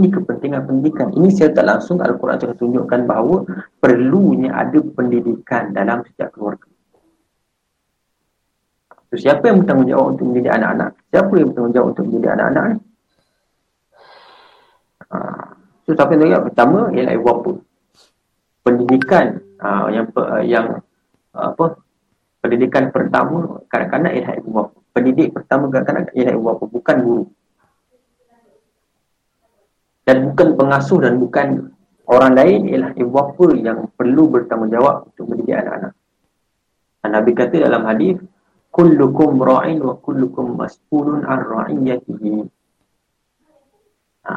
Ini 0.00 0.08
kepentingan 0.08 0.64
pendidikan. 0.64 1.12
Ini 1.12 1.28
saya 1.28 1.52
tak 1.52 1.68
langsung 1.68 2.00
Al-Quran 2.00 2.40
telah 2.40 2.56
tunjukkan 2.56 3.00
bahawa 3.04 3.44
perlunya 3.76 4.56
ada 4.56 4.80
pendidikan 4.80 5.76
dalam 5.76 6.00
setiap 6.08 6.32
keluarga. 6.32 6.64
So, 9.12 9.20
siapa 9.20 9.52
yang 9.52 9.60
bertanggungjawab 9.60 10.16
untuk 10.16 10.24
mendidik 10.32 10.56
anak-anak? 10.56 10.90
Siapa 11.12 11.32
yang 11.36 11.46
bertanggungjawab 11.52 11.88
untuk 11.92 12.04
mendidik 12.08 12.30
anak-anak 12.32 12.64
ni? 12.64 12.76
Ha. 15.10 15.18
So, 15.84 15.88
siapa 15.92 16.12
yang 16.16 16.44
Pertama 16.48 16.78
ialah 16.96 17.12
ibu 17.12 17.24
bapa. 17.28 17.52
Pendidikan 18.64 19.26
uh, 19.60 19.86
yang 19.92 20.06
yang 20.48 20.66
apa 21.36 21.76
pendidikan 22.40 22.88
pertama 22.88 23.60
kanak-kanak 23.68 24.16
ialah 24.16 24.34
ibu 24.40 24.48
bapa. 24.48 24.76
Pendidik 24.96 25.28
pertama 25.36 25.68
kanak-kanak 25.68 26.16
ialah 26.16 26.32
ibu 26.32 26.44
bapa, 26.48 26.64
bukan 26.64 26.96
guru. 27.04 27.24
Dan 30.10 30.34
bukan 30.34 30.58
pengasuh 30.58 31.06
dan 31.06 31.22
bukan 31.22 31.70
orang 32.10 32.34
lain 32.34 32.66
ialah 32.66 32.90
ibu 32.98 33.14
bapa 33.14 33.46
yang 33.54 33.86
perlu 33.94 34.26
bertanggungjawab 34.26 35.06
untuk 35.06 35.30
mendidik 35.30 35.54
anak-anak. 35.54 35.94
Nabi 37.06 37.30
kata 37.30 37.62
dalam 37.62 37.86
hadis, 37.86 38.18
kullukum 38.74 39.38
ra'in 39.38 39.78
wa 39.78 39.94
kullukum 40.02 40.58
mas'ulun 40.58 41.22
ar 41.22 41.46
ra'iyatihi. 41.46 42.42
Ha, 44.26 44.32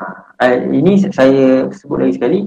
eh, 0.46 0.62
ini 0.78 1.10
saya 1.10 1.66
sebut 1.74 2.06
lagi 2.06 2.22
sekali, 2.22 2.40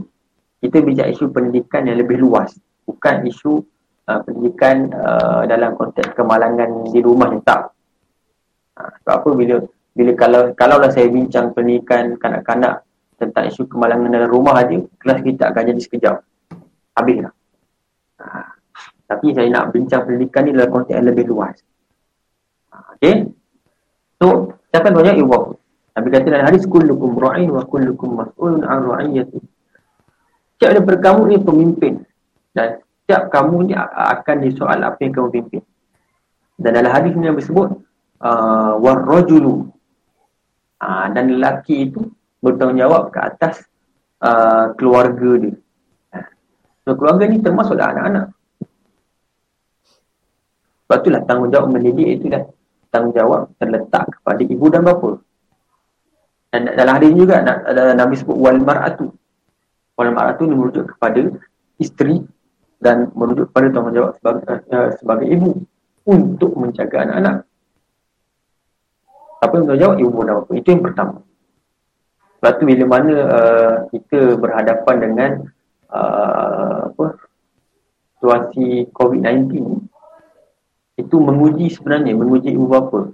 kita 0.62 0.86
bincang 0.86 1.10
isu 1.10 1.26
pendidikan 1.34 1.82
yang 1.90 1.98
lebih 1.98 2.22
luas, 2.22 2.54
bukan 2.86 3.26
isu 3.26 3.58
uh, 4.06 4.22
pendidikan 4.22 4.86
uh, 4.94 5.42
dalam 5.50 5.74
konteks 5.74 6.14
kemalangan 6.14 6.94
di 6.94 7.02
rumah 7.02 7.34
ni 7.34 7.42
tak. 7.42 7.74
Uh, 8.78 8.90
sebab 9.02 9.14
apa 9.18 9.28
bila 9.34 9.56
bila 9.98 10.12
kalau 10.14 10.42
kalau 10.54 10.78
lah 10.78 10.94
saya 10.94 11.10
bincang 11.10 11.50
pendidikan 11.50 12.14
kanak-kanak 12.22 12.86
tentang 13.16 13.48
isu 13.48 13.64
kemalangan 13.68 14.12
dalam 14.12 14.28
rumah 14.28 14.60
aja, 14.60 14.76
kelas 15.00 15.20
kita 15.24 15.52
akan 15.52 15.62
jadi 15.72 15.80
sekejap. 15.80 16.16
Habislah. 16.96 17.32
Uh, 18.16 18.48
tapi 19.06 19.32
saya 19.36 19.48
nak 19.52 19.72
bincang 19.72 20.04
pendidikan 20.04 20.48
ni 20.48 20.56
dalam 20.56 20.72
konteks 20.72 20.96
yang 20.96 21.08
lebih 21.08 21.24
luas. 21.28 21.56
Uh, 22.72 22.96
okay. 22.96 23.14
So, 24.16 24.56
siapa 24.72 24.88
yang 24.92 24.96
banyak 25.00 25.16
ibu 25.20 25.56
Nabi 25.96 26.08
kata 26.12 26.28
dalam 26.28 26.46
hadis 26.52 26.68
kullukum 26.68 27.16
ra'in 27.16 27.48
wa 27.48 27.64
kullukum 27.64 28.20
mas'ulun 28.20 28.68
an 28.68 28.84
ra'iyati. 28.84 29.40
Siapa 30.60 30.76
daripada 30.76 31.00
kamu 31.00 31.20
ni 31.32 31.36
pemimpin 31.40 31.94
dan 32.52 32.84
setiap 32.84 33.32
kamu 33.32 33.72
ni 33.72 33.74
akan 33.76 34.36
disoal 34.44 34.76
apa 34.84 35.00
yang 35.00 35.16
kamu 35.16 35.28
pimpin. 35.40 35.62
Dan 36.60 36.76
dalam 36.76 36.92
hadis 36.92 37.16
ni 37.16 37.24
yang 37.24 37.36
disebut 37.36 37.80
uh, 38.20 38.76
warrajulu 38.76 39.72
uh, 40.84 41.06
dan 41.16 41.36
lelaki 41.36 41.88
itu 41.88 42.12
bertanggungjawab 42.45 43.12
ke 43.12 43.18
atas 43.20 43.64
uh, 44.20 44.72
keluarga 44.76 45.30
dia. 45.41 45.57
So, 46.87 46.95
keluarga 46.95 47.26
ni 47.26 47.43
termasuklah 47.43 47.91
anak-anak. 47.91 48.26
Sebab 50.87 50.99
itulah 51.03 51.22
tanggungjawab 51.26 51.68
mendidik 51.74 52.22
itu 52.22 52.30
dah 52.30 52.47
tanggungjawab 52.95 53.59
terletak 53.59 54.07
kepada 54.07 54.43
ibu 54.47 54.66
dan 54.70 54.87
bapa. 54.87 55.18
Dan 56.55 56.70
dalam 56.78 56.95
hadis 56.95 57.11
juga 57.11 57.43
Nabi 57.74 58.14
sebut 58.14 58.39
wal 58.39 58.62
mar'atu. 58.62 59.11
Wal 59.99 60.14
mar'atu 60.14 60.47
ni 60.47 60.55
merujuk 60.55 60.95
kepada 60.95 61.26
isteri 61.82 62.22
dan 62.78 63.11
merujuk 63.18 63.51
pada 63.51 63.66
tanggungjawab 63.74 64.22
sebagai, 64.22 64.62
uh, 64.70 64.91
sebagai 64.95 65.26
ibu 65.26 65.59
untuk 66.07 66.55
menjaga 66.55 67.03
anak-anak. 67.03 67.37
Siapa 69.43 69.53
yang 69.59 69.66
bertanggungjawab? 69.66 69.97
Ibu 69.99 70.18
dan 70.22 70.34
bapa. 70.39 70.53
Itu 70.55 70.68
yang 70.70 70.82
pertama. 70.87 71.25
Lepas 72.37 72.53
tu 72.61 72.68
bila 72.68 72.84
mana 72.84 73.14
uh, 73.32 73.74
kita 73.89 74.37
berhadapan 74.37 74.97
dengan 75.01 75.30
uh, 75.89 76.93
apa 76.93 77.16
situasi 78.16 78.93
COVID-19 78.93 79.57
itu 81.01 81.16
menguji 81.16 81.72
sebenarnya, 81.72 82.12
menguji 82.12 82.53
ibu 82.53 82.68
bapa. 82.68 83.12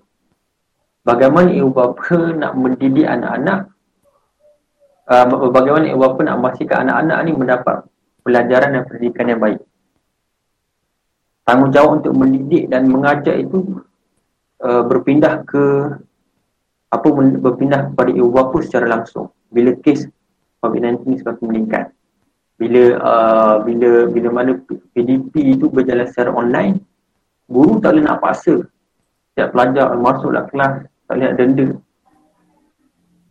Bagaimana 1.06 1.54
ibu 1.54 1.70
bapa 1.70 2.34
nak 2.34 2.58
mendidik 2.58 3.06
anak-anak 3.06 3.70
uh, 5.06 5.50
bagaimana 5.54 5.90
ibu 5.90 6.02
bapa 6.02 6.20
nak 6.26 6.36
memastikan 6.42 6.86
anak-anak 6.86 7.18
ni 7.22 7.32
mendapat 7.34 7.76
pelajaran 8.26 8.74
dan 8.74 8.82
pendidikan 8.86 9.26
yang 9.30 9.40
baik. 9.42 9.60
Tanggungjawab 11.42 12.02
untuk 12.02 12.14
mendidik 12.14 12.70
dan 12.70 12.86
mengajar 12.86 13.34
itu 13.38 13.82
uh, 14.62 14.82
berpindah 14.86 15.42
ke 15.42 15.94
apa 16.92 17.08
berpindah 17.40 17.88
kepada 17.92 18.10
ibu 18.12 18.28
bapa 18.28 18.60
secara 18.60 18.84
langsung. 18.84 19.32
Bila 19.48 19.72
kes 19.80 20.04
COVID-19 20.60 21.08
ni 21.08 21.16
semakin 21.16 21.44
meningkat. 21.48 21.84
Bila 22.60 22.82
uh, 23.00 23.56
bila 23.64 24.06
bila 24.12 24.28
mana 24.28 24.52
PDP 24.92 25.56
itu 25.56 25.72
berjalan 25.72 26.06
secara 26.06 26.30
online 26.36 26.84
guru 27.48 27.80
tak 27.80 27.96
boleh 27.96 28.04
nak 28.04 28.20
paksa. 28.20 28.60
Setiap 29.32 29.56
pelajar 29.56 29.96
masuklah 29.96 30.44
kelas 30.52 30.84
tak 31.08 31.12
boleh 31.16 31.24
nak 31.24 31.36
denda. 31.40 31.66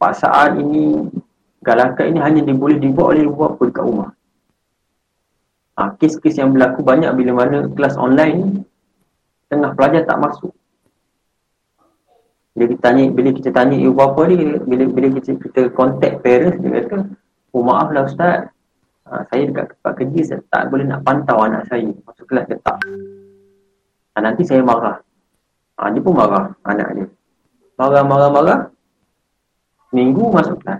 Paksaan 0.01 0.51
ini 0.57 1.07
galakan 1.61 2.05
ini 2.17 2.19
hanya 2.19 2.41
boleh 2.57 2.81
dibuat 2.81 3.13
oleh 3.13 3.29
ibu 3.29 3.37
bapa 3.37 3.61
dekat 3.69 3.85
rumah. 3.85 4.09
Ha, 5.77 5.95
kes-kes 6.01 6.41
yang 6.41 6.51
berlaku 6.51 6.81
banyak 6.81 7.13
bila 7.13 7.45
mana 7.45 7.69
kelas 7.71 7.95
online 7.95 8.65
tengah 9.47 9.71
pelajar 9.77 10.03
tak 10.03 10.19
masuk 10.19 10.51
bila 12.51 12.65
kita 12.67 12.81
tanya 12.83 13.03
bila 13.11 13.29
kita 13.31 13.49
tanya 13.55 13.75
ibu 13.79 13.93
bapa 13.95 14.27
ni 14.27 14.35
bila 14.67 14.83
bila 14.91 15.07
kita 15.15 15.39
kita 15.39 15.61
contact 15.71 16.19
parents 16.19 16.59
dia 16.59 16.83
kata 16.83 17.07
oh 17.55 17.63
maaf 17.63 17.89
lah 17.95 18.07
ustaz. 18.07 18.51
Ha, 19.11 19.27
saya 19.27 19.43
dekat 19.43 19.75
tempat 19.75 19.93
kerja 19.99 20.21
saya 20.23 20.39
tak 20.47 20.71
boleh 20.71 20.87
nak 20.87 21.03
pantau 21.03 21.43
anak 21.43 21.67
saya. 21.67 21.91
Masuk 22.07 22.25
kelas 22.31 22.47
ke 22.47 22.55
tak. 22.63 22.79
Ha, 24.15 24.17
nanti 24.23 24.47
saya 24.47 24.63
marah. 24.63 25.03
Ha, 25.79 25.91
dia 25.91 25.99
pun 25.99 26.15
marah 26.15 26.55
anak 26.63 26.89
dia. 26.95 27.07
Marah 27.75 28.03
marah 28.07 28.29
marah. 28.31 28.59
Minggu 29.91 30.31
masuk 30.31 30.63
kelas. 30.63 30.79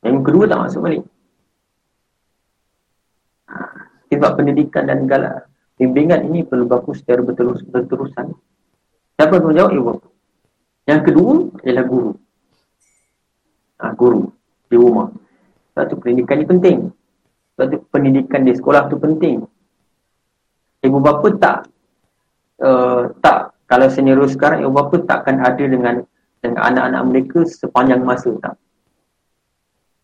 Yang 0.00 0.24
kedua 0.24 0.44
tak 0.48 0.60
masuk 0.64 0.80
balik. 0.88 1.04
Ha, 3.50 3.54
sebab 4.08 4.30
pendidikan 4.40 4.88
dan 4.88 5.04
galak 5.04 5.50
bimbingan 5.80 6.28
ini 6.28 6.44
perlu 6.44 6.68
baku 6.68 6.92
secara 6.92 7.24
berterus, 7.24 7.64
berterusan 7.64 8.36
siapa 9.16 9.40
yang 9.40 9.48
menjawab 9.48 9.72
ibu 9.72 9.84
bapa 9.88 10.06
yang 10.90 11.02
kedua 11.06 11.46
ialah 11.62 11.84
guru. 11.86 12.10
Ha, 13.78 13.94
guru 13.94 14.26
di 14.66 14.76
rumah. 14.76 15.08
Satu 15.72 15.94
pendidikan 16.02 16.42
ni 16.42 16.46
penting. 16.50 16.78
Satu 17.54 17.78
pendidikan 17.94 18.42
di 18.42 18.52
sekolah 18.52 18.90
tu 18.90 18.98
penting. 18.98 19.46
Ibu 20.82 20.98
bapa 20.98 21.28
tak 21.38 21.56
uh, 22.64 23.12
tak 23.22 23.54
kalau 23.70 23.86
senior 23.86 24.18
sekarang 24.26 24.66
ibu 24.66 24.72
bapa 24.72 24.98
takkan 25.06 25.38
ada 25.38 25.62
dengan 25.62 26.02
dengan 26.40 26.60
anak-anak 26.64 27.02
mereka 27.06 27.38
sepanjang 27.46 28.02
masa 28.02 28.34
tak. 28.42 28.56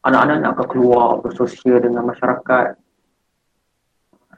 Anak-anak 0.06 0.36
nak 0.38 0.70
keluar 0.70 1.18
bersosial 1.18 1.82
dengan 1.82 2.06
masyarakat. 2.06 2.78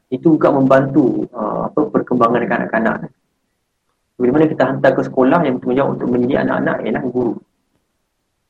Itu 0.09 0.41
juga 0.41 0.49
membantu 0.49 1.29
uh, 1.29 1.69
apa 1.69 1.93
perkembangan 1.93 2.49
kanak-kanak. 2.49 3.13
Bila 4.19 4.35
mana 4.35 4.51
kita 4.51 4.67
hantar 4.67 4.91
ke 4.99 5.03
sekolah 5.07 5.47
yang 5.47 5.63
bertanggungjawab 5.63 5.91
untuk 5.95 6.09
mendidik 6.11 6.43
anak-anak 6.43 6.77
ialah 6.83 7.03
guru. 7.07 7.35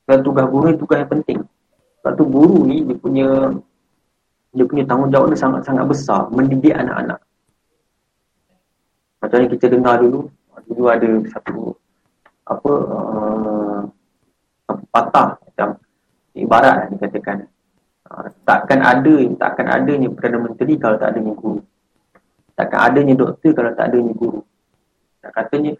Dan 0.09 0.25
tugas 0.25 0.45
guru 0.49 0.65
ni 0.73 0.77
tugas 0.81 0.97
yang 1.05 1.11
penting. 1.13 1.39
Sebab 2.01 2.11
tu 2.17 2.25
guru 2.25 2.65
ni 2.65 2.81
dia 2.81 2.97
punya 2.97 3.27
dia 4.49 4.65
punya 4.65 4.83
tanggungjawab 4.89 5.29
ni 5.29 5.37
sangat-sangat 5.37 5.85
besar 5.85 6.25
mendidik 6.33 6.73
anak-anak. 6.73 7.21
Macam 9.21 9.37
yang 9.45 9.51
kita 9.53 9.65
dengar 9.69 10.01
dulu, 10.01 10.25
dulu 10.65 10.83
ada 10.89 11.09
satu 11.37 11.77
apa 12.49 12.71
uh, 12.89 13.79
patah 14.89 15.37
macam 15.37 15.77
ibarat 16.33 16.75
lah 16.81 16.87
dikatakan. 16.97 17.45
Uh, 18.09 18.25
takkan 18.41 18.81
ada, 18.81 19.15
takkan 19.37 19.67
adanya 19.69 20.09
Perdana 20.09 20.49
Menteri 20.49 20.81
kalau 20.81 20.97
tak 20.97 21.13
adanya 21.13 21.37
guru. 21.37 21.61
Takkan 22.57 22.79
adanya 22.89 23.13
doktor 23.13 23.53
kalau 23.53 23.69
tak 23.77 23.93
adanya 23.93 24.17
guru. 24.17 24.41
Tak 25.19 25.31
katanya 25.35 25.75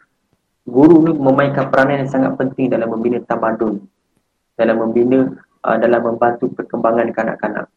guru 0.67 1.07
ni 1.07 1.11
memainkan 1.15 1.71
peranan 1.71 2.05
yang 2.05 2.11
sangat 2.11 2.35
penting 2.35 2.69
dalam 2.69 2.91
membina 2.91 3.19
tamadun, 3.23 3.81
dalam 4.59 4.75
membina 4.77 5.19
uh, 5.65 5.77
dalam 5.79 6.01
membantu 6.03 6.51
perkembangan 6.53 7.09
kanak-kanak. 7.15 7.67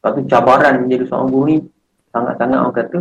Satu 0.00 0.24
cabaran 0.24 0.84
menjadi 0.84 1.04
seorang 1.08 1.28
guru 1.28 1.44
ni 1.48 1.56
sangat-sangat 2.12 2.58
orang 2.60 2.76
kata 2.76 2.98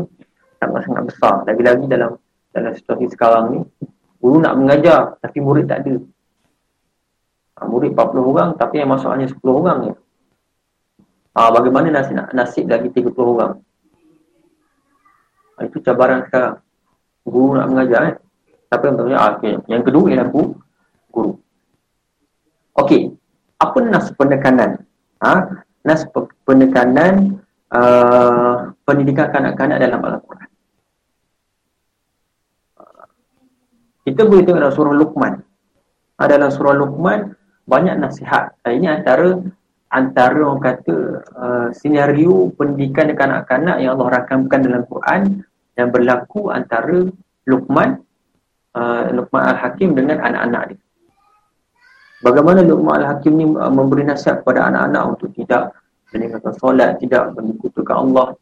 sangat-sangat 0.59 1.03
besar. 1.07 1.35
Lagi-lagi 1.47 1.85
dalam 1.87 2.11
dalam 2.51 2.71
situasi 2.75 3.07
sekarang 3.13 3.43
ni, 3.55 3.59
guru 4.19 4.43
nak 4.43 4.55
mengajar 4.59 5.15
tapi 5.19 5.37
murid 5.39 5.67
tak 5.67 5.85
ada. 5.85 5.95
Ha, 7.59 7.67
murid 7.67 7.91
40 7.91 8.31
orang 8.35 8.49
tapi 8.55 8.79
yang 8.79 8.91
masuk 8.91 9.11
hanya 9.11 9.27
10 9.27 9.39
orang 9.43 9.77
je. 9.91 9.93
Ha, 11.35 11.51
bagaimana 11.55 11.87
nasib, 11.91 12.15
nasib 12.35 12.65
lagi 12.67 12.87
30 12.91 13.15
orang? 13.15 13.53
Ha, 15.55 15.67
itu 15.67 15.77
cabaran 15.83 16.27
sekarang 16.27 16.59
guru 17.25 17.57
nak 17.57 17.67
mengajar 17.71 18.01
eh. 18.13 18.15
Siapa 18.69 18.83
yang 18.85 18.95
bertanya? 19.01 19.17
Ah, 19.17 19.29
okay. 19.35 19.53
Yang 19.65 19.83
kedua 19.89 20.03
ialah 20.13 20.27
guru. 20.29 20.49
guru. 21.09 21.31
Okey. 22.77 23.01
Apa 23.59 23.77
nas 23.83 24.07
penekanan? 24.15 24.85
Ha? 25.19 25.33
Nas 25.83 26.05
penekanan 26.45 27.41
uh, 27.73 28.71
pendidikan 28.85 29.33
kanak-kanak 29.33 29.81
dalam 29.81 29.99
Al-Quran. 29.99 30.49
Kita 34.09 34.25
boleh 34.25 34.41
tengok 34.41 34.59
dalam 34.63 34.73
surah 34.73 34.95
Luqman. 34.95 35.33
Ha, 36.17 36.21
dalam 36.25 36.49
surah 36.49 36.73
Luqman 36.73 37.35
banyak 37.69 37.95
nasihat. 38.01 38.57
Ha, 38.65 38.73
ini 38.73 38.89
antara 38.89 39.37
antara 39.89 40.41
orang 40.45 40.61
kata 40.61 40.95
uh, 41.37 41.67
senario 41.73 42.53
pendidikan 42.53 43.09
kanak-kanak 43.13 43.81
yang 43.81 43.97
Allah 43.97 44.21
rakamkan 44.21 44.61
dalam 44.61 44.85
Quran 44.85 45.41
yang 45.79 45.89
berlaku 45.95 46.51
antara 46.51 47.07
Luqman 47.47 48.03
uh, 48.75 49.07
Luqman 49.15 49.43
Al-Hakim 49.55 49.95
dengan 49.95 50.19
anak-anak 50.19 50.75
dia. 50.75 50.81
Bagaimana 52.19 52.59
Luqman 52.67 52.99
Al-Hakim 52.99 53.33
ni 53.39 53.47
uh, 53.47 53.71
memberi 53.71 54.03
nasihat 54.03 54.43
kepada 54.43 54.67
anak-anak 54.67 55.03
untuk 55.15 55.31
tidak 55.39 55.71
meninggalkan 56.11 56.53
solat, 56.59 56.99
tidak 56.99 57.31
menyekutukan 57.37 57.95
Allah, 57.95 58.35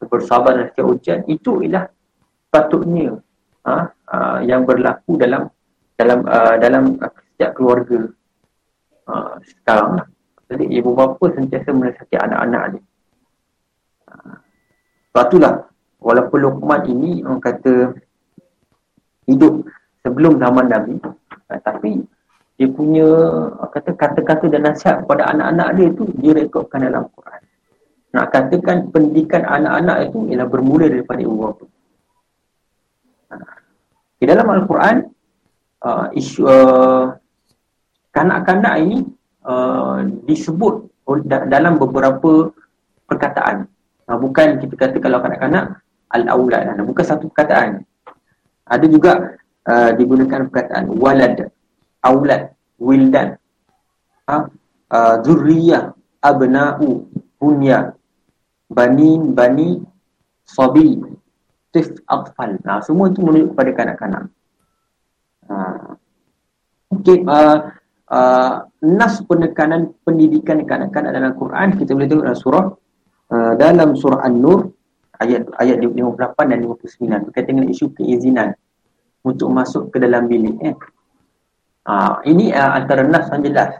bersabar 0.00 0.56
dan 0.56 0.72
setiap 0.72 0.86
ujian, 0.88 1.20
itu 1.28 1.60
ialah 1.60 1.84
patutnya 2.48 3.20
uh, 3.68 3.84
uh, 4.08 4.38
yang 4.40 4.64
berlaku 4.64 5.20
dalam 5.20 5.52
dalam 6.00 6.24
uh, 6.24 6.56
dalam 6.56 6.96
setiap 7.36 7.52
keluarga 7.52 8.08
uh, 9.04 9.36
sekarang. 9.44 10.00
Jadi 10.50 10.66
ibu 10.80 10.96
bapa 10.96 11.30
sentiasa 11.30 11.70
menasihati 11.70 12.16
anak-anak 12.18 12.62
dia. 12.74 12.82
Uh, 14.10 14.34
sebab 15.12 15.24
itulah 15.30 15.54
walaupun 16.00 16.38
Luqman 16.40 16.82
ini 16.88 17.20
orang 17.22 17.40
kata 17.40 17.94
hidup 19.28 19.68
sebelum 20.02 20.40
zaman 20.40 20.66
Nabi 20.66 20.96
uh, 21.00 21.60
tapi 21.62 22.02
dia 22.60 22.68
punya 22.68 23.08
kata 23.72 23.96
kata-kata 23.96 24.44
dan 24.52 24.68
nasihat 24.68 25.08
kepada 25.08 25.32
anak-anak 25.32 25.68
dia 25.80 25.88
tu 25.96 26.04
direkodkan 26.12 26.84
dalam 26.84 27.08
Quran. 27.08 27.40
Nak 28.12 28.26
katakan 28.28 28.92
pendidikan 28.92 29.48
anak-anak 29.48 30.12
itu 30.12 30.28
ialah 30.28 30.44
bermula 30.44 30.92
daripada 30.92 31.24
ibu 31.24 31.40
bapa. 31.40 31.64
Di 34.20 34.28
dalam 34.28 34.44
Al-Quran 34.44 35.08
uh, 35.88 36.12
isu 36.12 36.44
uh, 36.44 37.16
kanak-kanak 38.12 38.74
ini 38.84 39.08
uh, 39.48 40.04
disebut 40.28 40.84
dalam 41.48 41.80
beberapa 41.80 42.52
perkataan. 43.08 43.64
Uh, 44.04 44.20
bukan 44.20 44.60
kita 44.60 44.74
kata 44.76 45.00
kalau 45.00 45.24
kanak-kanak 45.24 45.80
al-aulad 46.10 46.62
lah. 46.66 46.74
bukan 46.82 47.04
satu 47.06 47.30
perkataan. 47.30 47.86
Ada 48.66 48.86
juga 48.86 49.38
uh, 49.66 49.90
digunakan 49.94 50.46
perkataan 50.46 50.90
walad 50.94 51.50
aulad 52.02 52.54
wildan 52.78 53.36
ha? 54.26 54.46
Uh, 54.90 55.16
zurriyah 55.22 55.94
abna'u 56.18 57.06
bunya 57.38 57.94
banin 58.66 59.34
bani 59.34 59.82
sabi 60.42 60.98
tif 61.70 61.94
atfal. 62.10 62.58
Nah 62.66 62.82
semua 62.82 63.10
itu 63.10 63.22
menunjuk 63.22 63.54
kepada 63.54 63.70
kanak-kanak. 63.74 64.24
Ha. 65.46 65.56
Okey 66.90 67.22
uh, 67.22 67.70
uh, 68.10 68.54
nas 68.82 69.22
penekanan 69.22 69.94
pendidikan 70.02 70.58
kanak-kanak 70.66 71.14
dalam 71.14 71.32
Quran 71.38 71.78
kita 71.78 71.94
boleh 71.94 72.06
tengok 72.10 72.26
dalam 72.26 72.38
surah 72.38 72.66
uh, 73.30 73.52
dalam 73.54 73.94
surah 73.94 74.26
An-Nur 74.26 74.74
ayat 75.20 75.46
ayat 75.60 75.76
58 75.78 76.50
dan 76.50 76.58
59 76.64 77.26
berkaitan 77.28 77.54
dengan 77.60 77.68
isu 77.70 77.86
keizinan 77.94 78.56
untuk 79.20 79.52
masuk 79.52 79.92
ke 79.92 80.00
dalam 80.00 80.26
bilik 80.26 80.56
eh 80.64 80.76
Ha, 81.90 82.20
ini 82.28 82.52
uh, 82.52 82.76
antara 82.76 83.02
nas 83.08 83.26
yang 83.32 83.42
jelas. 83.50 83.72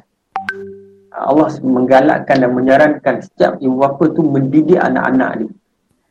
Allah 1.15 1.53
menggalakkan 1.61 2.41
dan 2.41 2.51
menyarankan 2.57 3.21
setiap 3.21 3.61
ibu 3.61 3.77
bapa 3.77 4.09
tu 4.17 4.25
mendidik 4.25 4.81
anak-anak 4.81 5.45
ni. 5.45 5.49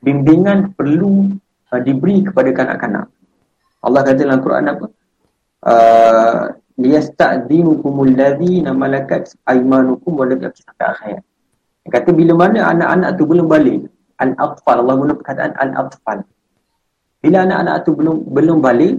Bimbingan 0.06 0.78
perlu 0.78 1.34
uh, 1.74 1.82
diberi 1.82 2.22
kepada 2.24 2.54
kanak-kanak. 2.54 3.06
Allah 3.82 4.02
kata 4.06 4.22
dalam 4.22 4.40
Quran 4.40 4.66
apa? 4.70 4.86
Uh, 5.60 6.44
liyasta'dzinukumul 6.80 8.16
ladzina 8.16 8.72
malakat 8.72 9.34
aymanukum 9.50 10.14
wa 10.14 10.30
lam 10.30 10.40
khayr. 10.46 11.20
Kata 11.90 12.14
bila 12.14 12.38
mana 12.38 12.70
anak-anak 12.70 13.10
tu 13.18 13.26
belum 13.26 13.50
balik, 13.50 13.90
al-atfal 14.20 14.78
Allah 14.84 14.96
guna 15.00 15.14
perkataan 15.16 15.52
al-atfal. 15.56 16.28
Bila 17.20 17.44
anak-anak 17.44 17.76
tu 17.84 17.92
belum 17.96 18.18
belum 18.32 18.58
balik 18.64 18.96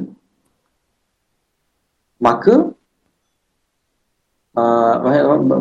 maka 2.21 2.69
uh, 4.61 4.95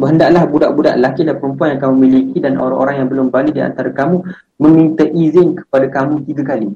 hendaklah 0.03 0.43
budak-budak 0.43 0.99
lelaki 0.99 1.23
dan 1.23 1.39
perempuan 1.39 1.75
yang 1.75 1.81
kamu 1.87 1.95
miliki 1.95 2.37
dan 2.43 2.59
orang-orang 2.59 2.95
yang 2.99 3.07
belum 3.07 3.27
balik 3.31 3.55
di 3.55 3.63
antara 3.63 3.89
kamu 3.95 4.27
meminta 4.59 5.07
izin 5.07 5.55
kepada 5.55 5.87
kamu 5.87 6.27
tiga 6.27 6.43
kali. 6.43 6.69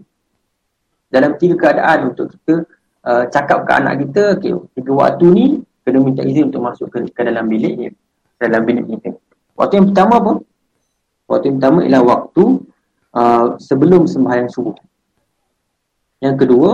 Dalam 1.11 1.37
tiga 1.37 1.55
keadaan 1.59 2.15
untuk 2.15 2.31
kita 2.33 2.65
uh, 3.05 3.23
cakap 3.29 3.67
ke 3.67 3.71
anak 3.75 3.93
kita, 4.07 4.39
okay, 4.39 4.55
tiga 4.73 4.91
waktu 4.95 5.25
ni 5.29 5.45
kena 5.83 5.99
minta 5.99 6.23
izin 6.23 6.47
untuk 6.49 6.63
masuk 6.63 6.87
ke, 6.89 7.11
ke 7.11 7.21
dalam 7.27 7.45
bilik 7.51 7.73
ni, 7.75 7.87
dalam 8.39 8.63
bilik 8.63 8.87
kita. 8.87 9.19
Waktu 9.59 9.73
yang 9.77 9.87
pertama 9.91 10.13
apa? 10.17 10.33
Waktu 11.27 11.45
yang 11.51 11.57
pertama 11.59 11.79
ialah 11.85 12.03
waktu 12.07 12.43
uh, 13.13 13.55
sebelum 13.57 14.09
sembahyang 14.09 14.49
subuh. 14.49 14.75
Yang 16.23 16.35
kedua, 16.45 16.69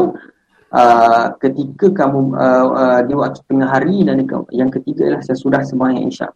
uh, 0.73 1.25
ketika 1.41 2.05
kamu 2.05 2.33
uh, 2.33 2.67
uh, 2.73 2.99
di 3.05 3.13
waktu 3.13 3.39
tengah 3.45 3.69
hari 3.69 4.05
dan 4.05 4.23
yang 4.53 4.71
ketiga 4.71 5.09
ialah 5.09 5.23
sesudah 5.25 5.61
sembahyang 5.65 6.07
isyak. 6.09 6.33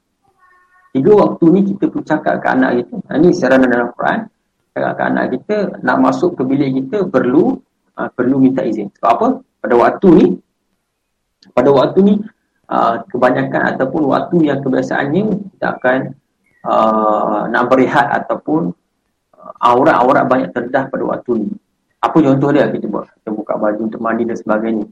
Tiga 0.93 1.11
waktu 1.17 1.45
ni 1.49 1.61
kita 1.73 1.89
pun 1.89 2.05
cakap 2.05 2.37
ke 2.37 2.47
anak 2.53 2.85
kita. 2.85 3.17
Ini 3.17 3.27
saranan 3.33 3.69
dalam 3.69 3.89
Quran. 3.97 4.29
Cakap 4.73 4.93
ke 4.93 5.03
anak 5.05 5.25
kita, 5.33 5.57
nak 5.81 5.97
masuk 6.01 6.37
ke 6.37 6.41
bilik 6.45 6.85
kita 6.85 7.05
perlu 7.09 7.57
uh, 7.97 8.09
perlu 8.13 8.41
minta 8.41 8.61
izin. 8.61 8.89
Sebab 8.97 9.09
apa? 9.09 9.27
Pada 9.63 9.75
waktu 9.79 10.07
ni, 10.13 10.25
pada 11.53 11.69
waktu 11.73 11.99
ni, 12.01 12.15
uh, 12.69 12.95
kebanyakan 13.09 13.61
ataupun 13.73 14.01
waktu 14.09 14.49
yang 14.49 14.59
kebiasaannya 14.61 15.23
kita 15.57 15.67
akan 15.77 15.99
uh, 16.65 17.41
nak 17.49 17.63
berehat 17.69 18.07
ataupun 18.23 18.73
uh, 18.73 18.82
aurat-aurat 19.63 20.27
banyak 20.27 20.49
terdedah 20.51 20.91
pada 20.91 21.03
waktu 21.07 21.47
ni. 21.47 21.49
Apa 22.03 22.19
contoh 22.19 22.51
dia 22.51 22.67
kita 22.67 22.85
buat? 22.91 23.07
Kita 23.07 23.31
buka 23.31 23.55
baju 23.55 23.81
untuk 23.87 24.03
mandi 24.03 24.27
dan 24.27 24.35
sebagainya. 24.35 24.85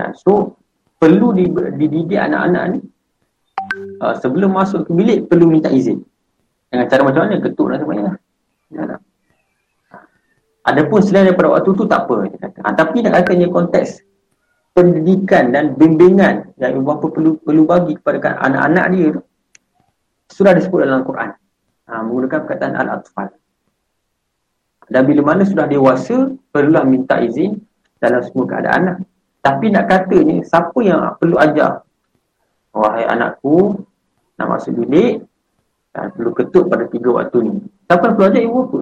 Nah, 0.00 0.10
so, 0.16 0.56
perlu 0.96 1.36
dididik 1.76 2.16
anak-anak 2.16 2.64
ni 2.72 2.80
uh, 4.00 4.16
sebelum 4.16 4.56
masuk 4.56 4.88
ke 4.88 4.90
bilik 4.96 5.18
perlu 5.28 5.52
minta 5.52 5.68
izin. 5.68 6.00
Dengan 6.72 6.88
cara 6.88 7.02
macam 7.04 7.28
mana? 7.28 7.44
Ketuk 7.44 7.66
dan 7.70 7.78
sebagainya. 7.84 8.12
Ya, 8.72 8.96
Adapun 10.64 11.04
selain 11.04 11.28
daripada 11.28 11.60
waktu 11.60 11.70
tu 11.76 11.84
tak 11.84 12.08
apa. 12.08 12.24
Ha, 12.64 12.72
tapi 12.72 13.04
nak 13.04 13.20
katanya 13.20 13.52
konteks 13.52 14.00
pendidikan 14.72 15.52
dan 15.52 15.76
bimbingan 15.76 16.56
yang 16.56 16.80
ibu 16.80 16.82
bapa 16.88 17.06
perlu 17.12 17.36
perlu 17.38 17.62
bagi 17.68 17.94
kepada 18.00 18.40
anak-anak 18.42 18.84
dia 18.90 19.06
tu 19.12 19.20
sudah 20.32 20.56
disebut 20.56 20.88
dalam 20.88 21.04
Quran. 21.04 21.36
Ha, 21.84 22.00
menggunakan 22.00 22.38
perkataan 22.48 22.74
al-atfal. 22.80 23.28
Dan 24.88 25.02
bila 25.08 25.34
mana 25.34 25.42
sudah 25.48 25.64
dewasa, 25.64 26.32
perlulah 26.52 26.84
minta 26.84 27.16
izin 27.20 27.56
dalam 27.96 28.20
semua 28.20 28.44
keadaan 28.44 28.80
lah. 28.84 28.96
Tapi 29.40 29.72
nak 29.72 29.88
katanya, 29.88 30.40
siapa 30.44 30.78
yang 30.84 31.16
perlu 31.20 31.36
ajar? 31.40 31.84
Wahai 32.74 33.04
anakku, 33.08 33.84
nak 34.36 34.48
masuk 34.50 34.76
bilik, 34.82 35.24
dan 35.94 36.10
perlu 36.10 36.34
ketuk 36.34 36.66
pada 36.66 36.84
tiga 36.90 37.10
waktu 37.12 37.38
ni. 37.44 37.52
Siapa 37.86 38.02
yang 38.02 38.14
perlu 38.16 38.28
ajar 38.28 38.42
ibu 38.42 38.58
apa? 38.60 38.80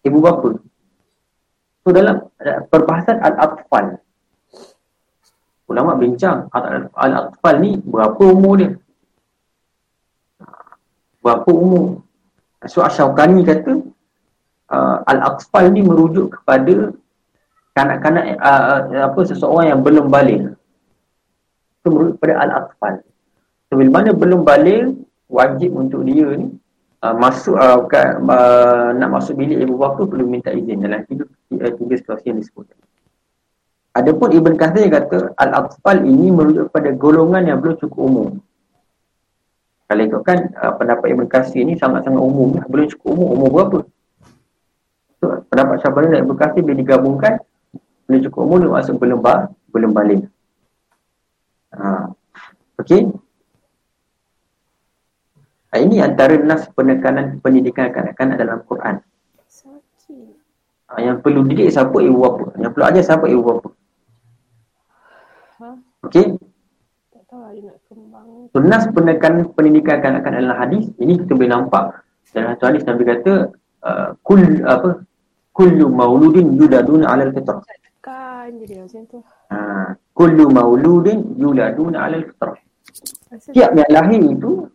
Ibu 0.00 0.18
bapa. 0.24 0.50
So 1.84 1.92
dalam 1.92 2.16
perbahasan 2.72 3.20
Al-Atfal, 3.20 4.00
ulama 5.68 5.92
bincang 6.00 6.48
Al-Atfal 6.96 7.54
ni 7.60 7.76
berapa 7.84 8.22
umur 8.24 8.54
dia? 8.56 8.70
Berapa 11.20 11.50
umur? 11.52 12.00
So 12.68 12.84
Asyaukani 12.84 13.40
kata 13.46 13.72
uh, 14.68 14.96
Al-Aqfal 15.08 15.72
ni 15.72 15.80
merujuk 15.80 16.40
kepada 16.40 16.92
kanak-kanak 17.72 18.36
uh, 18.36 18.62
uh, 18.92 19.04
apa 19.08 19.20
seseorang 19.24 19.72
yang 19.72 19.80
belum 19.80 20.12
balik. 20.12 20.52
Itu 21.80 21.88
merujuk 21.88 22.14
kepada 22.20 22.34
Al-Aqfal. 22.44 22.94
So, 23.70 23.78
bila 23.78 24.02
mana 24.02 24.10
belum 24.10 24.42
balik, 24.42 24.98
wajib 25.30 25.78
untuk 25.78 26.02
dia 26.02 26.26
ni 26.34 26.50
uh, 27.06 27.14
masuk 27.14 27.54
uh, 27.54 27.86
uh, 27.86 28.90
nak 28.92 29.08
masuk 29.14 29.38
bilik 29.38 29.62
ibu 29.62 29.78
bapa 29.78 30.02
perlu 30.04 30.26
minta 30.26 30.50
izin 30.50 30.82
dalam 30.82 31.06
tiga, 31.06 31.24
tiga 31.48 31.94
situasi 31.96 32.34
yang 32.34 32.42
disebut. 32.42 32.66
Adapun 33.94 34.30
Ibn 34.34 34.54
Kathir 34.54 34.86
kata 34.90 35.34
Al-Aqfal 35.38 36.02
ini 36.06 36.30
merujuk 36.34 36.70
kepada 36.70 36.94
golongan 36.94 37.46
yang 37.46 37.58
belum 37.62 37.78
cukup 37.78 38.00
umum. 38.02 38.28
Kalau 39.90 40.06
ikutkan 40.06 40.54
uh, 40.54 40.78
pendapat 40.78 41.18
Ibn 41.18 41.26
Qasir 41.26 41.66
ni 41.66 41.74
sangat-sangat 41.74 42.22
umum 42.22 42.54
lah. 42.54 42.62
Belum 42.70 42.86
cukup 42.86 43.10
umum. 43.10 43.28
Umur 43.34 43.48
berapa? 43.50 43.78
So, 45.18 45.42
pendapat 45.50 45.82
Syabani 45.82 46.14
dan 46.14 46.22
Ibn 46.30 46.38
Qasir 46.38 46.62
bila 46.62 46.78
digabungkan 46.78 47.42
belum 48.06 48.20
cukup 48.30 48.40
umur 48.46 48.56
dia 48.62 48.70
maksud 48.70 48.94
belum, 49.02 49.18
ba 49.18 49.50
belum 49.74 49.90
balik. 49.90 50.30
Ha. 51.74 52.06
Okey. 52.78 53.10
Ha, 55.70 55.82
ini 55.82 55.98
antara 55.98 56.38
nas 56.38 56.70
penekanan 56.70 57.42
pendidikan 57.42 57.90
kanak-kanak 57.90 58.38
dalam 58.38 58.62
Quran. 58.70 59.02
Ha, 60.86 61.02
yang 61.02 61.18
perlu 61.18 61.42
didik 61.50 61.74
siapa 61.74 61.98
ibu 61.98 62.14
bapa. 62.14 62.54
Yang 62.62 62.70
perlu 62.78 62.84
ajar 62.86 63.02
siapa 63.02 63.26
ibu 63.26 63.42
bapa. 63.42 63.68
Ha? 65.58 65.68
Okey. 66.06 66.38
Sunnah 68.50 68.82
penekan 68.90 69.46
pendidikan 69.54 70.02
kanak-kanak 70.02 70.42
dalam 70.42 70.58
hadis 70.58 70.90
ini 70.98 71.22
kita 71.22 71.38
boleh 71.38 71.50
nampak 71.54 72.02
dalam 72.34 72.58
satu 72.58 72.64
hadis 72.66 72.82
Nabi 72.82 73.02
kata 73.06 73.32
uh, 73.86 74.08
kul 74.26 74.42
apa 74.66 75.06
kullu 75.54 75.86
mauludin 75.90 76.56
yuladun 76.58 77.06
ala 77.06 77.26
al-fitrah. 77.28 77.62
Kan 78.00 78.50
jadi 78.58 78.80
macam 78.80 79.02
tu. 79.06 79.18
Ha, 79.52 79.58
kullu 80.16 80.44
mauludin 80.50 81.36
yuladun 81.36 81.94
ala 81.94 82.16
al-fitrah. 82.16 82.56
Setiap 83.38 83.70
yang 83.76 83.90
lahir 83.92 84.20
itu 84.24 84.66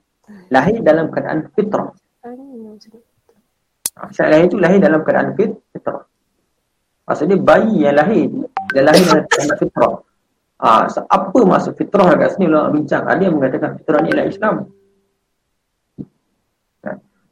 lahir 0.54 0.78
dalam 0.86 1.12
keadaan 1.12 1.52
fitrah. 1.52 1.90
Ha, 3.98 4.08
setiap 4.14 4.30
lahir 4.32 4.46
itu 4.48 4.58
lahir 4.62 4.80
dalam 4.80 5.02
keadaan 5.04 5.34
fitrah. 5.36 6.04
Maksudnya 7.06 7.38
bayi 7.38 7.86
yang 7.86 7.96
lahir 7.98 8.26
dia 8.72 8.82
lahir 8.86 9.04
dalam 9.04 9.26
keadaan 9.26 9.58
fitrah. 9.60 9.96
Ha, 10.56 10.88
apa 10.88 11.40
maksud 11.44 11.76
fitrah 11.76 12.16
kat 12.16 12.40
sini 12.40 12.48
ulama 12.48 12.72
bincang. 12.72 13.04
Ada 13.04 13.22
yang 13.28 13.36
mengatakan 13.36 13.76
fitrah 13.76 14.00
ni 14.00 14.10
ialah 14.16 14.28
Islam. 14.32 14.56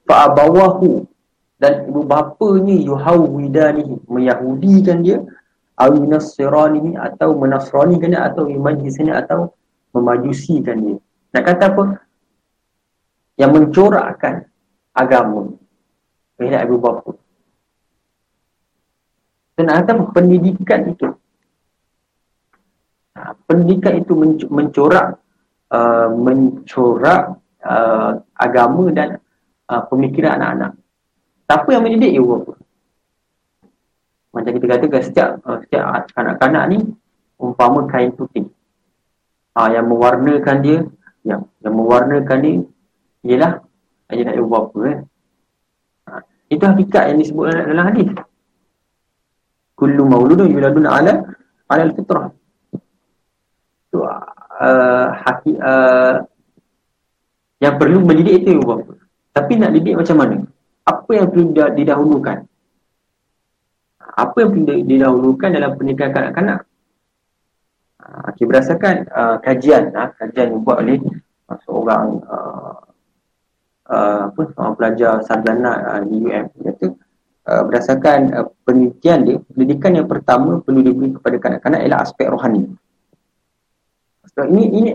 Fa'abawahu 0.04 1.08
dan 1.56 1.88
ibu 1.88 2.04
bapanya 2.04 2.76
yuhawwidani 2.76 4.04
meyahudikan 4.12 5.00
dia 5.00 5.24
aw 5.80 5.96
nasrani 5.96 7.00
atau 7.00 7.32
menasranikan 7.40 8.12
dia 8.12 8.28
atau 8.28 8.52
sini 8.92 9.16
atau 9.16 9.56
memajusikan 9.96 10.76
dia. 10.76 10.98
Nak 11.32 11.44
kata 11.48 11.66
apa? 11.72 11.84
Yang 13.40 13.52
mencorakkan 13.56 14.36
agama. 14.92 15.56
Ini 16.44 16.68
ibu 16.68 16.76
bapa. 16.76 17.16
Dan 19.56 19.72
ada 19.72 19.96
pendidikan 20.12 20.92
itu 20.92 21.13
pendidikan 23.48 24.00
itu 24.00 24.14
mencorak 24.48 25.20
uh, 25.72 26.08
mencorak 26.12 27.38
uh, 27.64 28.20
agama 28.38 28.90
dan 28.94 29.20
uh, 29.70 29.82
pemikiran 29.88 30.40
anak-anak. 30.40 30.72
Siapa 31.50 31.68
yang 31.76 31.84
mendidik 31.86 32.12
ibu 32.18 32.26
bapa? 32.34 32.54
Macam 34.34 34.52
kita 34.58 34.66
katakan 34.66 35.02
setiap 35.06 35.30
uh, 35.46 35.58
setiap 35.62 35.84
anak-anak 36.18 36.64
ni 36.74 36.80
umpama 37.38 37.86
kain 37.90 38.14
putih. 38.16 38.48
Uh, 39.54 39.70
yang 39.70 39.86
mewarnakan 39.86 40.58
dia, 40.66 40.80
yang 41.22 41.46
yang 41.62 41.74
mewarnakan 41.78 42.38
dia 42.42 42.56
ialah 43.22 43.62
ayah 44.10 44.34
ibu 44.34 44.50
bapa 44.50 44.80
eh. 44.90 44.98
Uh, 46.10 46.22
itu 46.50 46.64
hakikat 46.64 47.14
yang 47.14 47.18
disebut 47.22 47.54
dalam 47.54 47.86
hadis. 47.86 48.10
Kullu 49.78 50.06
mauludun 50.06 50.50
yuladun 50.50 50.86
ala 50.86 51.34
ala 51.70 51.82
al-fitrah 51.86 52.30
tu 53.94 54.02
uh, 54.02 55.08
haki, 55.14 55.54
uh, 55.62 56.26
yang 57.62 57.78
perlu 57.78 58.02
mendidik 58.02 58.42
itu 58.42 58.58
ibu 58.58 58.66
bapa. 58.66 58.94
Tapi 59.34 59.62
nak 59.62 59.72
didik 59.78 59.94
macam 59.94 60.18
mana? 60.18 60.38
Apa 60.84 61.12
yang 61.14 61.28
perlu 61.30 61.54
didahulukan? 61.54 62.38
Apa 64.14 64.36
yang 64.42 64.50
perlu 64.52 64.66
didahulukan 64.84 65.50
dalam 65.54 65.72
pendidikan 65.78 66.10
kanak-kanak? 66.10 66.66
Okay, 68.04 68.44
berdasarkan 68.44 69.08
uh, 69.10 69.38
kajian, 69.40 69.96
uh, 69.96 70.12
kajian 70.20 70.52
yang 70.52 70.62
buat 70.62 70.84
oleh 70.84 71.00
uh, 71.48 71.58
seorang 71.64 72.20
uh, 72.28 72.76
uh, 73.88 74.22
apa, 74.28 74.42
seorang 74.54 74.76
pelajar 74.76 75.24
sarjana 75.24 75.72
uh, 75.88 76.02
di 76.04 76.20
UM, 76.20 76.46
iaitu 76.68 76.92
uh, 77.48 77.62
berdasarkan 77.64 78.20
uh, 78.36 78.48
penelitian 78.68 79.20
dia, 79.24 79.38
pendidikan 79.40 79.96
yang 79.96 80.08
pertama 80.12 80.60
perlu 80.60 80.84
diberi 80.84 81.16
kepada 81.16 81.36
kanak-kanak 81.40 81.80
ialah 81.80 82.00
aspek 82.04 82.28
rohani. 82.28 82.76
So, 84.34 84.46
ini 84.50 84.64
ini 84.70 84.92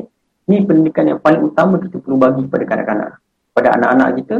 ini 0.48 0.56
pendidikan 0.64 1.04
yang 1.06 1.20
paling 1.20 1.44
utama 1.44 1.78
kita 1.78 2.00
perlu 2.00 2.16
bagi 2.16 2.42
kepada 2.48 2.64
kanak-kanak, 2.64 3.10
kepada 3.52 3.68
anak-anak 3.78 4.08
kita, 4.18 4.36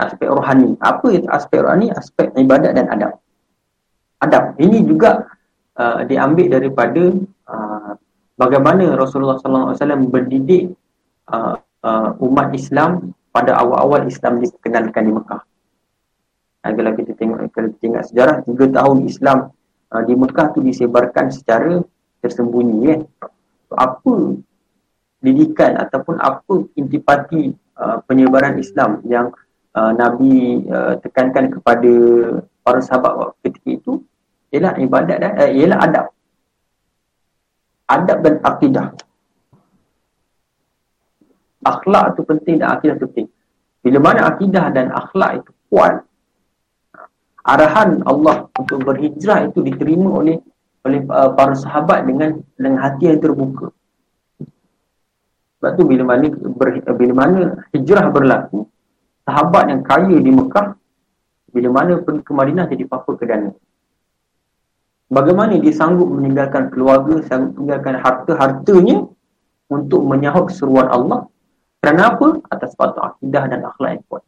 aspek 0.00 0.28
rohani. 0.32 0.74
Apa 0.80 1.06
itu 1.12 1.26
aspek 1.30 1.60
rohani? 1.62 1.92
Aspek 1.92 2.32
ibadat 2.34 2.72
dan 2.74 2.88
adab. 2.90 3.12
Adab. 4.24 4.56
Ini 4.56 4.82
juga 4.88 5.28
uh, 5.76 6.02
diambil 6.08 6.48
daripada 6.50 7.02
uh, 7.46 7.92
bagaimana 8.34 8.96
Rasulullah 8.96 9.38
SAW 9.38 10.10
berdidik 10.10 10.72
uh, 11.30 11.60
uh, 11.84 12.10
umat 12.24 12.50
Islam 12.56 13.14
pada 13.30 13.58
awal-awal 13.58 14.06
Islam 14.06 14.40
dikenalkan 14.40 15.04
di 15.04 15.12
Mekah. 15.12 15.42
Kalau 16.64 16.92
kita 16.96 17.12
tengok, 17.12 17.38
kita 17.52 17.76
tengok 17.76 18.02
sejarah, 18.08 18.36
tiga 18.48 18.64
tahun 18.72 19.04
Islam 19.04 19.52
uh, 19.92 20.02
di 20.02 20.14
Mekah 20.16 20.56
tu 20.56 20.64
disebarkan 20.64 21.28
secara 21.28 21.76
tersembunyi. 22.24 22.78
Eh. 22.88 23.00
Apa 23.74 24.38
didikan 25.24 25.80
ataupun 25.80 26.20
apa 26.20 26.68
intipati 26.76 27.56
uh, 27.80 27.98
penyebaran 28.04 28.60
Islam 28.60 29.00
yang 29.08 29.32
uh, 29.72 29.92
Nabi 29.96 30.64
uh, 30.68 31.00
tekankan 31.00 31.48
kepada 31.48 31.92
para 32.60 32.80
sahabat 32.84 33.32
ketika 33.40 33.70
itu 33.72 33.92
ialah 34.52 34.76
ibadat 34.78 35.18
dan 35.18 35.32
uh, 35.40 35.50
ialah 35.50 35.78
adab. 35.80 36.06
Adab 37.88 38.18
dan 38.24 38.34
akidah. 38.44 38.86
Akhlak 41.64 42.04
itu 42.12 42.22
penting 42.28 42.54
dan 42.60 42.68
akidah 42.76 42.94
itu 43.00 43.08
penting. 43.08 43.28
Bila 43.84 43.98
mana 44.00 44.20
akidah 44.32 44.72
dan 44.72 44.92
akhlak 44.92 45.44
itu 45.44 45.50
kuat, 45.68 46.04
arahan 47.44 48.00
Allah 48.08 48.48
untuk 48.56 48.80
berhijrah 48.84 49.48
itu 49.48 49.60
diterima 49.60 50.08
oleh 50.08 50.40
oleh 50.84 51.00
uh, 51.08 51.32
para 51.32 51.56
sahabat 51.56 52.04
dengan 52.04 52.44
dengan 52.60 52.78
hati 52.84 53.08
yang 53.08 53.20
terbuka. 53.20 53.72
Sebab 55.58 55.70
tu 55.80 55.82
bila 55.88 56.04
mana 56.04 56.28
ber, 56.28 56.68
bila 56.92 57.12
mana 57.16 57.40
hijrah 57.72 58.12
berlaku, 58.12 58.68
sahabat 59.24 59.72
yang 59.72 59.80
kaya 59.80 60.16
di 60.20 60.28
Mekah 60.28 60.76
bila 61.54 61.68
mana 61.70 62.02
pergi 62.02 62.20
ke 62.26 62.32
Madinah 62.34 62.66
jadi 62.66 62.84
papa 62.84 63.14
ke 63.14 63.24
dana. 63.30 63.54
Bagaimana 65.06 65.54
dia 65.62 65.70
sanggup 65.70 66.10
meninggalkan 66.10 66.74
keluarga, 66.74 67.22
sanggup 67.30 67.62
meninggalkan 67.62 68.02
harta-hartanya 68.02 69.06
untuk 69.70 70.02
menyahut 70.02 70.50
seruan 70.50 70.90
Allah? 70.90 71.30
Kerana 71.78 72.16
apa? 72.16 72.42
Atas 72.50 72.74
sepatu 72.74 72.98
akidah 72.98 73.46
dan 73.46 73.62
akhlak 73.62 74.00
yang 74.00 74.04
kuat. 74.10 74.24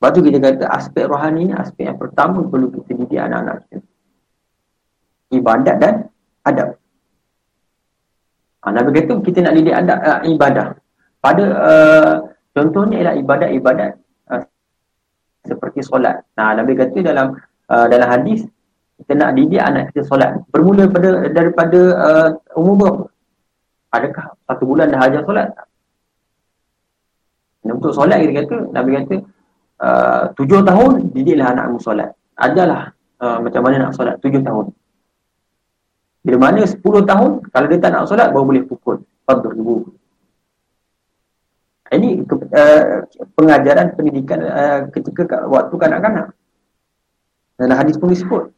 Sebab 0.00 0.10
tu 0.16 0.20
kita 0.24 0.38
kata 0.40 0.64
aspek 0.72 1.04
rohani 1.04 1.52
ni 1.52 1.52
aspek 1.52 1.92
yang 1.92 2.00
pertama 2.00 2.40
perlu 2.48 2.72
kita 2.72 2.96
didik 2.96 3.20
anak-anak 3.20 3.68
kita. 3.68 3.89
Ibadat 5.30 5.76
dan 5.78 5.94
adab. 6.44 6.76
Ha, 8.60 8.74
Nabi 8.74 8.90
kata 8.92 9.22
kita 9.24 9.38
nak 9.46 9.54
didik 9.56 9.72
adab, 9.72 9.98
uh, 10.02 10.20
ibadah. 10.26 10.66
Pada 11.20 11.44
uh, 11.48 12.14
Contohnya 12.50 12.96
ialah 12.98 13.14
ibadat-ibadat 13.14 13.90
uh, 14.26 14.42
seperti 15.46 15.86
solat. 15.86 16.26
Nah, 16.34 16.58
Nabi 16.58 16.74
kata 16.74 16.98
dalam 16.98 17.38
uh, 17.70 17.86
dalam 17.86 18.08
hadis 18.10 18.42
kita 19.00 19.12
nak 19.14 19.38
didik 19.38 19.62
anak 19.62 19.94
kita 19.94 20.02
solat. 20.10 20.34
Bermula 20.50 20.90
pada 20.90 21.30
daripada 21.30 21.80
uh, 21.94 22.28
umur 22.58 22.74
berapa? 22.76 23.04
Adakah 23.90 24.38
satu 24.46 24.64
bulan 24.70 24.86
dah 24.90 25.02
ajar 25.02 25.22
solat? 25.26 25.50
Dan 27.66 27.74
untuk 27.78 27.90
solat 27.90 28.22
kita 28.22 28.46
kata, 28.46 28.56
Nabi 28.70 28.90
kata 28.98 29.16
uh, 29.82 30.22
tujuh 30.38 30.62
tahun 30.62 31.10
didiklah 31.14 31.54
anakmu 31.54 31.78
solat. 31.82 32.14
Ajarlah 32.38 32.90
uh, 33.22 33.38
macam 33.42 33.62
mana 33.62 33.88
nak 33.88 33.94
solat 33.94 34.18
tujuh 34.22 34.42
tahun. 34.42 34.74
Bila 36.20 36.36
mana 36.36 36.68
sepuluh 36.68 37.00
tahun, 37.08 37.48
kalau 37.48 37.66
dia 37.66 37.80
tak 37.80 37.96
nak 37.96 38.04
solat, 38.04 38.28
baru 38.28 38.44
boleh 38.44 38.64
pukul. 38.68 39.00
Fadul 39.24 39.56
ibu. 39.56 39.74
Ini 41.90 42.22
uh, 42.22 43.02
pengajaran 43.34 43.98
pendidikan 43.98 44.38
uh, 44.46 44.80
ketika 44.94 45.42
waktu 45.50 45.74
kanak-kanak. 45.74 46.30
Dalam 47.58 47.76
hadis 47.76 47.98
pun 47.98 48.14
disebut. 48.14 48.54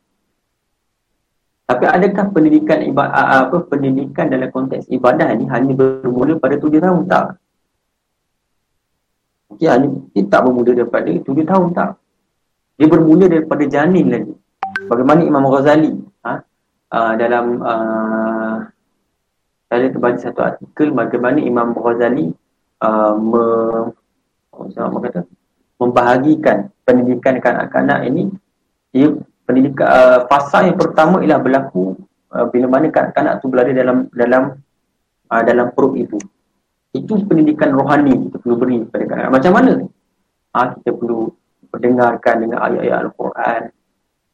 Tapi 1.65 1.85
adakah 1.89 2.29
pendidikan 2.29 2.85
ibadah 2.85 3.09
uh, 3.09 3.41
apa 3.49 3.65
pendidikan 3.65 4.29
dalam 4.29 4.53
konteks 4.53 4.91
ibadah 4.93 5.33
ini 5.33 5.49
hanya 5.49 5.73
bermula 5.73 6.37
pada 6.37 6.61
tujuh 6.61 6.83
tahun 6.83 7.09
tak? 7.09 7.41
Okey, 9.57 9.69
hanya 9.71 9.89
dia 10.13 10.23
tak 10.29 10.41
bermula 10.45 10.77
daripada 10.77 11.09
tujuh 11.09 11.45
tahun 11.49 11.73
tak? 11.73 11.97
Dia 12.77 12.87
bermula 12.93 13.25
daripada 13.33 13.65
janin 13.65 14.13
lagi. 14.13 14.35
Bagaimana 14.93 15.25
Imam 15.25 15.49
Ghazali 15.49 15.97
ha? 15.97 16.12
Uh, 16.93 17.13
dalam 17.17 17.59
uh, 17.65 18.57
saya 19.73 19.89
terbaca 19.89 20.21
satu 20.21 20.41
artikel 20.45 20.93
bagaimana 20.93 21.41
Imam 21.41 21.73
Ghazali 21.73 22.29
uh, 22.85 23.17
me, 23.17 23.45
kata, 24.77 25.25
membahagikan 25.81 26.69
pendidikan 26.85 27.41
kanak-kanak 27.41 28.05
ini. 28.05 28.29
Ia 28.93 29.17
pendidikan 29.49 29.89
uh, 29.89 30.19
fasa 30.29 30.69
yang 30.69 30.77
pertama 30.77 31.25
ialah 31.25 31.41
berlaku 31.41 31.97
uh, 32.37 32.45
bila 32.53 32.69
mana 32.69 32.93
kanak-kanak 32.93 33.41
tu 33.41 33.49
berada 33.49 33.73
dalam 33.73 34.13
dalam 34.13 34.61
uh, 35.33 35.43
dalam 35.43 35.73
perut 35.73 35.97
itu 35.97 36.21
itu 36.93 37.25
pendidikan 37.25 37.73
rohani 37.73 38.29
kita 38.29 38.37
perlu 38.37 38.57
beri 38.61 38.85
kepada 38.85 39.05
kanak-kanak. 39.09 39.33
Macam 39.33 39.53
mana? 39.57 39.73
Uh, 40.53 40.67
kita 40.77 40.91
perlu 40.93 41.21
mendengarkan 41.73 42.35
dengan 42.45 42.59
ayat-ayat 42.61 42.97
Al-Quran 43.09 43.63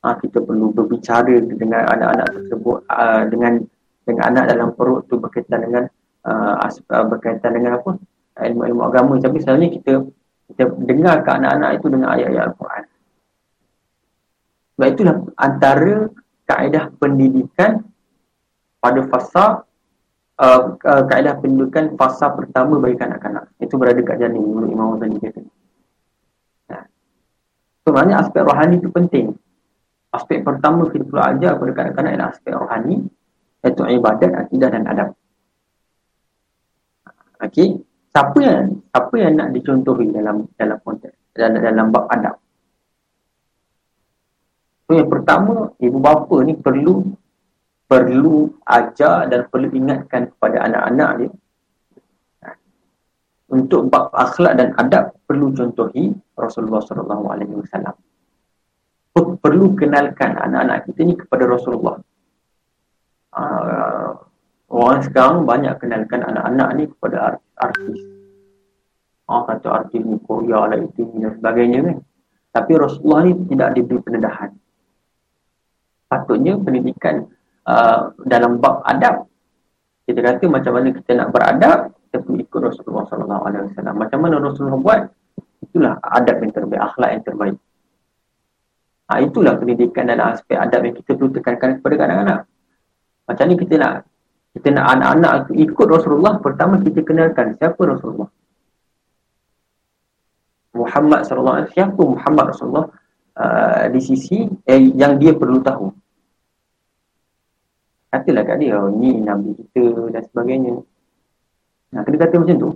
uh, 0.05 0.15
kita 0.19 0.39
perlu 0.43 0.71
berbicara 0.71 1.35
dengan 1.43 1.87
anak-anak 1.89 2.29
tersebut 2.35 2.79
uh, 2.91 3.23
dengan 3.27 3.63
dengan 4.07 4.23
anak 4.35 4.45
dalam 4.49 4.69
perut 4.73 5.05
tu 5.11 5.21
berkaitan 5.21 5.65
dengan 5.65 5.85
uh, 6.25 7.05
berkaitan 7.09 7.53
dengan 7.55 7.83
apa 7.83 7.99
ilmu-ilmu 8.39 8.83
agama 8.87 9.19
tapi 9.19 9.43
sebenarnya 9.43 9.71
kita 9.75 9.93
kita 10.49 10.65
dengar 10.81 11.21
ke 11.23 11.31
anak-anak 11.31 11.71
itu 11.77 11.87
dengan 11.93 12.09
ayat-ayat 12.17 12.45
Al-Quran. 12.49 12.85
Sebab 14.79 14.89
itulah 14.95 15.17
antara 15.37 15.97
kaedah 16.49 16.85
pendidikan 16.97 17.85
pada 18.79 19.01
fasa 19.11 19.67
uh, 20.39 20.63
uh, 20.79 21.03
kaedah 21.05 21.37
pendidikan 21.43 21.93
fasa 21.99 22.33
pertama 22.33 22.81
bagi 22.81 22.97
kanak-kanak. 22.97 23.51
Itu 23.61 23.77
berada 23.77 24.01
kat 24.01 24.23
janin 24.23 24.41
menurut 24.41 24.71
Imam 24.73 24.97
Ghazali 24.97 25.19
kata. 25.21 25.41
Nah. 26.73 26.83
Sebenarnya 27.85 28.15
aspek 28.25 28.43
rohani 28.47 28.81
itu 28.81 28.89
penting. 28.89 29.37
Aspek 30.09 30.41
pertama 30.41 30.89
kita 30.89 31.05
perlu 31.05 31.21
ajar 31.21 31.51
kepada 31.61 31.73
kanak-kanak 31.77 32.13
adalah 32.17 32.31
aspek 32.33 32.53
rohani 32.57 32.97
iaitu 33.61 33.83
ibadat, 33.93 34.33
akidah 34.33 34.69
dan 34.73 34.85
adab. 34.89 35.09
Okey. 37.45 37.85
Siapa 38.09 38.39
yang 38.41 38.81
siapa 38.89 39.15
yang 39.21 39.33
nak 39.37 39.49
dicontohi 39.53 40.09
dalam 40.11 40.49
dalam 40.57 40.79
konteks 40.81 41.37
dalam 41.37 41.61
dalam 41.61 41.87
bab 41.93 42.09
adab? 42.09 42.41
So, 44.89 44.97
yang 44.97 45.13
pertama 45.13 45.77
ibu 45.77 45.99
bapa 46.01 46.37
ni 46.41 46.57
perlu 46.57 47.05
perlu 47.85 48.49
ajar 48.65 49.29
dan 49.29 49.45
perlu 49.53 49.69
ingatkan 49.77 50.33
kepada 50.33 50.65
anak-anak 50.65 51.11
dia. 51.21 51.31
Untuk 53.53 53.93
bab 53.93 54.09
akhlak 54.17 54.57
dan 54.57 54.73
adab 54.81 55.13
perlu 55.29 55.53
contohi 55.53 56.17
Rasulullah 56.33 56.81
sallallahu 56.81 57.25
alaihi 57.29 57.61
wasallam 57.61 57.97
perlu 59.39 59.75
kenalkan 59.79 60.37
anak-anak 60.37 60.87
kita 60.89 61.01
ni 61.07 61.15
kepada 61.15 61.45
Rasulullah 61.49 61.99
uh, 63.39 64.09
orang 64.69 65.01
sekarang 65.05 65.45
banyak 65.45 65.75
kenalkan 65.81 66.25
anak-anak 66.25 66.69
ni 66.77 66.85
kepada 66.89 67.39
artis. 67.57 67.99
Oh, 69.29 69.45
kata 69.45 69.85
artis 69.85 70.01
ni 70.01 70.17
Korea 70.25 70.73
lah 70.73 70.79
itu 70.81 71.05
dan 71.21 71.37
sebagainya 71.37 71.79
kan. 71.85 71.97
Tapi 72.49 72.73
Rasulullah 72.81 73.29
ni 73.29 73.33
tidak 73.53 73.77
diberi 73.77 74.01
pendedahan. 74.01 74.51
Patutnya 76.09 76.57
pendidikan 76.57 77.29
uh, 77.69 78.17
dalam 78.25 78.57
bab 78.57 78.81
adab. 78.89 79.29
Kita 80.09 80.25
kata 80.25 80.49
macam 80.49 80.73
mana 80.81 80.89
kita 80.97 81.13
nak 81.21 81.29
beradab, 81.37 81.93
kita 82.09 82.25
perlu 82.25 82.41
ikut 82.41 82.61
Rasulullah 82.65 83.05
SAW. 83.05 83.93
Macam 83.93 84.19
mana 84.25 84.41
Rasulullah 84.41 84.81
buat, 84.81 85.01
itulah 85.61 86.01
adab 86.01 86.41
yang 86.41 86.53
terbaik, 86.57 86.81
akhlak 86.81 87.11
yang 87.13 87.25
terbaik. 87.29 87.57
Ha, 89.09 89.25
itulah 89.25 89.57
pendidikan 89.57 90.05
dalam 90.05 90.37
aspek 90.37 90.61
adab 90.61 90.85
yang 90.85 90.97
kita 91.01 91.17
perlu 91.17 91.33
tekankan 91.33 91.81
kepada 91.81 91.97
anak-anak. 92.05 92.41
Macam 93.25 93.45
ni 93.49 93.57
kita 93.57 93.75
nak 93.81 93.93
kita 94.53 94.69
nak 94.73 94.87
anak-anak 94.97 95.33
ikut 95.55 95.87
Rasulullah 95.89 96.35
pertama 96.41 96.77
kita 96.81 97.01
kenalkan 97.05 97.57
siapa 97.57 97.81
Rasulullah? 97.89 98.29
Muhammad 100.77 101.25
sallallahu 101.25 101.57
alaihi 101.63 101.73
siapa 101.73 102.03
Muhammad 102.05 102.45
Rasulullah? 102.53 102.89
Uh, 103.39 103.87
di 103.95 104.01
sisi 104.03 104.45
eh, 104.67 104.83
yang 104.99 105.17
dia 105.17 105.31
perlu 105.33 105.63
tahu. 105.63 105.89
Katalah 108.11 108.43
kat 108.43 108.57
dia 108.59 108.75
oh, 108.77 108.91
ni 108.91 109.23
nabi 109.23 109.55
kita 109.55 110.11
dan 110.11 110.23
sebagainya. 110.27 110.75
Nah 111.95 112.01
kena 112.03 112.17
kata 112.19 112.35
macam 112.43 112.57
tu. 112.59 112.71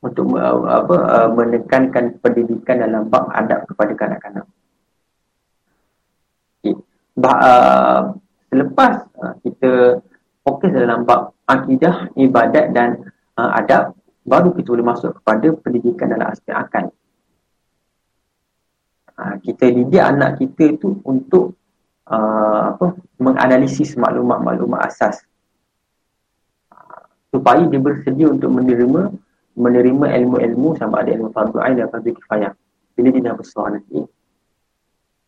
Untuk 0.00 0.26
uh, 0.32 0.64
apa 0.64 0.96
uh, 0.96 1.28
menekankan 1.34 2.18
pendidikan 2.24 2.82
dalam 2.82 3.06
bab 3.12 3.28
adab 3.36 3.68
kepada 3.68 3.92
kanak-kanak. 3.92 4.48
Bah, 7.14 7.38
uh, 7.38 8.02
selepas 8.50 9.06
uh, 9.18 9.34
kita 9.42 10.02
fokus 10.44 10.70
dalam 10.74 11.06
bab 11.06 11.32
akidah 11.46 12.10
ibadat 12.18 12.74
dan 12.74 13.00
uh, 13.38 13.50
adab 13.58 13.94
baru 14.24 14.52
kita 14.56 14.68
boleh 14.72 14.86
masuk 14.86 15.10
kepada 15.20 15.48
pendidikan 15.60 16.10
dalam 16.10 16.28
aspek 16.28 16.54
akal. 16.56 16.90
Uh, 19.14 19.34
kita 19.46 19.70
didik 19.70 20.02
anak 20.02 20.42
kita 20.42 20.74
itu 20.74 20.98
untuk 21.06 21.54
uh, 22.10 22.74
apa 22.74 22.98
menganalisis 23.20 23.94
maklumat-maklumat 23.94 24.90
asas. 24.90 25.22
Uh, 26.72 27.04
supaya 27.30 27.62
dia 27.70 27.78
bersedia 27.78 28.26
untuk 28.26 28.50
menerima 28.50 29.14
menerima 29.54 30.06
ilmu-ilmu 30.18 30.74
sama 30.74 31.06
ada 31.06 31.14
ilmu 31.14 31.30
fardu 31.30 31.62
ain 31.62 31.78
dan 31.78 31.86
fardu 31.86 32.10
kifayah. 32.10 32.52
Bila 32.98 33.08
dia 33.14 33.22
dah 33.22 33.34
besar 33.38 33.78
nanti 33.78 34.02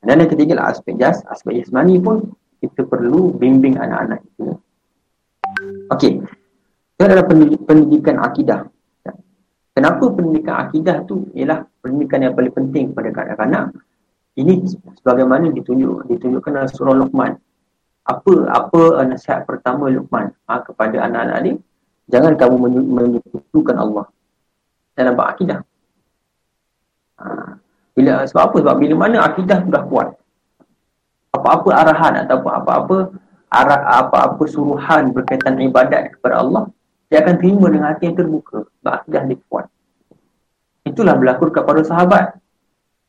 dan 0.03 0.25
yang 0.25 0.31
ketiga 0.31 0.53
lah 0.59 0.75
aspek 0.75 0.99
jas 1.01 1.23
aspek 1.31 1.63
jasmani 1.63 1.97
pun 2.03 2.35
kita 2.61 2.85
perlu 2.85 3.33
bimbing 3.37 3.79
anak-anak 3.81 4.21
kita 4.37 4.55
okey 5.97 6.13
itu 6.97 7.03
adalah 7.05 7.25
pendidikan 7.65 8.17
akidah 8.21 8.61
kenapa 9.77 10.05
pendidikan 10.13 10.69
akidah 10.69 11.05
tu 11.05 11.29
ialah 11.33 11.65
pendidikan 11.81 12.27
yang 12.27 12.35
paling 12.35 12.53
penting 12.53 12.93
kepada 12.93 13.09
kanak-kanak 13.13 13.73
ini 14.37 14.69
sebagaimana 15.01 15.49
ditunjuk 15.49 16.13
ditunjukkan 16.13 16.53
dalam 16.53 16.69
surah 16.69 16.93
Luqman. 17.01 17.33
Apa 18.07 18.33
apa 18.53 19.03
nasihat 19.09 19.49
pertama 19.49 19.89
Luqman 19.89 20.29
ha, 20.45 20.61
kepada 20.61 21.09
anak-anak 21.09 21.39
ni? 21.41 21.53
Jangan 22.13 22.37
kamu 22.37 22.55
menyekutukan 22.85 23.77
Allah 23.81 24.07
dalam 24.93 25.17
bab 25.17 25.33
akidah. 25.33 25.65
Ha, 27.17 27.57
bila 27.97 28.29
sebab 28.29 28.53
apa? 28.53 28.57
Sebab 28.61 28.77
bila 28.77 28.95
mana 29.09 29.17
akidah 29.25 29.65
sudah 29.65 29.83
kuat. 29.89 30.09
Apa-apa 31.33 31.69
arahan 31.73 32.15
ataupun 32.29 32.53
apa-apa 32.53 32.97
arah 33.49 33.81
apa-apa 34.05 34.45
suruhan 34.45 35.17
berkaitan 35.17 35.57
ibadat 35.65 36.13
kepada 36.13 36.45
Allah, 36.45 36.69
dia 37.09 37.25
akan 37.25 37.35
terima 37.41 37.73
dengan 37.73 37.97
hati 37.97 38.13
yang 38.13 38.17
terbuka. 38.21 38.69
Sebab 38.69 38.93
akidah 39.01 39.23
dia 39.25 39.41
kuat. 39.49 39.67
Itulah 40.85 41.17
berlaku 41.17 41.49
kepada 41.49 41.81
sahabat. 41.81 42.37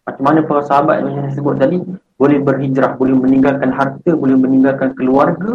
Macam 0.07 0.23
mana 0.23 0.39
para 0.47 0.63
sahabat 0.63 1.03
yang 1.03 1.19
saya 1.19 1.35
sebut 1.35 1.59
tadi 1.59 1.83
boleh 2.15 2.39
berhijrah, 2.39 2.95
boleh 2.95 3.11
meninggalkan 3.19 3.75
harta, 3.75 4.11
boleh 4.15 4.39
meninggalkan 4.39 4.95
keluarga, 4.95 5.51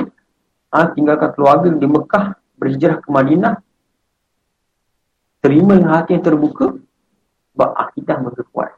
ha, 0.76 0.92
tinggalkan 0.92 1.32
keluarga 1.32 1.72
di 1.72 1.86
Mekah, 1.88 2.36
berhijrah 2.60 3.00
ke 3.00 3.08
Madinah. 3.08 3.56
Terima 5.40 5.80
dengan 5.80 5.98
hati 5.98 6.20
yang 6.20 6.22
terbuka, 6.22 6.76
sebab 7.56 7.70
akidah 7.80 8.16
mereka 8.20 8.44
kuat. 8.52 8.70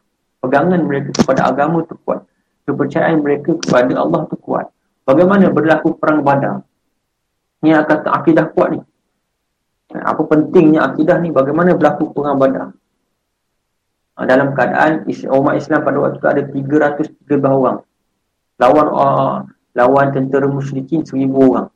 Pegangan 0.45 0.81
mereka 0.85 1.17
kepada 1.17 1.49
agama 1.49 1.81
itu 1.81 1.97
kuat. 2.05 2.29
Kepercayaan 2.69 3.25
mereka 3.25 3.57
kepada 3.57 3.97
Allah 3.97 4.29
itu 4.29 4.37
kuat. 4.45 4.69
Bagaimana 5.09 5.49
berlaku 5.49 5.97
perang 5.97 6.21
badar? 6.21 6.61
Ini 7.65 7.81
kata 7.81 8.13
akidah 8.13 8.53
kuat 8.53 8.77
ni. 8.77 8.81
Apa 9.97 10.21
pentingnya 10.29 10.85
akidah 10.85 11.17
ni? 11.25 11.33
Bagaimana 11.33 11.73
berlaku 11.73 12.13
perang 12.13 12.37
badar? 12.37 12.77
Ah, 14.15 14.29
dalam 14.31 14.55
keadaan 14.55 15.03
umat 15.11 15.59
Islam 15.59 15.83
pada 15.83 15.99
waktu 15.99 16.23
itu 16.23 16.29
ada 16.31 16.43
313 16.47 17.35
orang 17.51 17.83
lawan 18.63 18.87
uh, 18.95 19.37
lawan 19.75 20.15
tentera 20.15 20.47
musyrikin 20.47 21.03
1000 21.03 21.35
orang 21.35 21.67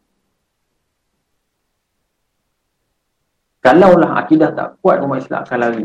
kalaulah 3.58 4.22
akidah 4.22 4.54
tak 4.54 4.78
kuat 4.78 5.02
umat 5.02 5.18
Islam 5.26 5.42
akan 5.42 5.58
lari 5.58 5.82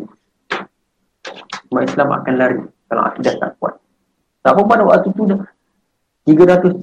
umat 1.74 1.89
Islam 1.89 2.09
akan 2.13 2.34
lari 2.38 2.61
kalau 2.88 3.03
akidah 3.09 3.34
tak 3.41 3.51
kuat 3.57 3.76
tak 4.45 4.51
apa 4.53 4.61
pada 4.69 4.84
waktu 4.86 5.09
itu 5.09 5.24
313 6.30 6.80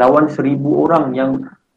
lawan 0.00 0.24
1000 0.26 0.56
orang 0.64 1.04
yang 1.12 1.30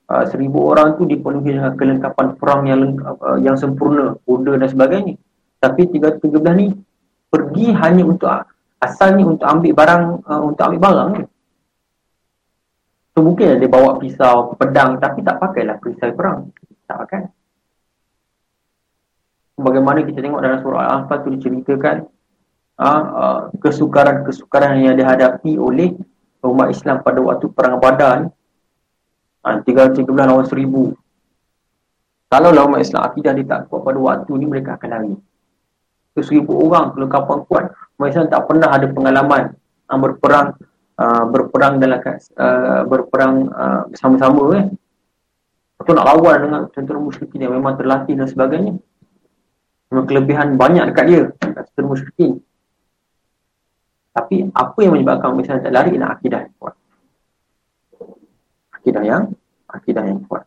uh, 0.07 0.24
1000 0.24 0.49
orang 0.55 0.95
tu 0.95 1.03
dipenuhi 1.03 1.59
dengan 1.59 1.76
kelengkapan 1.76 2.28
perang 2.39 2.63
yang 2.66 2.82
uh, 3.03 3.38
yang 3.38 3.59
sempurna 3.59 4.16
kuda 4.24 4.55
dan 4.55 4.70
sebagainya 4.72 5.20
tapi 5.59 5.89
313 5.91 6.32
ni 6.55 6.68
pergi 7.30 7.68
hanya 7.76 8.03
untuk 8.07 8.30
asalnya 8.80 9.24
untuk 9.26 9.47
ambil 9.49 9.74
barang 9.74 10.03
uh, 10.24 10.41
untuk 10.45 10.63
ambil 10.70 10.82
barang 10.86 11.09
ni. 11.18 11.24
So 13.16 13.24
mungkin 13.24 13.63
dia 13.63 13.70
bawa 13.72 13.95
pisau, 13.97 14.53
pedang 14.59 14.99
tapi 14.99 15.24
tak 15.24 15.39
pakailah 15.39 15.80
perisai 15.80 16.11
perang. 16.11 16.51
Tak 16.86 16.95
pakai. 17.07 17.22
Bagaimana 19.56 20.03
kita 20.03 20.20
tengok 20.20 20.41
dalam 20.43 20.60
surah 20.60 20.82
Al-Anfal 20.84 21.18
tu 21.24 21.30
diceritakan 21.32 21.95
uh, 22.80 23.03
uh, 23.16 23.39
kesukaran-kesukaran 23.64 24.84
yang 24.84 24.99
dihadapi 24.99 25.56
oleh 25.56 25.95
umat 26.43 26.70
Islam 26.76 26.99
pada 27.01 27.24
waktu 27.24 27.47
perang 27.49 27.80
Badar 27.80 28.28
ni. 28.28 28.30
Uh, 29.45 29.62
313 29.64 30.03
lawan 30.12 30.43
1000. 30.43 30.95
Kalau 32.26 32.49
lah 32.51 32.64
umat 32.68 32.84
Islam 32.84 33.01
akidah 33.08 33.32
dia 33.32 33.45
tak 33.47 33.72
kuat 33.72 33.82
pada 33.86 33.99
waktu 34.01 34.32
ni 34.36 34.45
mereka 34.49 34.76
akan 34.76 34.89
lari 34.91 35.16
ke 36.16 36.24
seribu 36.24 36.56
orang 36.72 36.95
kalau 36.95 37.08
kapal 37.12 37.38
kuat 37.43 37.76
mereka 37.99 38.24
tak 38.32 38.47
pernah 38.47 38.72
ada 38.72 38.88
pengalaman 38.88 39.51
uh, 39.91 39.99
berperang 39.99 40.56
uh, 40.95 41.24
berperang 41.28 41.74
dalam 41.84 41.99
uh, 41.99 42.82
berperang 42.88 43.51
uh, 43.51 43.82
bersama-sama 43.91 44.43
eh. 44.56 44.66
Atau 45.76 45.91
nak 45.91 46.08
lawan 46.08 46.39
dengan 46.39 46.62
tentera 46.72 46.95
musyrikin 46.95 47.43
yang 47.43 47.51
memang 47.51 47.76
terlatih 47.76 48.16
dan 48.16 48.32
sebagainya. 48.32 48.80
Memang 49.96 50.12
kelebihan 50.12 50.60
banyak 50.60 50.91
dekat 50.91 51.06
dia, 51.08 51.22
dekat 51.39 51.72
tentera 51.72 51.88
musyrikin. 51.88 52.43
Tapi 54.12 54.43
apa 54.52 54.80
yang 54.84 54.91
menyebabkan 55.00 55.39
misalnya 55.39 55.72
tak 55.72 55.72
lari 55.72 55.96
ialah 55.96 56.10
akidah 56.20 56.39
yang 56.43 56.56
kuat. 56.60 56.76
Akidah 58.76 59.04
yang 59.08 59.24
akidah 59.72 60.04
yang 60.04 60.20
kuat. 60.28 60.43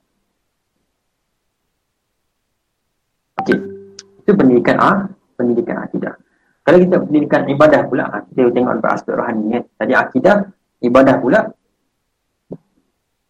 Okey. 3.40 3.56
Itu 4.20 4.30
pendidikan 4.36 4.76
A 4.84 4.92
pendidikan 5.32 5.80
akidah. 5.80 6.12
Kalau 6.60 6.78
kita 6.84 6.96
pendidikan 7.08 7.48
ibadah 7.48 7.88
pula, 7.88 8.04
ha, 8.04 8.20
kita 8.28 8.52
tengok 8.52 8.72
dalam 8.84 8.92
aspek 8.92 9.16
rohani 9.16 9.56
ya. 9.56 9.60
Tadi 9.64 9.92
akidah, 9.96 10.36
ibadah 10.84 11.16
pula. 11.16 11.40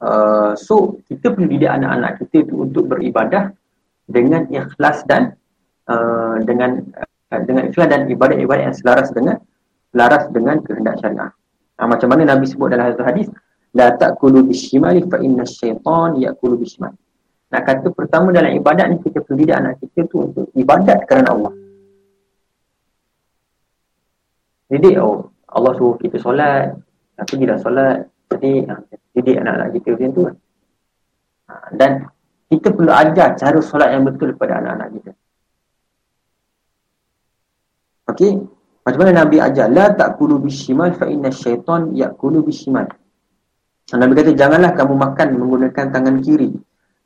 Uh, 0.03 0.59
so, 0.59 0.99
kita 1.07 1.31
perlu 1.31 1.47
didik 1.47 1.71
anak-anak 1.71 2.27
kita 2.27 2.51
tu 2.51 2.66
untuk 2.66 2.91
beribadah 2.91 3.55
dengan 4.11 4.51
ikhlas 4.51 5.07
dan 5.07 5.38
uh, 5.89 6.36
dengan 6.45 6.84
uh, 7.32 7.41
dengan 7.45 7.68
ikhlas 7.68 7.89
dan 7.89 8.09
ibadah-ibadah 8.09 8.72
yang 8.72 8.76
selaras 8.76 9.09
dengan 9.12 9.36
selaras 9.93 10.28
dengan 10.30 10.61
kehendak 10.62 11.01
syariah. 11.01 11.32
Ha, 11.78 11.86
macam 11.86 12.09
mana 12.11 12.34
Nabi 12.34 12.45
sebut 12.51 12.74
dalam 12.74 12.91
hadis, 12.91 13.30
la 13.72 13.95
ta'kulu 13.95 14.45
bishimali 14.45 15.07
fa 15.07 15.22
inna 15.22 15.47
syaitan 15.49 16.18
ya'kulu 16.18 16.61
bishimali. 16.61 16.97
Nak 17.49 17.62
kata 17.64 17.89
pertama 17.97 18.28
dalam 18.34 18.53
ibadat 18.53 18.93
ni 18.93 19.01
kita 19.01 19.24
perlu 19.24 19.41
didik 19.41 19.57
anak 19.57 19.80
kita 19.80 20.05
tu 20.11 20.28
untuk 20.28 20.53
ibadat 20.53 21.09
kerana 21.09 21.32
Allah. 21.32 21.53
didik 24.68 25.01
oh 25.01 25.32
Allah 25.49 25.72
suruh 25.74 25.97
kita 25.97 26.20
solat 26.20 26.76
tapi 27.16 27.41
bila 27.41 27.57
solat 27.57 28.05
jadi 28.28 28.68
ah, 28.68 28.80
didik 29.16 29.36
anak-anak 29.41 29.68
kita 29.80 29.89
macam 29.97 30.11
tu 30.12 30.22
kan 30.28 30.36
dan 31.72 31.91
kita 32.53 32.68
perlu 32.76 32.93
ajar 32.93 33.28
cara 33.41 33.59
solat 33.64 33.97
yang 33.97 34.05
betul 34.05 34.36
kepada 34.36 34.61
anak-anak 34.61 34.89
kita 35.01 35.11
okey 38.09 38.32
macam 38.84 38.98
mana 39.04 39.24
Nabi 39.24 39.36
ajar 39.38 39.68
la 39.68 39.92
ta'kulu 39.92 40.40
bishimal 40.40 40.96
fa 40.96 41.06
inna 41.06 41.28
syaitan 41.28 41.92
ya'kulu 41.92 42.42
bishimal 42.42 42.88
Nabi 43.88 44.12
kata 44.16 44.36
janganlah 44.36 44.72
kamu 44.76 44.94
makan 44.96 45.28
menggunakan 45.36 45.86
tangan 45.92 46.16
kiri 46.24 46.52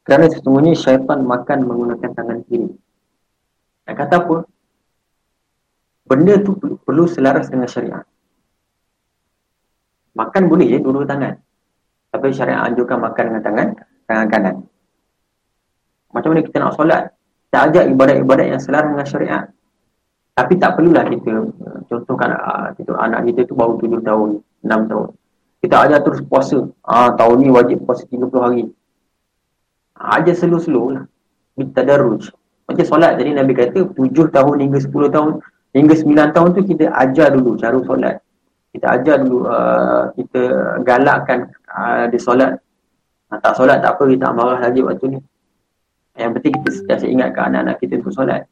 kerana 0.03 0.26
sesungguhnya 0.30 0.74
syaitan 0.74 1.22
makan 1.22 1.66
menggunakan 1.66 2.11
tangan 2.11 2.38
kiri 2.46 2.70
Nak 3.86 3.94
kata 3.98 4.14
apa? 4.22 4.36
benda 6.12 6.34
tu 6.42 6.53
perlu 6.59 7.09
selaras 7.09 7.48
dengan 7.48 7.64
syariat. 7.70 8.05
Makan 10.12 10.42
boleh 10.44 10.76
je 10.76 10.78
dua-dua 10.82 11.09
tangan. 11.09 11.34
Tapi 12.12 12.36
syariat 12.36 12.68
anjurkan 12.68 13.00
makan 13.00 13.24
dengan 13.32 13.42
tangan 13.42 13.68
tangan 14.05 14.26
kanan. 14.28 14.57
Macam 16.12 16.36
mana 16.36 16.44
kita 16.44 16.57
nak 16.61 16.76
solat? 16.76 17.03
Kita 17.48 17.59
ajak 17.68 17.84
ibadat-ibadat 17.96 18.46
yang 18.53 18.61
selaras 18.61 18.88
dengan 18.92 19.09
syariat. 19.09 19.44
Tapi 20.33 20.57
tak 20.57 20.80
perlulah 20.80 21.05
kita 21.09 21.33
contohkan 21.93 22.30
uh, 22.33 22.68
kita, 22.72 22.97
anak 22.97 23.28
kita 23.28 23.45
tu 23.45 23.53
baru 23.53 23.76
tujuh 23.76 24.01
tahun, 24.01 24.41
enam 24.64 24.80
tahun. 24.89 25.09
Kita 25.61 25.74
ajar 25.87 26.01
terus 26.03 26.24
puasa. 26.24 26.66
Ah 26.83 27.12
tahun 27.14 27.37
ni 27.45 27.49
wajib 27.53 27.85
puasa 27.85 28.09
30 28.09 28.33
hari. 28.41 28.64
Ah, 29.95 30.18
ajar 30.18 30.35
slow-slow 30.35 30.99
lah. 30.99 31.05
Bitadarruj. 31.55 32.33
Macam 32.66 32.85
solat 32.89 33.20
tadi 33.20 33.37
Nabi 33.37 33.53
kata 33.53 33.93
tujuh 33.93 34.33
tahun 34.33 34.57
hingga 34.64 34.78
sepuluh 34.80 35.12
tahun 35.12 35.43
Hingga 35.72 35.95
9 36.05 36.37
tahun 36.37 36.49
tu 36.53 36.62
kita 36.68 36.93
ajar 36.93 37.33
dulu 37.33 37.57
cara 37.57 37.80
solat. 37.80 38.20
Kita 38.76 38.93
ajar 38.93 39.24
dulu 39.24 39.49
uh, 39.49 40.12
kita 40.16 40.43
galakkan 40.85 41.49
uh, 41.72 42.09
dia 42.12 42.20
solat 42.20 42.61
Ha, 43.33 43.41
tak 43.41 43.57
solat 43.57 43.80
tak 43.80 43.97
apa, 43.97 44.05
kita 44.12 44.28
marah 44.28 44.61
lagi 44.61 44.85
waktu 44.85 45.16
ni. 45.16 45.18
Yang 46.20 46.30
penting 46.37 46.53
kita 46.61 46.68
sentiasa 46.68 47.07
ingatkan 47.09 47.49
anak-anak 47.49 47.80
kita 47.80 48.05
untuk 48.05 48.12
solat. 48.12 48.45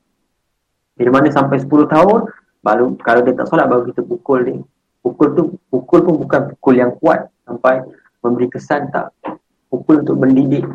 Bila 1.00 1.16
mana 1.16 1.32
sampai 1.32 1.56
10 1.56 1.88
tahun, 1.88 2.28
baru 2.60 2.92
kalau 3.00 3.24
dia 3.24 3.32
tak 3.32 3.48
solat, 3.48 3.72
baru 3.72 3.88
kita 3.88 4.04
pukul 4.04 4.44
dia. 4.44 4.60
Pukul 5.00 5.32
tu, 5.32 5.42
pukul 5.72 6.04
pun 6.04 6.20
bukan 6.20 6.52
pukul 6.52 6.76
yang 6.76 6.92
kuat 7.00 7.24
sampai 7.48 7.80
memberi 8.20 8.52
kesan 8.52 8.92
tak. 8.92 9.08
Pukul 9.72 10.04
untuk 10.04 10.20
mendidik. 10.20 10.68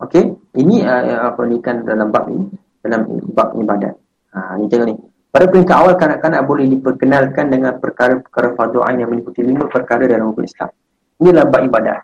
Okey, 0.00 0.32
ini 0.56 0.80
uh, 0.80 1.28
apa 1.28 1.44
ni 1.44 1.60
kan 1.60 1.84
dalam 1.84 2.08
bab 2.08 2.32
ini, 2.32 2.48
dalam 2.80 3.04
bab 3.36 3.52
ibadat. 3.52 3.92
Ha, 4.32 4.56
ni 4.56 4.64
tengok 4.72 4.88
ni. 4.88 4.96
Pada 5.28 5.44
peringkat 5.52 5.76
awal, 5.76 5.92
kanak-kanak 6.00 6.48
boleh 6.48 6.72
diperkenalkan 6.72 7.52
dengan 7.52 7.76
perkara-perkara 7.76 8.56
fardu 8.56 8.80
ain 8.80 9.04
yang 9.04 9.12
meliputi 9.12 9.44
lima 9.44 9.68
perkara 9.68 10.08
dalam 10.08 10.32
hukum 10.32 10.48
Islam. 10.48 10.72
Inilah 11.20 11.44
bab 11.44 11.68
ibadah. 11.68 12.00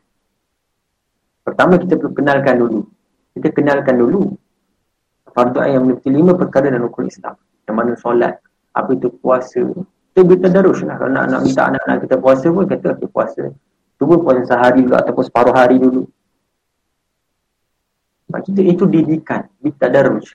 Pertama 1.41 1.81
kita 1.81 1.97
perlu 1.97 2.13
kenalkan 2.13 2.55
dulu. 2.61 2.85
Kita 3.33 3.49
kenalkan 3.49 3.97
dulu 3.97 4.44
fardu 5.35 5.59
ain 5.61 5.77
yang 5.77 5.85
meliputi 5.85 6.09
lima 6.15 6.33
perkara 6.39 6.71
dalam 6.71 6.87
hukum 6.89 7.11
Islam. 7.11 7.35
Yang 7.67 7.77
mana 7.77 7.93
solat, 7.99 8.35
apa 8.73 8.91
itu 8.95 9.11
puasa. 9.19 9.63
Kita 10.15 10.21
berita 10.23 10.47
darus 10.47 10.79
lah. 10.87 10.95
Kalau 10.95 11.11
nak, 11.11 11.25
nak 11.27 11.41
minta 11.43 11.63
anak-anak 11.67 11.99
kita 12.07 12.17
puasa 12.23 12.47
pun, 12.55 12.65
kata 12.71 12.87
okay, 12.95 13.09
puasa. 13.11 13.43
Cuba 13.99 14.15
puasa 14.23 14.43
sehari 14.47 14.87
dulu 14.87 14.95
ataupun 14.95 15.25
separuh 15.27 15.55
hari 15.55 15.77
dulu. 15.83 16.03
Kita 18.35 18.61
itu 18.63 18.85
didikan, 18.91 19.47
kita 19.63 19.87
darus. 19.91 20.35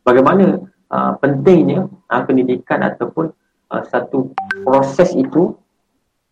Bagaimana 0.00 0.56
uh, 0.88 1.12
pentingnya 1.20 1.84
uh, 1.84 2.22
pendidikan 2.24 2.80
ataupun 2.80 3.28
uh, 3.72 3.82
satu 3.88 4.32
proses 4.64 5.12
itu 5.12 5.52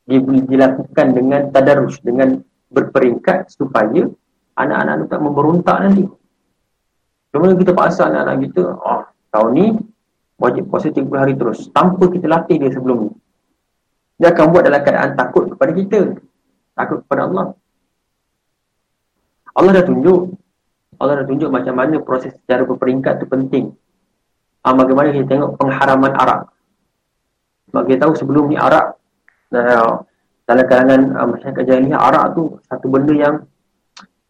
dilakukan 0.05 1.17
dengan 1.17 1.49
tadarus 1.49 1.97
dengan 2.05 2.41
berperingkat 2.69 3.49
supaya 3.53 4.05
anak-anak 4.61 4.95
itu 5.01 5.07
tak 5.09 5.21
memberontak 5.21 5.77
nanti. 5.81 6.05
Cuma 7.35 7.51
kita 7.59 7.75
paksa 7.75 8.07
anak-anak 8.07 8.47
kita, 8.47 8.63
oh, 8.79 9.03
tahun 9.35 9.51
ni 9.59 9.67
wajib 10.39 10.71
puasa 10.71 10.95
30 10.95 11.11
hari 11.19 11.35
terus 11.35 11.67
tanpa 11.75 12.07
kita 12.07 12.31
latih 12.31 12.63
dia 12.63 12.71
sebelum 12.71 13.11
ni. 13.11 13.13
Dia 14.23 14.31
akan 14.31 14.55
buat 14.55 14.63
dalam 14.63 14.79
keadaan 14.87 15.19
takut 15.19 15.51
kepada 15.51 15.75
kita. 15.75 16.01
Takut 16.79 17.03
kepada 17.03 17.27
Allah. 17.27 17.47
Allah 19.59 19.71
dah 19.75 19.85
tunjuk. 19.87 20.39
Allah 21.03 21.15
dah 21.23 21.27
tunjuk 21.27 21.51
macam 21.51 21.75
mana 21.75 21.99
proses 21.99 22.31
secara 22.39 22.63
berperingkat 22.63 23.19
itu 23.19 23.27
penting 23.27 23.65
uh, 24.65 24.75
bagaimana 24.75 25.13
kita 25.13 25.27
tengok 25.29 25.61
pengharaman 25.61 26.13
arak. 26.17 26.41
Kita 27.75 28.07
tahu 28.07 28.13
sebelum 28.15 28.55
ni 28.55 28.57
arak 28.57 28.95
dalam 29.51 30.65
kalangan 30.71 31.01
uh, 31.19 31.29
masyarakat 31.35 31.63
jahiliah 31.67 32.01
arak 32.01 32.39
tu 32.39 32.59
satu 32.71 32.87
benda 32.87 33.15
yang 33.15 33.35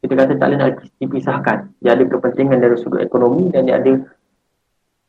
kita 0.05 0.21
kata 0.21 0.33
tak 0.37 0.47
boleh 0.53 0.59
nak 0.61 0.71
dipisahkan. 1.01 1.59
Dia 1.81 1.97
ada 1.97 2.05
kepentingan 2.05 2.61
dari 2.61 2.77
sudut 2.77 3.01
ekonomi 3.01 3.49
dan 3.49 3.65
dia 3.65 3.81
ada 3.81 3.93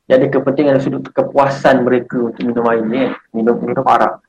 dia 0.07 0.15
ada 0.15 0.27
kepentingan 0.31 0.79
dari 0.79 0.85
sudut 0.87 1.03
kepuasan 1.11 1.83
mereka 1.83 2.31
untuk 2.31 2.39
minum 2.47 2.63
air 2.71 2.87
ni, 2.87 3.11
minum, 3.35 3.59
minum 3.59 3.83
arak. 3.83 4.23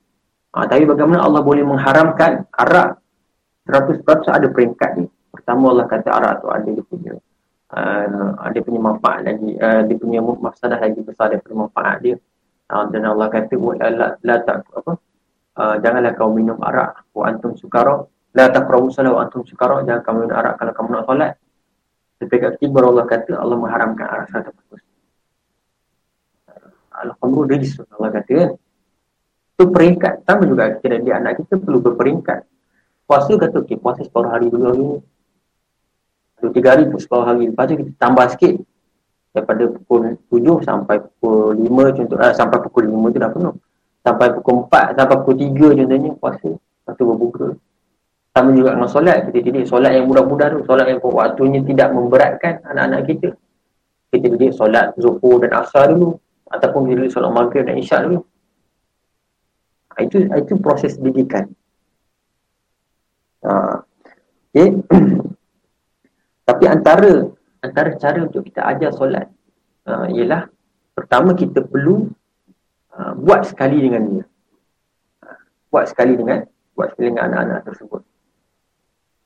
Ha, 0.58 0.66
tapi 0.66 0.82
bagaimana 0.90 1.22
Allah 1.22 1.46
boleh 1.46 1.62
mengharamkan 1.62 2.50
arak 2.50 2.98
100% 3.70 4.02
ada 4.26 4.50
peringkat 4.50 4.90
ni. 4.98 5.06
Pertama 5.30 5.70
Allah 5.70 5.86
kata 5.86 6.08
arak 6.10 6.34
tu 6.42 6.50
ada 6.50 6.66
dia 6.66 6.82
punya 6.82 7.14
uh, 7.70 8.50
dia 8.50 8.62
punya 8.62 8.80
manfaat 8.82 9.22
lagi 9.22 9.54
uh, 9.58 9.82
dia 9.86 9.96
punya 9.98 10.20
mafsadah 10.22 10.78
lagi 10.78 11.00
besar 11.02 11.30
daripada 11.30 11.54
manfaat 11.54 11.96
dia 12.02 12.16
uh, 12.74 12.84
dan 12.90 13.02
Allah 13.06 13.28
kata 13.30 13.54
la, 13.54 13.86
la, 13.90 14.08
la 14.22 14.36
tak 14.42 14.66
apa 14.74 14.92
uh, 15.58 15.74
janganlah 15.82 16.12
kau 16.14 16.30
minum 16.30 16.58
arak 16.62 17.06
wa 17.10 17.26
antum 17.26 17.54
sukara 17.58 18.06
la 18.36 18.52
taqrabu 18.52 18.92
salat 18.92 19.16
wa 19.16 19.24
antum 19.24 19.40
sukara 19.48 19.80
jangan 19.80 20.04
kamu 20.04 20.18
minum 20.28 20.36
arak 20.36 20.54
kalau 20.60 20.72
kamu 20.76 20.88
nak 20.92 21.04
solat. 21.08 21.32
Tapi 22.16 22.34
kat 22.36 22.50
ketiga 22.56 22.80
Allah 22.84 23.04
kata 23.08 23.32
Allah 23.36 23.56
mengharamkan 23.56 24.06
arak 24.08 24.28
satu 24.32 24.52
perkara 24.52 24.84
Al-Khamru 26.96 27.44
Rijis 27.44 27.76
Allah 27.92 28.08
kata 28.12 28.32
kan 28.32 28.50
itu 29.56 29.64
peringkat 29.72 30.20
sama 30.28 30.44
juga 30.44 30.68
kita 30.76 30.86
dan 30.92 31.00
dia 31.00 31.16
anak 31.16 31.40
kita 31.40 31.56
perlu 31.56 31.80
berperingkat. 31.80 32.44
Puasa 33.08 33.32
kata 33.40 33.64
okey 33.64 33.80
puasa 33.80 34.04
separuh 34.04 34.28
hari 34.28 34.52
dulu 34.52 34.64
hari 34.68 34.88
Dua 36.36 36.52
tiga 36.52 36.76
hari 36.76 36.84
pun 36.92 37.00
separuh 37.00 37.24
hari. 37.24 37.48
Lepas 37.48 37.72
tu 37.72 37.80
kita 37.80 37.92
tambah 37.96 38.28
sikit. 38.36 38.60
Daripada 39.32 39.64
pukul 39.68 40.16
tujuh 40.28 40.60
sampai 40.60 41.00
pukul 41.00 41.56
lima 41.56 41.92
contoh 41.92 42.16
eh, 42.20 42.32
Sampai 42.36 42.56
pukul 42.60 42.84
lima 42.88 43.08
tu 43.08 43.16
dah 43.16 43.32
penuh. 43.32 43.56
Sampai 44.04 44.28
pukul 44.36 44.54
empat 44.64 44.86
sampai 44.92 45.16
pukul 45.24 45.36
tiga 45.40 45.68
contohnya 45.72 46.10
puasa. 46.20 46.50
Lepas 46.52 46.92
tu 47.00 47.04
berbuka 47.08 47.46
Sama 48.36 48.52
juga 48.52 48.76
dengan 48.76 48.90
solat 48.92 49.32
Kita 49.32 49.38
didik 49.40 49.64
solat 49.64 49.96
yang 49.96 50.04
mudah-mudah 50.12 50.52
tu 50.52 50.58
Solat 50.68 50.92
yang 50.92 51.00
waktunya 51.00 51.64
tidak 51.64 51.88
memberatkan 51.96 52.60
anak-anak 52.68 53.00
kita 53.08 53.28
Kita 54.12 54.26
didik 54.36 54.52
solat 54.52 54.92
zuhur 55.00 55.40
dan 55.40 55.56
asar 55.56 55.96
dulu 55.96 56.20
Ataupun 56.52 56.92
kita 56.92 57.00
didik 57.00 57.12
solat 57.16 57.32
maghrib 57.32 57.64
dan 57.64 57.80
isyak 57.80 58.04
dulu 58.04 58.20
ha, 59.96 60.04
itu 60.04 60.28
itu 60.28 60.54
proses 60.60 61.00
didikan. 61.00 61.48
Ha. 63.48 63.80
Okay. 64.52 64.68
Tapi 66.48 66.64
antara 66.68 67.26
antara 67.64 67.90
cara 67.96 68.18
untuk 68.22 68.44
kita 68.46 68.62
ajar 68.62 68.92
solat 68.92 69.26
uh, 69.88 70.06
ialah 70.12 70.46
pertama 70.94 71.34
kita 71.34 71.64
perlu 71.64 72.06
uh, 72.94 73.12
buat 73.16 73.48
sekali 73.48 73.80
dengan 73.82 74.02
dia. 74.06 74.24
Uh, 75.24 75.40
buat 75.72 75.88
sekali 75.90 76.14
dengan 76.14 76.44
buat 76.76 76.92
sekali 76.94 77.10
dengan 77.10 77.32
anak-anak 77.32 77.60
tersebut. 77.72 78.02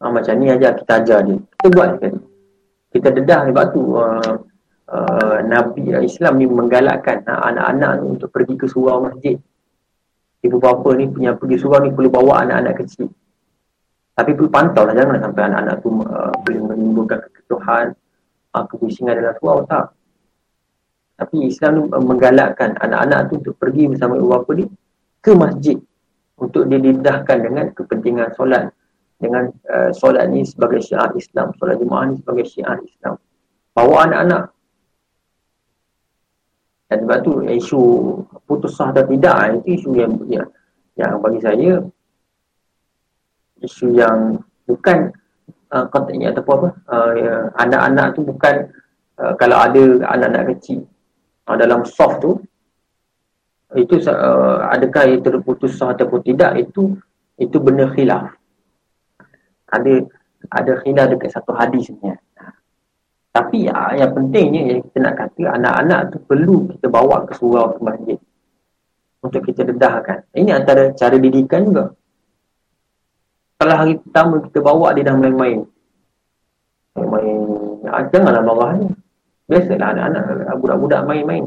Uh, 0.00 0.08
macam 0.08 0.32
ni 0.40 0.48
aja 0.48 0.72
kita 0.72 1.04
ajar 1.04 1.20
dia. 1.28 1.36
Kita 1.36 1.66
buat 1.76 1.88
sekali. 2.00 2.18
Kita 2.88 3.08
dedah 3.12 3.40
sebab 3.52 3.64
tu 3.76 3.82
uh, 4.00 4.32
uh, 4.88 5.38
Nabi 5.44 5.92
Islam 6.00 6.40
ni 6.40 6.48
menggalakkan 6.48 7.20
anak-anak 7.28 8.00
untuk 8.00 8.32
pergi 8.32 8.56
ke 8.56 8.64
surau 8.64 9.04
masjid. 9.04 9.36
Ibu 10.40 10.56
bapa 10.56 10.96
ni 10.96 11.04
punya 11.12 11.36
pergi 11.36 11.60
surau 11.60 11.84
ni 11.84 11.92
perlu 11.92 12.08
bawa 12.08 12.48
anak-anak 12.48 12.80
kecil. 12.80 13.12
Tapi 14.16 14.32
perlu 14.32 14.48
pantau 14.48 14.88
lah 14.88 14.96
jangan 14.96 15.20
sampai 15.20 15.42
anak-anak 15.52 15.76
tu 15.84 15.88
uh, 15.92 16.32
boleh 16.48 16.60
menimbulkan 16.64 17.18
keketuhan, 17.20 17.86
uh, 18.56 18.64
kebisingan 18.72 19.20
dalam 19.20 19.36
surau 19.36 19.68
tak. 19.68 19.92
Tapi 21.20 21.44
Islam 21.44 21.70
ni 21.76 21.82
menggalakkan 21.92 22.72
anak-anak 22.80 23.28
tu 23.28 23.32
untuk 23.36 23.54
pergi 23.60 23.84
bersama 23.92 24.16
ibu 24.16 24.32
bapa 24.32 24.50
ni 24.56 24.64
ke 25.20 25.36
masjid 25.36 25.76
untuk 26.40 26.64
dididahkan 26.64 27.36
dengan 27.44 27.68
kepentingan 27.76 28.32
solat 28.32 28.72
dengan 29.20 29.52
uh, 29.68 29.92
solat 29.92 30.32
ni 30.32 30.42
sebagai 30.48 30.80
syiar 30.80 31.12
Islam, 31.12 31.52
solat 31.60 31.76
jemaah 31.76 32.08
ni 32.08 32.18
sebagai 32.18 32.48
syiar 32.48 32.80
Islam. 32.80 33.20
Bawa 33.76 34.08
anak-anak 34.08 34.56
dan 36.90 37.06
sebab 37.06 37.18
tu 37.22 37.32
isu 37.46 37.82
putus 38.50 38.74
sah 38.74 38.90
atau 38.90 39.06
tidak 39.06 39.62
itu 39.62 39.78
isu 39.78 39.90
yang, 39.94 40.12
yang, 40.26 40.48
yang 40.98 41.22
bagi 41.22 41.38
saya 41.38 41.86
isu 43.62 43.94
yang 43.94 44.42
bukan 44.66 45.14
uh, 45.70 45.86
konteknya 45.86 46.34
ataupun 46.34 46.54
apa 46.58 46.68
uh, 46.90 47.46
anak-anak 47.62 48.18
tu 48.18 48.26
bukan 48.26 48.74
uh, 49.22 49.38
kalau 49.38 49.62
ada 49.62 50.02
anak-anak 50.10 50.58
kecil 50.58 50.82
uh, 51.46 51.54
dalam 51.54 51.86
soft 51.86 52.26
tu 52.26 52.42
itu 53.78 54.02
uh, 54.10 54.66
adakah 54.74 55.14
ia 55.14 55.22
terputus 55.22 55.78
sah 55.78 55.94
ataupun 55.94 56.26
tidak 56.26 56.58
itu 56.58 56.98
itu 57.38 57.56
benda 57.62 57.86
khilaf 57.94 58.34
ada 59.70 59.94
ada 60.50 60.72
khilaf 60.82 61.06
dekat 61.14 61.30
satu 61.32 61.52
hadis 61.54 61.88
sebenarnya 61.88 62.20
tapi 63.30 63.70
uh, 63.70 63.94
yang 63.94 64.10
pentingnya 64.10 64.62
yang 64.74 64.80
kita 64.82 64.98
nak 65.06 65.14
kata 65.14 65.54
anak-anak 65.54 66.00
tu 66.10 66.18
perlu 66.26 66.66
kita 66.74 66.90
bawa 66.90 67.22
ke 67.30 67.32
surau 67.38 67.78
ke 67.78 67.80
masjid. 67.82 68.18
Untuk 69.22 69.42
kita 69.46 69.62
dedahkan. 69.62 70.26
Ini 70.34 70.50
antara 70.58 70.90
cara 70.96 71.14
didikan 71.14 71.62
juga. 71.62 71.94
Kalau 73.60 73.74
hari 73.76 74.00
pertama 74.00 74.42
kita 74.42 74.58
bawa 74.58 74.90
dia 74.96 75.06
dah 75.06 75.14
main-main. 75.14 75.62
Main-main 76.98 77.38
ah, 77.86 78.02
janganlah 78.10 78.42
marah 78.42 78.70
ni. 78.82 78.88
Biasalah 79.46 79.88
anak-anak 79.94 80.56
budak-budak 80.58 81.00
main-main. 81.06 81.44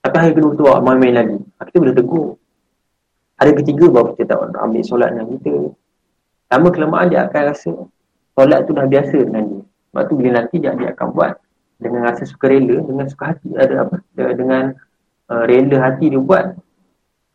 Tapi 0.00 0.16
hari 0.16 0.32
kedua 0.34 0.56
tu 0.58 0.64
main-main 0.82 1.14
lagi. 1.14 1.38
Ah, 1.60 1.70
kita 1.70 1.76
boleh 1.78 1.94
tegur. 1.94 2.34
Hari 3.38 3.52
ketiga 3.62 3.86
baru 3.94 4.10
kita 4.18 4.34
tak 4.34 4.58
ambil 4.58 4.82
solat 4.82 5.14
dengan 5.14 5.26
kita 5.38 5.52
lama 6.50 6.68
kelemahan 6.74 7.06
dia 7.08 7.20
akan 7.30 7.42
rasa 7.54 7.70
solat 8.34 8.66
tu 8.66 8.74
dah 8.74 8.86
biasa 8.90 9.16
dengan 9.22 9.44
dia 9.46 9.62
sebab 9.90 10.02
tu 10.06 10.14
bila 10.18 10.30
nanti 10.38 10.56
dia, 10.58 10.74
dia 10.74 10.90
akan 10.94 11.08
buat 11.14 11.32
dengan 11.80 12.00
rasa 12.06 12.22
suka 12.26 12.50
rela 12.50 12.76
dengan 12.84 13.06
suka 13.06 13.34
hati 13.34 13.48
ada 13.56 13.86
apa 13.88 13.96
dengan 14.14 14.74
uh, 15.30 15.44
rela 15.46 15.76
hati 15.80 16.10
dia 16.10 16.20
buat 16.20 16.58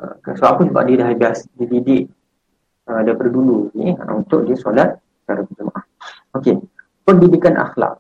uh, 0.03 0.13
sebab 0.35 0.49
apa 0.59 0.61
sebab 0.67 0.83
dia 0.87 0.95
dah 1.01 1.09
biasa 1.15 1.45
dididik 1.55 2.11
uh, 2.91 3.01
daripada 3.01 3.29
dulu 3.31 3.71
ni 3.73 3.95
uh, 3.95 4.13
untuk 4.15 4.45
dia 4.45 4.57
solat 4.59 4.99
secara 5.23 5.41
berjemaah. 5.41 5.83
Okey, 6.37 6.53
pendidikan 7.07 7.55
akhlak. 7.57 7.97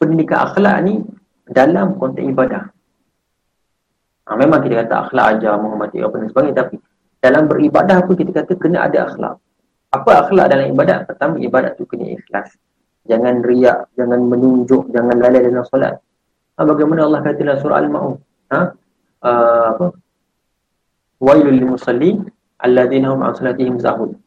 Pendidikan 0.00 0.38
akhlak 0.48 0.76
ni 0.86 0.94
dalam 1.50 2.00
konteks 2.00 2.24
ibadah. 2.24 2.64
Uh, 4.24 4.36
memang 4.38 4.64
kita 4.64 4.86
kata 4.86 4.94
akhlak 5.08 5.26
aja 5.38 5.58
menghormati 5.58 6.00
apa 6.00 6.14
dan 6.16 6.28
sebagainya 6.30 6.56
tapi 6.64 6.76
dalam 7.22 7.46
beribadah 7.46 8.02
pun 8.02 8.18
kita 8.18 8.34
kata 8.34 8.58
kena 8.58 8.90
ada 8.90 9.06
akhlak. 9.06 9.38
Apa 9.94 10.26
akhlak 10.26 10.50
dalam 10.50 10.74
ibadat? 10.74 11.06
Pertama, 11.06 11.38
ibadat 11.38 11.78
tu 11.78 11.86
kena 11.86 12.18
ikhlas. 12.18 12.50
Jangan 13.06 13.46
riak, 13.46 13.94
jangan 13.94 14.26
menunjuk, 14.26 14.90
jangan 14.90 15.22
lalai 15.22 15.46
dalam 15.46 15.62
solat. 15.70 15.94
Ha, 16.58 16.66
bagaimana 16.66 17.06
Allah 17.06 17.22
kata 17.22 17.38
dalam 17.38 17.58
surah 17.62 17.78
Al-Ma'un? 17.78 18.14
Ha? 18.50 18.60
Uh, 19.22 19.64
apa? 19.70 19.86
Wailul 21.22 21.54
lil 21.54 21.66
musalli 21.78 22.18
alladzina 22.58 23.14
hum 23.14 23.22
an 23.22 23.32
salatihim 23.38 23.78
zahud. 23.78 24.18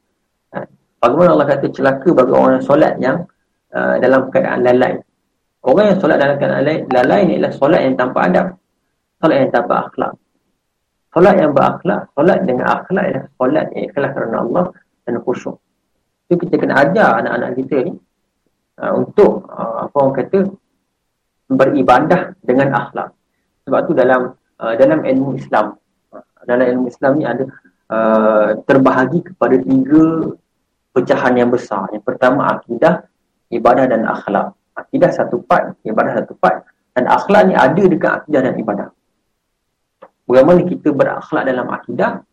Ha. 0.56 0.64
Bagaimana 1.04 1.30
Allah 1.36 1.48
kata 1.52 1.68
celaka 1.76 2.10
bagi 2.16 2.32
orang 2.32 2.52
yang 2.56 2.66
solat 2.66 2.94
yang 3.04 3.18
uh, 3.76 3.96
dalam 4.00 4.32
keadaan 4.32 4.64
lalai. 4.64 4.94
Orang 5.68 5.86
yang 5.92 6.00
solat 6.00 6.18
dalam 6.24 6.36
keadaan 6.40 6.64
lalai, 6.64 6.78
lalai 6.88 7.20
ni 7.28 7.34
adalah 7.44 7.54
solat 7.60 7.82
yang 7.84 7.96
tanpa 8.00 8.20
adab. 8.24 8.48
Solat 9.20 9.38
yang 9.44 9.52
tanpa 9.52 9.76
akhlak. 9.84 10.14
Solat 11.16 11.40
yang 11.40 11.56
berakhlak, 11.56 12.12
solat 12.12 12.44
dengan 12.44 12.68
akhlak 12.76 13.04
adalah 13.08 13.26
solat 13.40 13.66
yang 13.72 13.84
ikhlas 13.88 14.12
kerana 14.12 14.38
Allah 14.44 14.66
dan 15.08 15.16
khusyuk. 15.24 15.56
Itu 16.28 16.36
kita 16.44 16.60
kena 16.60 16.76
ajar 16.84 17.24
anak-anak 17.24 17.52
kita 17.56 17.76
ni 17.88 17.94
uh, 18.84 18.92
untuk 19.00 19.48
uh, 19.48 19.88
apa 19.88 19.96
orang 19.96 20.16
kata 20.20 20.40
beribadah 21.48 22.22
dengan 22.44 22.68
akhlak. 22.76 23.16
Sebab 23.64 23.80
tu 23.88 23.96
dalam 23.96 24.36
uh, 24.36 24.74
dalam 24.76 25.08
ilmu 25.08 25.40
Islam, 25.40 25.80
uh, 26.12 26.44
dalam 26.44 26.68
ilmu 26.68 26.86
Islam 26.92 27.12
ni 27.16 27.24
ada 27.24 27.48
uh, 27.96 28.60
terbahagi 28.68 29.24
kepada 29.32 29.56
tiga 29.56 30.36
pecahan 30.92 31.34
yang 31.40 31.48
besar. 31.48 31.96
Yang 31.96 32.12
pertama 32.12 32.60
akidah, 32.60 33.08
ibadah 33.56 33.88
dan 33.88 34.04
akhlak. 34.04 34.52
Akidah 34.76 35.16
satu 35.16 35.40
part, 35.48 35.80
ibadah 35.88 36.20
satu 36.20 36.36
part 36.36 36.68
dan 36.92 37.08
akhlak 37.08 37.48
ni 37.48 37.56
ada 37.56 37.84
dekat 37.88 38.12
akidah 38.20 38.52
dan 38.52 38.56
ibadah. 38.60 38.88
Bagaimana 40.26 40.66
kita 40.66 40.90
berakhlak 40.90 41.44
dalam 41.46 41.68
akidah, 41.70 42.26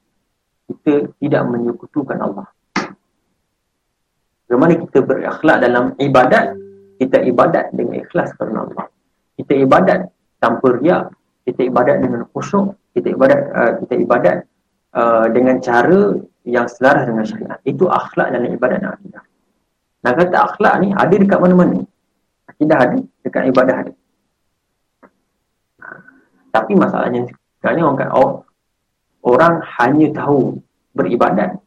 kita 0.69 1.13
tidak 1.21 1.43
menyekutukan 1.45 2.17
Allah. 2.17 2.49
Bagaimana 4.49 4.73
kita 4.81 4.99
berakhlak 5.05 5.57
dalam 5.61 5.85
ibadat, 6.01 6.57
kita 6.97 7.21
ibadat 7.21 7.69
dengan 7.77 8.01
ikhlas 8.01 8.33
kerana 8.41 8.65
Allah. 8.65 8.87
Kita 9.37 9.53
ibadat 9.61 10.09
tanpa 10.41 10.77
riak, 10.81 11.13
kita 11.45 11.69
ibadat 11.69 11.97
dengan 12.01 12.25
khusyuk, 12.33 12.73
kita 12.97 13.13
ibadat 13.13 13.41
uh, 13.53 13.73
kita 13.85 13.95
ibadat 14.01 14.37
uh, 14.97 15.27
dengan 15.29 15.61
cara 15.61 16.17
yang 16.49 16.67
selaras 16.69 17.05
dengan 17.05 17.25
syariat. 17.29 17.61
Itu 17.65 17.93
akhlak 17.93 18.33
dalam 18.33 18.49
ibadat 18.53 18.79
dan 18.81 18.93
akidah. 18.97 19.25
Nak 20.03 20.15
kata 20.17 20.37
akhlak 20.49 20.75
ni 20.81 20.89
ada 20.97 21.15
dekat 21.15 21.39
mana-mana. 21.39 21.85
Akidah 22.49 22.79
ada, 22.89 22.99
dekat 23.21 23.43
ibadah 23.53 23.77
ada. 23.87 23.93
Tapi 26.53 26.73
masalahnya 26.77 27.33
ni 27.71 27.83
orang 27.87 27.99
kata, 28.03 28.13
oh, 28.19 28.43
orang 29.23 29.63
hanya 29.79 30.11
tahu 30.11 30.59
beribadat 30.93 31.63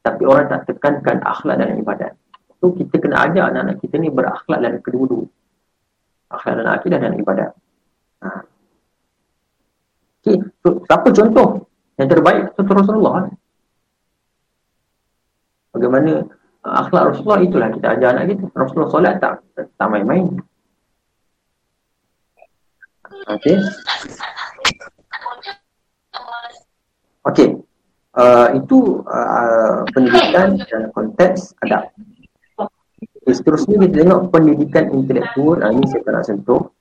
tapi 0.00 0.22
orang 0.24 0.48
tak 0.48 0.64
tekankan 0.70 1.20
akhlak 1.20 1.60
dalam 1.60 1.76
ibadat. 1.76 2.16
So 2.60 2.72
kita 2.72 2.96
kena 3.00 3.28
ajar 3.28 3.52
anak-anak 3.52 3.76
kita 3.84 3.96
ni 4.00 4.08
berakhlak 4.08 4.60
dalam 4.60 4.80
kedua-dua. 4.80 5.24
Akhlak 6.32 6.54
dalam 6.60 6.72
akidah 6.72 6.98
dan 7.00 7.16
ibadat. 7.20 7.50
Ha. 8.24 8.28
Okay. 10.20 10.36
So, 10.60 10.84
siapa 10.84 11.08
contoh 11.08 11.64
yang 11.96 12.08
terbaik? 12.08 12.52
Contoh 12.54 12.74
Rasulullah. 12.76 13.12
Kan? 13.24 13.26
Bagaimana 15.72 16.12
uh, 16.64 16.74
akhlak 16.84 17.02
Rasulullah 17.12 17.40
itulah 17.40 17.68
kita 17.72 17.86
ajar 17.96 18.08
anak 18.16 18.24
kita. 18.36 18.44
Rasulullah 18.52 18.92
solat 18.92 19.14
tak 19.20 19.40
tak 19.56 19.88
main-main. 19.88 20.28
Okay. 23.28 23.56
Okay. 27.20 27.60
Uh, 28.10 28.58
itu 28.58 29.06
uh, 29.06 29.86
pendidikan 29.94 30.58
dalam 30.66 30.90
konteks 30.90 31.54
adab. 31.62 31.94
Okay, 32.58 33.32
seterusnya 33.38 33.86
kita 33.86 34.02
tengok 34.02 34.34
pendidikan 34.34 34.90
intelektual. 34.90 35.62
Uh, 35.62 35.70
ini 35.70 35.86
saya 35.86 36.10
nak 36.10 36.26
sentuh. 36.26 36.74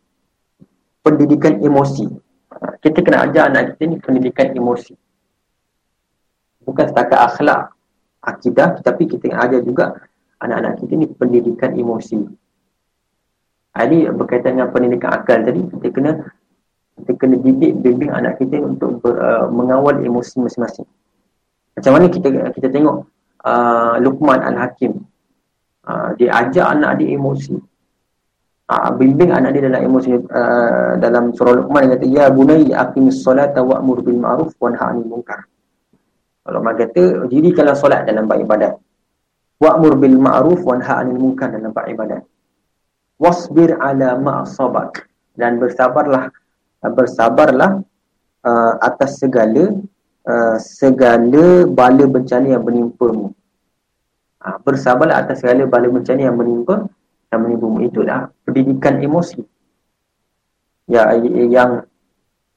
Pendidikan 1.06 1.62
emosi. 1.62 2.10
Uh, 2.50 2.74
kita 2.82 3.06
kena 3.06 3.30
ajar 3.30 3.52
anak 3.52 3.78
kita 3.78 3.84
ni 3.94 3.96
pendidikan 4.02 4.58
emosi. 4.58 4.98
Bukan 6.66 6.86
setakat 6.90 7.20
akhlak, 7.30 7.62
akidah, 8.26 8.82
tapi 8.82 9.06
kita 9.06 9.30
kena 9.30 9.46
ajar 9.46 9.62
juga 9.62 9.86
anak-anak 10.42 10.82
kita 10.82 10.94
ni 10.98 11.06
pendidikan 11.14 11.72
emosi. 11.78 12.20
Uh, 13.76 13.84
ini 13.86 14.10
berkaitan 14.10 14.58
dengan 14.58 14.74
pendidikan 14.74 15.14
akal 15.14 15.46
tadi, 15.46 15.62
kita 15.62 15.88
kena 15.94 16.12
kita 17.04 17.12
kena 17.16 17.36
didik 17.40 17.80
bimbing 17.80 18.12
anak 18.12 18.38
kita 18.40 18.60
untuk 18.60 19.00
ber, 19.00 19.16
uh, 19.18 19.46
mengawal 19.48 19.98
emosi 20.00 20.44
masing-masing. 20.44 20.88
Macam 21.80 21.92
mana 21.96 22.06
kita 22.12 22.28
kita 22.52 22.68
tengok 22.68 23.08
uh, 23.48 23.96
Luqman 24.04 24.40
Al-Hakim. 24.44 25.00
Uh, 25.88 26.12
dia 26.20 26.30
ajak 26.36 26.66
anak 26.76 27.00
dia 27.00 27.16
emosi. 27.16 27.56
Uh, 28.70 28.90
bimbing 29.00 29.34
anak 29.34 29.58
dia 29.58 29.66
dalam 29.66 29.82
emosi 29.82 30.14
uh, 30.14 30.94
dalam 31.02 31.34
surah 31.34 31.58
Luqman 31.58 31.90
dia 31.90 31.92
kata 31.98 32.06
ya 32.06 32.26
bunayya 32.30 32.76
aqimis 32.86 33.24
solata 33.24 33.64
wa'mur 33.64 34.04
bil 34.06 34.20
ma'ruf 34.20 34.54
wa 34.60 34.70
nahy 34.70 34.84
'anil 34.94 35.08
munkar. 35.08 35.42
Kalau 36.46 36.60
mak 36.66 36.76
kata 36.78 37.30
dirikanlah 37.30 37.78
solat 37.78 38.06
dalam 38.06 38.28
bab 38.30 38.38
ibadat. 38.42 38.74
Wa'mur 39.58 39.98
bil 39.98 40.18
ma'ruf 40.20 40.62
wa 40.62 40.76
nahy 40.78 41.02
'anil 41.02 41.18
munkar 41.18 41.50
dalam 41.50 41.72
bab 41.74 41.88
ibadat. 41.90 42.22
Wasbir 43.18 43.80
'ala 43.80 44.20
ma 44.20 44.46
asabak 44.46 45.10
dan 45.40 45.58
bersabarlah 45.58 46.30
bersabarlah 46.88 47.84
uh, 48.48 48.74
atas 48.80 49.20
segala 49.20 49.76
uh, 50.24 50.58
segala 50.60 51.68
bala 51.68 52.06
bencana 52.08 52.56
yang 52.56 52.64
menimpa 52.64 53.12
mu. 53.12 53.36
Uh, 54.40 54.56
bersabarlah 54.64 55.20
atas 55.20 55.44
segala 55.44 55.68
bala 55.68 55.92
bencana 55.92 56.32
yang 56.32 56.40
menimpa 56.40 56.88
yang 57.32 57.42
menimpa 57.44 57.66
mu. 57.68 57.80
Itulah 57.84 58.32
pendidikan 58.48 59.04
emosi. 59.04 59.44
Ya, 60.90 61.12
yang 61.20 61.86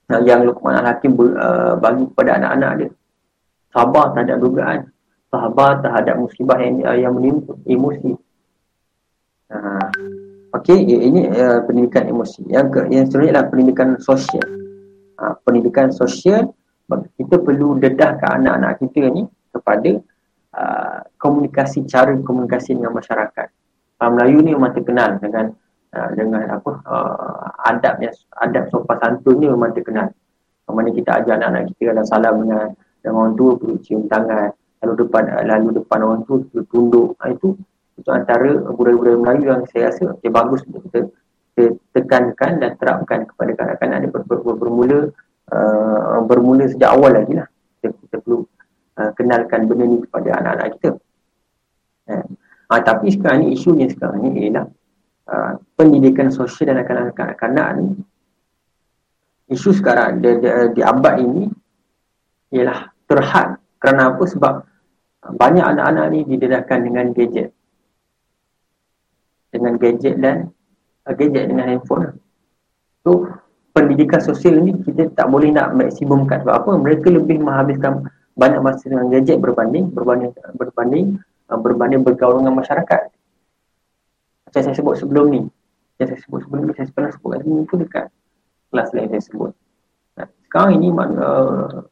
yang 0.09 0.41
Luqman 0.47 0.79
Al-Hakim 0.79 1.19
uh, 1.19 1.75
bagi 1.77 2.07
kepada 2.15 2.39
anak-anak 2.39 2.71
dia. 2.79 2.91
Sabar 3.73 4.13
terhadap 4.15 4.37
dugaan. 4.39 4.81
Sabar 5.33 5.81
terhadap 5.81 6.21
musibah 6.21 6.61
yang, 6.61 6.85
uh, 6.85 6.97
yang 6.97 7.13
menimpa 7.17 7.57
emosi. 7.65 8.13
Uh, 9.53 10.32
Okey, 10.53 10.85
ini 10.85 11.33
uh, 11.33 11.65
pendidikan 11.65 12.05
emosi. 12.13 12.45
Yang 12.53 12.67
ke, 12.77 12.81
yang 12.93 13.09
seterusnya 13.09 13.41
adalah 13.41 13.49
pendidikan 13.49 13.89
sosial. 13.97 14.49
Uh, 15.17 15.35
pendidikan 15.49 15.89
sosial 15.89 16.53
kita 17.17 17.41
perlu 17.41 17.81
dedahkan 17.81 18.45
anak-anak 18.45 18.77
kita 18.85 19.09
ni 19.09 19.25
kepada 19.49 19.97
uh, 20.53 20.99
komunikasi 21.17 21.89
cara 21.89 22.13
komunikasi 22.21 22.77
dengan 22.77 22.93
masyarakat. 22.93 23.49
Orang 23.97 24.21
Melayu 24.21 24.39
ni 24.45 24.53
memang 24.53 24.77
terkenal 24.77 25.17
dengan 25.25 25.57
uh, 25.97 26.11
dengan 26.13 26.45
apa 26.53 26.71
uh, 26.85 27.49
adab 27.73 28.05
yang 28.05 28.13
adab 28.45 28.69
sopan 28.69 29.01
santun 29.01 29.41
ni 29.41 29.49
memang 29.49 29.73
terkenal. 29.73 30.13
Mana 30.69 30.89
kita 30.89 31.21
ajar 31.21 31.37
anak-anak 31.37 31.73
kita 31.77 31.93
kalau 31.93 32.05
salam 32.05 32.35
dengan 32.45 32.73
dengan 33.01 33.15
orang 33.25 33.35
tua 33.37 33.51
perlu 33.61 33.77
cium 33.81 34.05
tangan, 34.09 34.53
lalu 34.85 34.95
depan 35.05 35.23
lalu 35.49 35.69
depan 35.81 35.99
orang 36.01 36.23
tua 36.29 36.37
perlu 36.45 36.65
tunduk. 36.69 37.09
Ha, 37.21 37.33
itu 37.33 37.57
itu 37.99 38.09
antara 38.09 38.57
budaya-budaya 38.73 39.17
Melayu 39.21 39.45
yang 39.53 39.63
saya 39.69 39.93
rasa 39.93 40.17
okay, 40.17 40.33
bagus 40.33 40.65
untuk 40.65 40.83
kita, 40.89 41.13
kita 41.53 41.65
tekankan 41.93 42.53
dan 42.65 42.73
terapkan 42.81 43.29
kepada 43.29 43.53
kanak-kanak 43.53 43.97
ni 44.03 44.09
ber, 44.09 44.23
ber, 44.25 44.39
ber, 44.41 44.55
bermula 44.57 44.99
uh, 45.53 46.25
bermula 46.25 46.65
sejak 46.67 46.89
awal 46.89 47.13
lagi 47.13 47.37
lah. 47.37 47.49
Kita, 47.79 47.93
kita 47.93 48.17
perlu 48.25 48.49
uh, 48.97 49.11
kenalkan 49.13 49.69
benda 49.69 49.85
ni 49.85 49.97
kepada 50.09 50.29
anak-anak 50.41 50.69
kita. 50.81 50.91
Uh, 52.09 52.25
uh, 52.73 52.81
tapi 52.81 53.13
sekarang 53.13 53.39
ni 53.45 53.49
isunya 53.55 53.87
sekarang 53.93 54.25
ni 54.25 54.49
ialah 54.49 54.67
uh, 55.29 55.53
pendidikan 55.77 56.33
sosial 56.33 56.73
dan 56.73 57.13
kanak-kanak 57.13 57.69
ni 57.77 57.87
isu 59.53 59.77
sekarang 59.77 60.25
di, 60.25 60.41
di, 60.41 60.49
di 60.73 60.81
abad 60.81 61.21
ini 61.21 61.45
ialah 62.57 62.89
terhad 63.05 63.61
kerana 63.77 64.17
apa? 64.17 64.25
Sebab 64.25 64.55
banyak 65.37 65.67
anak-anak 65.77 66.07
ni 66.11 66.21
didedahkan 66.25 66.79
dengan 66.83 67.13
gadget 67.13 67.53
dengan 69.53 69.77
gadget 69.77 70.19
dan 70.19 70.49
uh, 71.07 71.15
gadget 71.15 71.53
dengan 71.53 71.69
handphone. 71.69 72.17
So 73.05 73.29
pendidikan 73.77 74.25
sosial 74.25 74.59
ni 74.65 74.75
kita 74.81 75.13
tak 75.13 75.29
boleh 75.29 75.53
nak 75.53 75.77
maksimumkan 75.77 76.43
sebab 76.43 76.55
apa? 76.65 76.71
Mereka 76.81 77.13
lebih 77.13 77.45
menghabiskan 77.45 78.09
banyak 78.33 78.61
masa 78.65 78.89
dengan 78.89 79.13
gadget 79.13 79.39
berbanding 79.39 79.93
berbanding 79.93 80.33
berbanding 80.57 81.21
uh, 81.53 81.61
berbanding 81.61 82.01
bergaul 82.01 82.41
dengan 82.41 82.57
masyarakat. 82.57 83.13
Macam 84.49 84.61
saya 84.65 84.75
sebut 84.75 84.97
sebelum 84.97 85.27
ni. 85.29 85.43
Yang 86.01 86.17
saya 86.17 86.21
sebut 86.25 86.41
sebelum 86.49 86.63
ni 86.67 86.73
saya 86.75 86.89
pernah 86.91 87.13
sebut 87.13 87.31
lagi 87.37 87.49
itu 87.53 87.75
dekat 87.77 88.07
kelas 88.73 88.89
lain 88.97 89.09
saya 89.13 89.23
sebut. 89.23 89.53
Nah, 90.17 90.27
sekarang 90.49 90.71
ini 90.81 90.89
uh, 90.97 91.85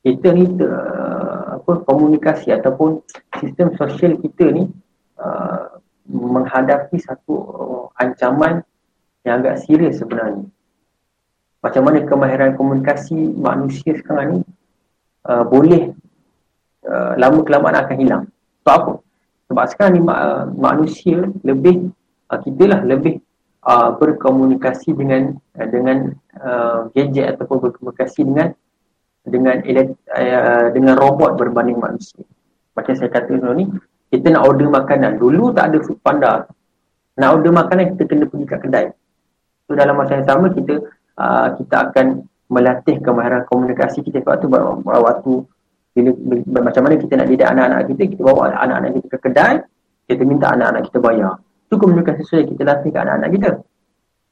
kita 0.00 0.28
ni 0.32 0.44
uh, 0.64 1.60
apa 1.60 1.72
komunikasi 1.84 2.54
ataupun 2.56 3.04
sistem 3.42 3.74
sosial 3.76 4.16
kita 4.20 4.48
ni 4.54 4.64
uh, 5.20 5.75
menghadapi 6.06 6.96
satu 7.02 7.34
uh, 7.34 7.84
ancaman 7.98 8.62
yang 9.26 9.42
agak 9.42 9.62
serius 9.62 9.98
sebenarnya 9.98 10.46
macam 11.60 11.82
mana 11.82 12.06
kemahiran 12.06 12.54
komunikasi 12.54 13.34
manusia 13.34 13.98
sekarang 13.98 14.38
ni 14.38 14.40
uh, 15.26 15.42
boleh 15.42 15.90
uh, 16.86 17.18
lama 17.18 17.42
kelamaan 17.42 17.82
akan 17.82 17.96
hilang 17.98 18.24
Sebab 18.66 18.82
apa? 18.82 18.92
Sebab 19.46 19.64
sekarang 19.70 19.92
ni 19.94 20.02
uh, 20.02 20.50
manusia 20.58 21.22
lebih 21.46 21.94
uh, 22.34 22.38
kita 22.42 22.66
lah 22.66 22.82
lebih 22.82 23.22
uh, 23.62 23.94
berkomunikasi 23.94 24.90
dengan 24.90 25.38
uh, 25.54 25.68
dengan 25.70 26.10
uh, 26.42 26.90
gadget 26.90 27.38
ataupun 27.38 27.70
berkomunikasi 27.70 28.26
dengan 28.26 28.50
dengan 29.22 29.62
uh, 29.62 30.66
dengan 30.74 30.98
robot 30.98 31.38
berbanding 31.38 31.78
manusia. 31.78 32.26
Macam 32.74 32.98
saya 32.98 33.06
kata 33.06 33.38
dulu 33.38 33.54
ni, 33.54 33.70
kita 34.16 34.32
nak 34.32 34.48
order 34.48 34.68
makanan. 34.72 35.20
Dulu 35.20 35.52
tak 35.52 35.72
ada 35.72 35.78
food 35.84 35.98
panda. 36.00 36.48
Nak 37.16 37.28
order 37.32 37.52
makanan, 37.52 37.96
kita 37.96 38.02
kena 38.08 38.24
pergi 38.28 38.46
kat 38.48 38.60
kedai. 38.64 38.86
So 39.68 39.76
dalam 39.76 40.00
masa 40.00 40.20
yang 40.20 40.26
sama, 40.28 40.48
kita 40.52 40.74
uh, 41.20 41.48
kita 41.60 41.74
akan 41.90 42.06
melatih 42.48 42.96
kemahiran 43.04 43.44
komunikasi 43.48 44.00
kita. 44.00 44.24
Sebab 44.24 44.36
tu 44.40 44.48
waktu 44.48 45.32
bila, 45.96 46.10
bila, 46.12 46.58
macam 46.68 46.82
mana 46.84 46.94
kita 47.00 47.12
nak 47.16 47.28
didik 47.28 47.48
anak-anak 47.48 47.80
kita, 47.92 48.02
kita 48.16 48.22
bawa 48.24 48.52
anak-anak 48.52 48.90
kita 49.00 49.06
ke 49.12 49.18
kedai, 49.20 49.54
kita 50.08 50.22
minta 50.24 50.46
anak-anak 50.52 50.82
kita 50.92 50.98
bayar. 51.00 51.34
Itu 51.66 51.74
komunikasi 51.80 52.20
sosial 52.24 52.46
kita 52.46 52.62
latih 52.62 52.90
ke 52.92 52.98
anak-anak 53.00 53.30
kita. 53.32 53.50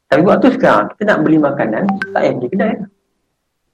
Tapi 0.04 0.22
waktu 0.28 0.46
sekarang, 0.54 0.92
kita 0.94 1.02
nak 1.08 1.18
beli 1.24 1.38
makanan, 1.40 1.84
tak 1.88 2.08
payah 2.12 2.32
pergi 2.36 2.48
kedai. 2.52 2.74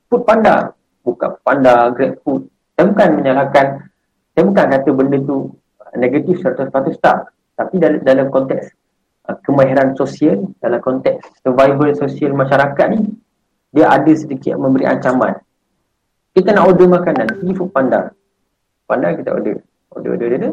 Food 0.07 0.23
panda. 0.25 0.57
Buka 1.01 1.27
panda, 1.43 1.91
grab 1.91 2.15
food. 2.23 2.47
Saya 2.79 2.89
bukan 2.89 3.09
menyalahkan 3.19 3.67
saya 4.41 4.45
bukan 4.47 4.67
kata 4.73 4.91
benda 4.95 5.19
tu 5.27 5.53
negatif 5.97 6.43
100% 6.43 6.71
tak. 7.03 7.31
Tapi 7.59 7.75
dalam, 7.77 8.01
dalam 8.01 8.27
konteks 8.33 8.65
uh, 9.29 9.37
kemahiran 9.43 9.97
sosial, 9.99 10.49
dalam 10.63 10.81
konteks 10.81 11.43
survival 11.43 11.91
sosial 11.97 12.33
masyarakat 12.33 12.87
ni, 12.95 13.11
dia 13.71 13.87
ada 13.91 14.13
sedikit 14.15 14.59
memberi 14.59 14.87
ancaman. 14.87 15.39
Kita 16.31 16.55
nak 16.55 16.71
order 16.71 16.87
makanan, 16.87 17.27
pergi 17.39 17.53
food 17.55 17.71
panda. 17.75 18.11
Panda 18.87 19.15
kita 19.15 19.35
order. 19.35 19.59
Order, 19.95 20.11
order, 20.15 20.29
order. 20.31 20.53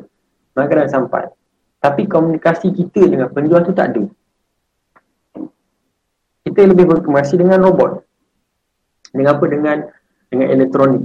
Makanan 0.57 0.87
sampai. 0.89 1.29
Tapi 1.77 2.09
komunikasi 2.09 2.73
kita 2.73 3.05
dengan 3.05 3.29
penjual 3.29 3.61
tu 3.61 3.73
tak 3.73 3.93
ada. 3.93 4.03
Kita 6.41 6.59
lebih 6.65 6.89
berkomunikasi 6.89 7.37
dengan 7.37 7.61
robot. 7.61 8.01
Dengan 9.13 9.37
apa? 9.37 9.45
Dengan 9.45 9.77
dengan 10.33 10.47
elektronik. 10.51 11.03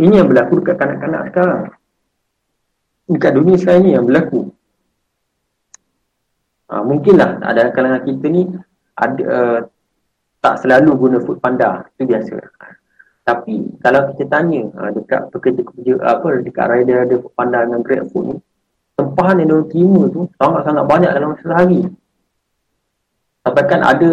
Ini 0.00 0.14
yang 0.24 0.28
berlaku 0.32 0.64
dekat 0.64 0.76
kanak-kanak 0.80 1.22
sekarang. 1.30 1.62
Dekat 3.10 3.32
dunia 3.34 3.58
sekarang 3.58 3.82
ni 3.82 3.90
yang 3.98 4.06
berlaku. 4.06 4.54
Ha, 6.70 6.86
mungkinlah 6.86 7.42
ada 7.42 7.74
kalangan 7.74 8.06
kita 8.06 8.26
ni 8.30 8.46
ada 8.94 9.22
uh, 9.26 9.58
tak 10.38 10.62
selalu 10.62 10.90
guna 10.94 11.18
food 11.18 11.42
panda. 11.42 11.82
Itu 11.98 12.06
biasa. 12.06 12.38
Tapi 13.26 13.82
kalau 13.82 14.14
kita 14.14 14.24
tanya 14.30 14.70
uh, 14.78 14.90
dekat 14.94 15.34
pekerja-pekerja 15.34 15.98
apa 15.98 16.38
dekat 16.46 16.66
rider-rider 16.70 17.18
food 17.18 17.34
panda 17.34 17.66
dengan 17.66 17.82
grab 17.82 18.06
food 18.14 18.24
ni 18.30 18.36
tempahan 19.00 19.40
yang 19.40 19.48
mereka 19.48 19.68
terima 19.72 20.02
tu 20.12 20.20
sangat-sangat 20.36 20.84
banyak 20.84 21.10
dalam 21.16 21.28
masa 21.32 21.44
sehari. 21.48 21.80
Sampai 23.40 23.64
kan 23.64 23.80
ada 23.80 24.10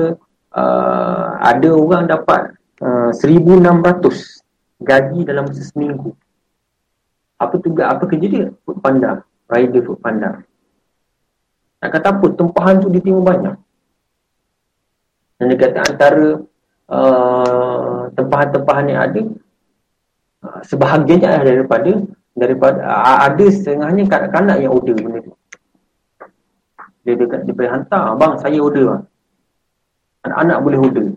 uh, 0.55 1.25
ada 1.43 1.69
orang 1.75 2.03
dapat 2.07 2.55
uh, 2.79 3.11
1600 3.11 4.87
gaji 4.87 5.19
dalam 5.27 5.43
masa 5.51 5.63
seminggu. 5.67 6.15
Apa 7.37 7.55
tugas, 7.61 7.85
apa 7.85 8.03
kerja 8.09 8.27
dia? 8.27 8.45
Food 8.65 8.81
panda. 8.81 9.21
Rider 9.47 9.81
food 9.85 10.01
panda. 10.01 10.41
Nak 11.79 11.89
kata 11.93 12.07
apa? 12.17 12.27
Tempahan 12.33 12.81
tu 12.81 12.89
diterima 12.89 13.21
banyak. 13.21 13.55
Dan 15.37 15.53
dia 15.53 15.57
kata 15.61 15.79
antara 15.85 16.27
uh, 16.89 18.09
tempahan-tempahan 18.17 18.85
yang 18.89 19.01
ada, 19.05 19.21
uh, 20.41 20.59
sebahagiannya 20.65 21.29
adalah 21.29 21.55
daripada 21.61 21.91
daripada 22.33 22.79
uh, 22.81 23.17
ada 23.29 23.45
setengahnya 23.53 24.09
kanak-kanak 24.09 24.57
yang 24.65 24.73
order 24.73 24.97
benda 24.97 25.21
tu. 25.21 25.33
Dia 27.05 27.13
dekat 27.15 27.45
dia 27.45 27.53
boleh 27.53 27.71
hantar, 27.71 28.17
bang 28.17 28.33
saya 28.41 28.57
order 28.57 28.83
bang. 28.89 29.03
Anak-anak 30.25 30.57
boleh 30.65 30.79
order. 30.81 31.07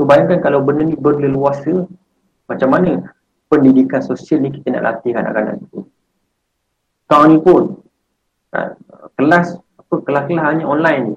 So 0.00 0.08
bayangkan 0.08 0.40
kalau 0.40 0.64
benda 0.64 0.88
ni 0.88 0.96
berleluasa 0.96 1.84
macam 2.48 2.68
mana 2.72 3.12
pendidikan 3.50 3.98
sosial 3.98 4.46
ni 4.46 4.54
kita 4.54 4.78
nak 4.78 4.86
latih 4.86 5.12
anak-anak 5.18 5.58
itu. 5.58 5.82
Sekarang 7.04 7.28
ni 7.34 7.38
pun 7.42 7.62
ha, 8.54 8.70
kelas 9.18 9.58
apa 9.58 9.94
kelas-kelas 10.06 10.44
hanya 10.54 10.64
online 10.70 11.02
ni. 11.10 11.16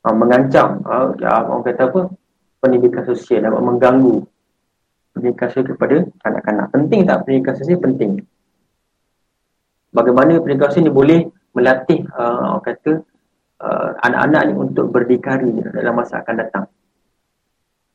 Ha, 0.00 0.16
mengancam 0.16 0.80
ha, 0.88 1.12
ya, 1.20 1.44
orang 1.44 1.60
kata 1.68 1.92
apa 1.92 2.00
pendidikan 2.64 3.04
sosial 3.04 3.44
dapat 3.44 3.60
mengganggu 3.60 4.24
pendidikan 5.12 5.46
sosial 5.52 5.76
kepada 5.76 5.96
anak-anak. 6.24 6.66
Penting 6.72 7.00
tak 7.04 7.28
pendidikan 7.28 7.54
sosial? 7.60 7.78
Penting. 7.84 8.24
Bagaimana 9.92 10.40
pendidikan 10.40 10.72
sosial 10.72 10.88
ni 10.88 10.94
boleh 10.96 11.20
melatih 11.52 12.00
uh, 12.16 12.56
orang 12.56 12.64
kata 12.64 12.92
uh, 13.60 13.88
anak-anak 14.02 14.42
ni 14.48 14.52
untuk 14.56 14.88
berdikari 14.88 15.52
dalam 15.60 15.94
masa 15.94 16.24
akan 16.24 16.34
datang. 16.40 16.64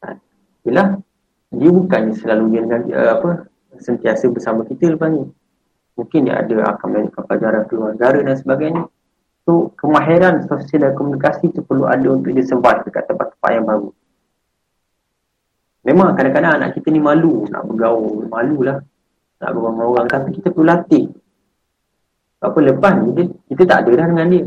Ha, 0.06 0.14
Bila 0.62 0.94
dia 1.50 1.70
bukannya 1.74 2.14
selalu 2.14 2.46
dia 2.54 2.64
uh, 2.94 3.10
apa 3.18 3.30
sentiasa 3.82 4.30
bersama 4.30 4.66
kita 4.70 4.94
lepas 4.94 5.10
ni. 5.10 5.26
Mungkin 5.98 6.30
dia 6.30 6.40
ada 6.40 6.78
akan 6.78 6.88
melakukan 6.94 7.24
pelajaran 7.26 7.64
keluar 7.68 7.90
negara 7.98 8.20
dan 8.22 8.36
sebagainya. 8.38 8.84
So 9.44 9.74
kemahiran 9.76 10.46
sosial 10.46 10.86
dan 10.86 10.94
komunikasi 10.94 11.50
tu 11.52 11.66
perlu 11.66 11.90
ada 11.90 12.06
untuk 12.06 12.32
dia 12.32 12.46
survive 12.46 12.86
dekat 12.86 13.10
tempat-tempat 13.10 13.52
yang 13.52 13.66
baru. 13.66 13.90
Memang 15.90 16.14
kadang-kadang 16.14 16.54
anak 16.62 16.70
kita 16.78 16.94
ni 16.94 17.02
malu 17.02 17.50
nak 17.50 17.66
bergaul 17.66 18.30
malu 18.30 18.62
lah 18.62 18.78
nak 19.42 19.50
bergaul 19.56 19.74
dengan 19.74 19.88
orang. 19.90 20.08
Tapi 20.08 20.30
kita 20.38 20.48
perlu 20.54 20.68
latih. 20.70 21.06
Apa 22.40 22.58
lepas 22.64 22.94
ni 23.04 23.08
dia, 23.18 23.26
kita 23.52 23.64
tak 23.68 23.78
ada 23.84 23.92
dah 24.00 24.08
dengan 24.08 24.28
dia. 24.30 24.46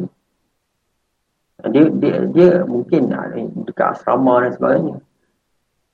Dia, 1.63 1.85
dia, 1.95 2.15
dia 2.31 2.49
mungkin 2.65 3.13
dekat 3.69 3.99
asrama 3.99 4.43
dan 4.47 4.53
sebagainya. 4.57 4.97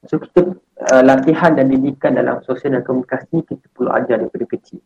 So 0.07 0.23
kita 0.23 0.55
uh, 0.79 1.03
latihan 1.03 1.59
dan 1.59 1.67
didikan 1.69 2.15
dalam 2.15 2.39
sosial 2.47 2.79
dan 2.79 2.83
komunikasi 2.87 3.27
ni 3.35 3.43
kita 3.43 3.67
perlu 3.75 3.91
ajar 3.91 4.23
daripada 4.23 4.45
kecil. 4.47 4.83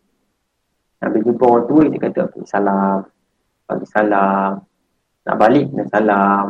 Nak 1.02 1.08
bila 1.12 1.22
jumpa 1.26 1.44
orang 1.44 1.64
tua, 1.66 1.80
kita 1.90 1.98
kata 1.98 2.20
bagi 2.30 2.48
salam, 2.48 2.98
bagi 3.66 3.86
salam, 3.90 4.50
nak 5.22 5.36
balik 5.36 5.64
kena 5.70 5.84
salam, 5.90 6.44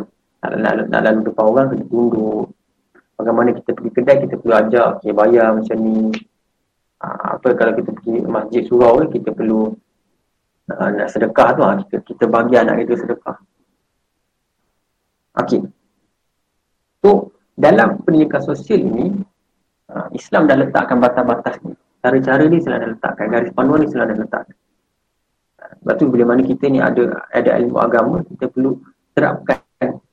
nak, 0.45 0.51
nak, 0.61 0.73
nak, 0.77 0.87
nak 0.93 1.01
lalu 1.09 1.21
depan 1.27 1.45
orang 1.49 1.67
kena 1.73 1.85
tunduk. 1.89 2.47
Bagaimana 3.17 3.49
kita 3.55 3.71
pergi 3.77 3.91
kedai, 3.95 4.17
kita 4.27 4.35
perlu 4.41 4.55
ajar, 4.57 4.87
okay, 4.99 5.13
bayar 5.15 5.49
macam 5.57 5.77
ni. 5.81 5.99
Uh, 7.03 7.35
apa 7.35 7.49
kalau 7.59 7.73
kita 7.75 7.91
pergi 7.99 8.15
masjid 8.31 8.63
surau, 8.63 9.03
kita 9.11 9.35
perlu 9.35 9.75
uh, 10.71 10.91
nak 10.95 11.09
sedekah 11.11 11.49
tu, 11.57 11.63
uh, 11.67 11.75
kita, 11.83 11.97
kita 12.07 12.25
bagi 12.31 12.55
anak 12.61 12.87
kita 12.87 12.95
sedekah. 12.99 13.37
Okey. 15.33 15.65
So, 17.03 17.33
dalam 17.57 18.05
pendidikan 18.05 18.45
sosial 18.45 18.85
ini, 18.85 19.17
Ha, 19.93 20.09
Islam 20.17 20.49
dah 20.49 20.57
letakkan 20.57 20.97
batas-batas 20.99 21.61
ni. 21.63 21.77
Cara-cara 22.01 22.45
ni 22.49 22.59
selalu 22.65 22.81
dah 22.81 22.91
letakkan. 22.97 23.25
Garis 23.29 23.53
panduan 23.53 23.85
ni 23.85 23.89
selalu 23.93 24.09
dah 24.17 24.19
letakkan. 24.25 24.57
Ha, 25.61 25.63
sebab 25.85 25.95
tu 26.01 26.05
bila 26.09 26.25
mana 26.33 26.41
kita 26.41 26.65
ni 26.73 26.81
ada 26.81 27.29
ada 27.29 27.51
ilmu 27.61 27.77
agama, 27.77 28.25
kita 28.25 28.49
perlu 28.49 28.81
terapkan 29.13 29.61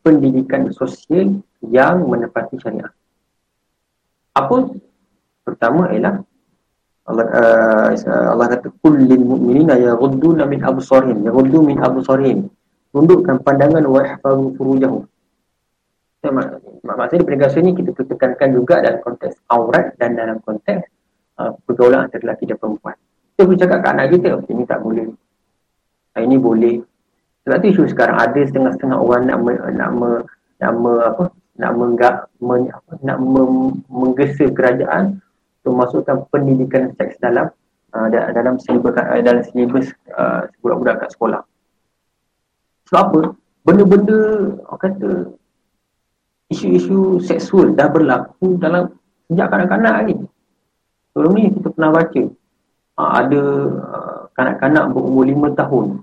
pendidikan 0.03 0.67
sosial 0.75 1.39
yang 1.63 2.03
menepati 2.03 2.59
syariah. 2.59 2.91
Apa? 4.35 4.75
Pertama 5.47 5.89
ialah 5.95 6.21
Allah 7.09 7.25
uh, 7.25 7.89
Allah 8.37 8.47
kata 8.53 8.69
kullil 8.85 9.25
mu'minina 9.25 9.81
yaghudduna 9.81 10.45
min 10.45 10.61
absarihim 10.61 11.25
yaghuddu 11.25 11.65
min 11.65 11.81
absarihim 11.81 12.53
tundukkan 12.93 13.41
pandangan 13.41 13.81
wa 13.89 14.05
ihfazu 14.05 14.53
furujahum 14.53 15.09
maksudnya 16.83 17.23
penegasan 17.23 17.63
ni 17.63 17.71
kita 17.71 17.95
tekankan 17.95 18.49
juga 18.51 18.83
dalam 18.83 18.99
konteks 18.99 19.39
aurat 19.47 19.95
dan 19.95 20.19
dalam 20.19 20.43
konteks 20.43 20.83
uh, 21.39 21.55
pergaulan 21.63 22.07
antara 22.07 22.27
lelaki 22.27 22.43
dan 22.43 22.59
perempuan. 22.59 22.95
Kita 23.33 23.47
boleh 23.47 23.59
cakap 23.63 23.79
kat 23.79 23.91
anak 23.95 24.07
kita, 24.11 24.29
ini 24.51 24.63
tak 24.67 24.79
boleh. 24.83 25.07
Ini 26.19 26.35
boleh. 26.35 26.75
Sebab 27.47 27.55
tu 27.63 27.67
isu 27.71 27.83
sekarang 27.87 28.19
ada 28.19 28.41
setengah-setengah 28.43 28.99
orang 28.99 29.23
nak 29.31 29.39
me, 29.39 29.53
nak 29.71 29.91
me, 29.95 30.09
nak 30.59 30.73
me, 30.75 30.91
apa 30.99 31.23
nak 31.59 31.71
menggak 31.75 32.15
men, 32.43 32.67
nak 32.99 33.17
me, 33.19 33.71
menggesa 33.87 34.51
kerajaan 34.51 35.23
untuk 35.63 35.73
masukkan 35.75 36.23
pendidikan 36.31 36.91
seks 36.99 37.15
dalam 37.23 37.47
uh, 37.95 38.07
dalam 38.11 38.59
silibus 38.59 38.95
uh, 38.95 39.19
dalam 39.23 39.43
silibus 39.47 39.91
uh, 40.19 40.47
budak-budak 40.59 41.07
kat 41.07 41.09
sekolah. 41.15 41.41
Sebab 42.91 43.01
apa? 43.07 43.21
Benda-benda 43.63 44.19
kata 44.67 45.38
isu-isu 46.49 47.21
seksual 47.21 47.77
dah 47.77 47.87
berlaku 47.87 48.57
dalam 48.57 48.89
sejak 49.29 49.47
kanak-kanak 49.53 49.95
ni. 50.09 50.15
Sebelum 51.13 51.31
ni 51.37 51.43
kita 51.53 51.69
pernah 51.73 51.91
baca 51.93 52.23
uh, 52.97 53.11
ada 53.21 53.41
uh, 53.77 54.19
kanak-kanak 54.33 54.85
berumur 54.93 55.25
lima 55.25 55.47
tahun 55.53 56.01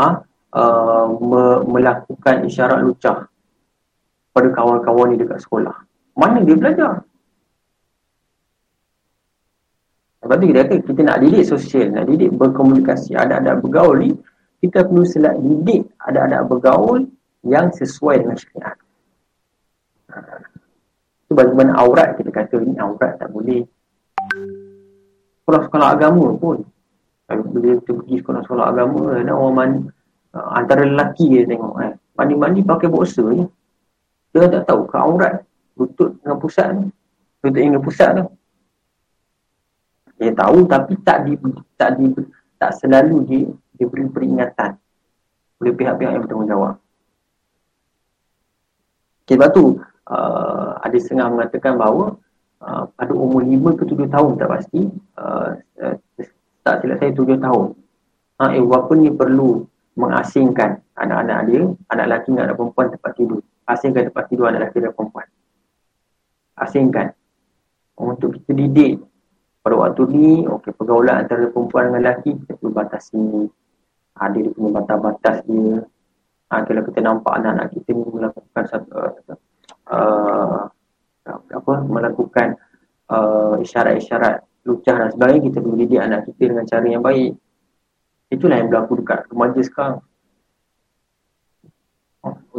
uh, 0.00 0.14
uh, 0.52 1.04
me- 1.20 1.62
melakukan 1.64 2.44
isyarat 2.44 2.84
lucah 2.84 3.24
pada 4.36 4.48
kawan-kawan 4.52 5.12
ni 5.12 5.16
dekat 5.16 5.40
sekolah. 5.40 5.74
Mana 6.14 6.44
dia 6.44 6.56
belajar? 6.56 7.02
Sebab 10.18 10.34
tu 10.34 10.46
kita 10.50 10.60
kata 10.66 10.74
kita 10.82 11.00
nak 11.06 11.18
didik 11.22 11.44
sosial, 11.46 11.94
nak 11.94 12.04
didik 12.10 12.34
berkomunikasi, 12.34 13.14
ada-ada 13.14 13.54
bergaul 13.56 14.02
ni, 14.02 14.10
kita 14.58 14.82
perlu 14.82 15.06
selak 15.06 15.38
didik 15.38 15.86
ada-ada 16.02 16.42
bergaul 16.42 17.06
yang 17.46 17.70
sesuai 17.70 18.26
dengan 18.26 18.34
syariat. 18.34 18.76
Itu 21.28 21.32
bagaimana 21.36 21.76
aurat 21.76 22.16
kita 22.16 22.30
kata 22.32 22.56
ni 22.64 22.74
aurat 22.80 23.20
tak 23.20 23.28
boleh. 23.30 23.62
Sekolah-sekolah 25.44 25.88
agama 25.92 26.32
pun. 26.36 26.64
Kalau 27.28 27.44
bila 27.52 27.76
kita 27.80 27.92
pergi 27.92 28.16
sekolah-sekolah 28.24 28.64
agama, 28.72 29.20
ada 29.20 29.32
orang 29.36 29.54
mandi, 29.56 29.80
antara 30.32 30.88
lelaki 30.88 31.28
dia 31.28 31.44
tengok 31.44 31.74
eh. 31.84 31.92
Mandi-mandi 32.16 32.60
pakai 32.64 32.88
boxer 32.88 33.28
je. 33.36 33.46
Dia 34.32 34.48
tak 34.48 34.64
tahu 34.68 34.88
ke 34.88 34.96
aurat 34.96 35.44
lutut 35.76 36.16
dengan 36.20 36.36
pusat 36.40 36.74
tu. 36.74 36.88
Lutut 37.44 37.60
dengan 37.60 37.82
pusat 37.84 38.10
tu. 38.18 38.24
Dia 40.18 40.34
tahu 40.34 40.66
tapi 40.66 40.98
tak 41.06 41.28
di 41.28 41.38
tak 41.78 41.94
di 41.94 42.10
tak 42.58 42.74
selalu 42.74 43.16
di 43.22 43.38
diberi 43.78 44.10
peringatan 44.10 44.74
oleh 45.62 45.72
pihak-pihak 45.74 46.10
yang 46.10 46.22
bertanggungjawab. 46.26 46.74
Okay, 49.22 49.38
sebab 49.38 49.48
tu 49.54 49.78
uh, 50.08 50.80
ada 50.80 50.96
setengah 50.96 51.28
mengatakan 51.30 51.76
bahawa 51.76 52.16
uh, 52.64 52.88
pada 52.96 53.12
umur 53.12 53.44
5 53.44 53.78
ke 53.78 53.84
7 53.84 54.08
tahun 54.08 54.30
tak 54.40 54.48
pasti 54.48 54.80
uh, 55.20 55.48
uh, 55.84 55.94
tak 56.64 56.74
silap 56.82 56.96
saya 57.00 57.12
7 57.12 57.38
tahun. 57.44 57.66
Uh, 58.38 58.50
ibu 58.54 58.66
bapa 58.70 58.92
ni 58.94 59.10
perlu 59.10 59.66
mengasingkan 59.98 60.78
anak-anak 60.94 61.38
dia 61.50 61.62
anak 61.90 62.04
lelaki 62.06 62.30
dan 62.34 62.42
anak 62.50 62.56
perempuan 62.56 62.86
tempat 62.94 63.12
tidur. 63.18 63.40
Asingkan 63.68 64.02
tempat 64.08 64.24
tidur 64.30 64.44
anak 64.48 64.70
lelaki 64.70 64.78
dan 64.80 64.92
perempuan. 64.94 65.26
Asingkan. 66.58 67.06
Untuk 67.98 68.38
kita 68.38 68.54
didik 68.54 69.02
pada 69.58 69.74
waktu 69.74 70.02
ni 70.14 70.46
okey 70.46 70.70
pergaulan 70.70 71.26
antara 71.26 71.50
perempuan 71.50 71.90
dengan 71.90 72.00
lelaki 72.06 72.30
kita 72.38 72.52
perlu 72.56 72.70
batasi. 72.72 73.26
Ada 74.18 74.38
dia 74.38 74.50
punya 74.50 74.82
batas-batas 74.82 75.36
dia. 75.46 75.78
Ha, 76.48 76.64
kalau 76.64 76.82
kita 76.88 77.00
nampak 77.04 77.32
anak-anak 77.38 77.70
kita 77.76 77.90
ni 77.92 78.02
melakukan 78.08 78.64
satu 78.66 78.90
uh, 78.96 79.36
uh, 79.88 80.68
apa 81.28 81.72
melakukan 81.84 82.56
uh, 83.12 83.60
isyarat-isyarat 83.60 84.44
lucah 84.64 84.96
dan 84.96 85.08
sebagainya 85.12 85.40
kita 85.48 85.58
perlu 85.60 85.76
didik 85.76 86.00
anak 86.00 86.20
kita 86.28 86.42
dengan 86.52 86.64
cara 86.68 86.86
yang 86.88 87.04
baik 87.04 87.32
itulah 88.28 88.56
yang 88.60 88.68
berlaku 88.68 88.92
dekat 89.00 89.20
remaja 89.32 89.60
sekarang 89.64 89.98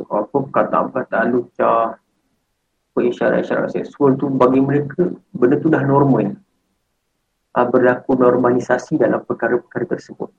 apa 0.09 0.37
kata 0.49 0.77
kata 0.89 1.19
lucah 1.29 1.97
apa 2.89 2.99
isyarat-isyarat 2.99 3.69
seksual 3.73 4.17
tu 4.17 4.29
bagi 4.29 4.61
mereka 4.61 5.13
benda 5.33 5.57
tu 5.61 5.69
dah 5.69 5.81
normal 5.85 6.33
uh, 7.53 7.67
berlaku 7.69 8.17
normalisasi 8.17 8.97
dalam 8.97 9.21
perkara-perkara 9.21 9.85
tersebut 9.97 10.29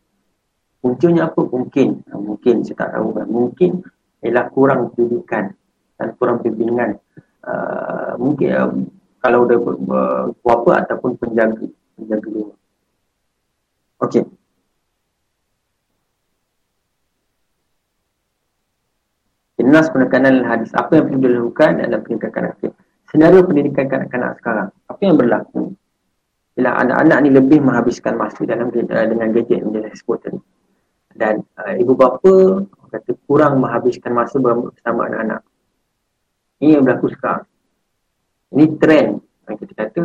Punca 0.81 1.13
apa? 1.13 1.41
Mungkin. 1.45 2.09
Mungkin 2.09 2.65
saya 2.65 2.77
tak 2.89 2.91
tahu 2.97 3.09
kan. 3.13 3.29
Mungkin 3.29 3.71
ialah 4.25 4.49
kurang 4.49 4.81
pendidikan 4.97 5.53
dan 6.01 6.17
kurang 6.17 6.41
bimbingan. 6.41 6.97
Uh, 7.45 8.17
mungkin 8.17 8.49
uh, 8.57 8.73
kalau 9.21 9.45
ada 9.45 9.57
uh, 9.61 10.73
ataupun 10.81 11.21
penjaga. 11.21 11.69
Penjaga 12.01 12.29
rumah. 12.33 12.57
Okey. 14.01 14.25
Jelas 19.61 19.93
penekanan 19.93 20.41
hadis. 20.49 20.73
Apa 20.73 20.97
yang 20.97 21.13
perlu 21.13 21.21
dilakukan 21.21 21.85
dalam 21.85 22.01
pendidikan 22.01 22.33
kanak-kanak? 22.33 22.75
Senario 23.13 23.45
pendidikan 23.45 23.87
kanak-kanak 23.93 24.41
sekarang. 24.41 24.69
Apa 24.89 25.01
yang 25.05 25.21
berlaku? 25.21 25.77
Bila 26.57 26.81
anak-anak 26.81 27.19
ni 27.21 27.29
lebih 27.29 27.61
menghabiskan 27.61 28.17
masa 28.17 28.41
dalam 28.49 28.73
uh, 28.73 29.07
dengan 29.07 29.29
gadget 29.37 29.61
yang 29.61 29.71
saya 29.77 29.93
sebut 29.93 30.19
tadi 30.25 30.41
dan 31.21 31.43
uh, 31.61 31.75
ibu 31.77 31.93
bapa 31.93 32.65
kata 32.91 33.13
kurang 33.29 33.63
menghabiskan 33.63 34.17
masa 34.17 34.41
bersama 34.41 35.07
anak-anak. 35.07 35.45
Ini 36.61 36.79
yang 36.79 36.85
berlaku 36.85 37.09
sekarang. 37.13 37.49
Ini 38.53 38.65
trend 38.77 39.11
yang 39.49 39.57
kita 39.57 39.73
kata 39.75 40.03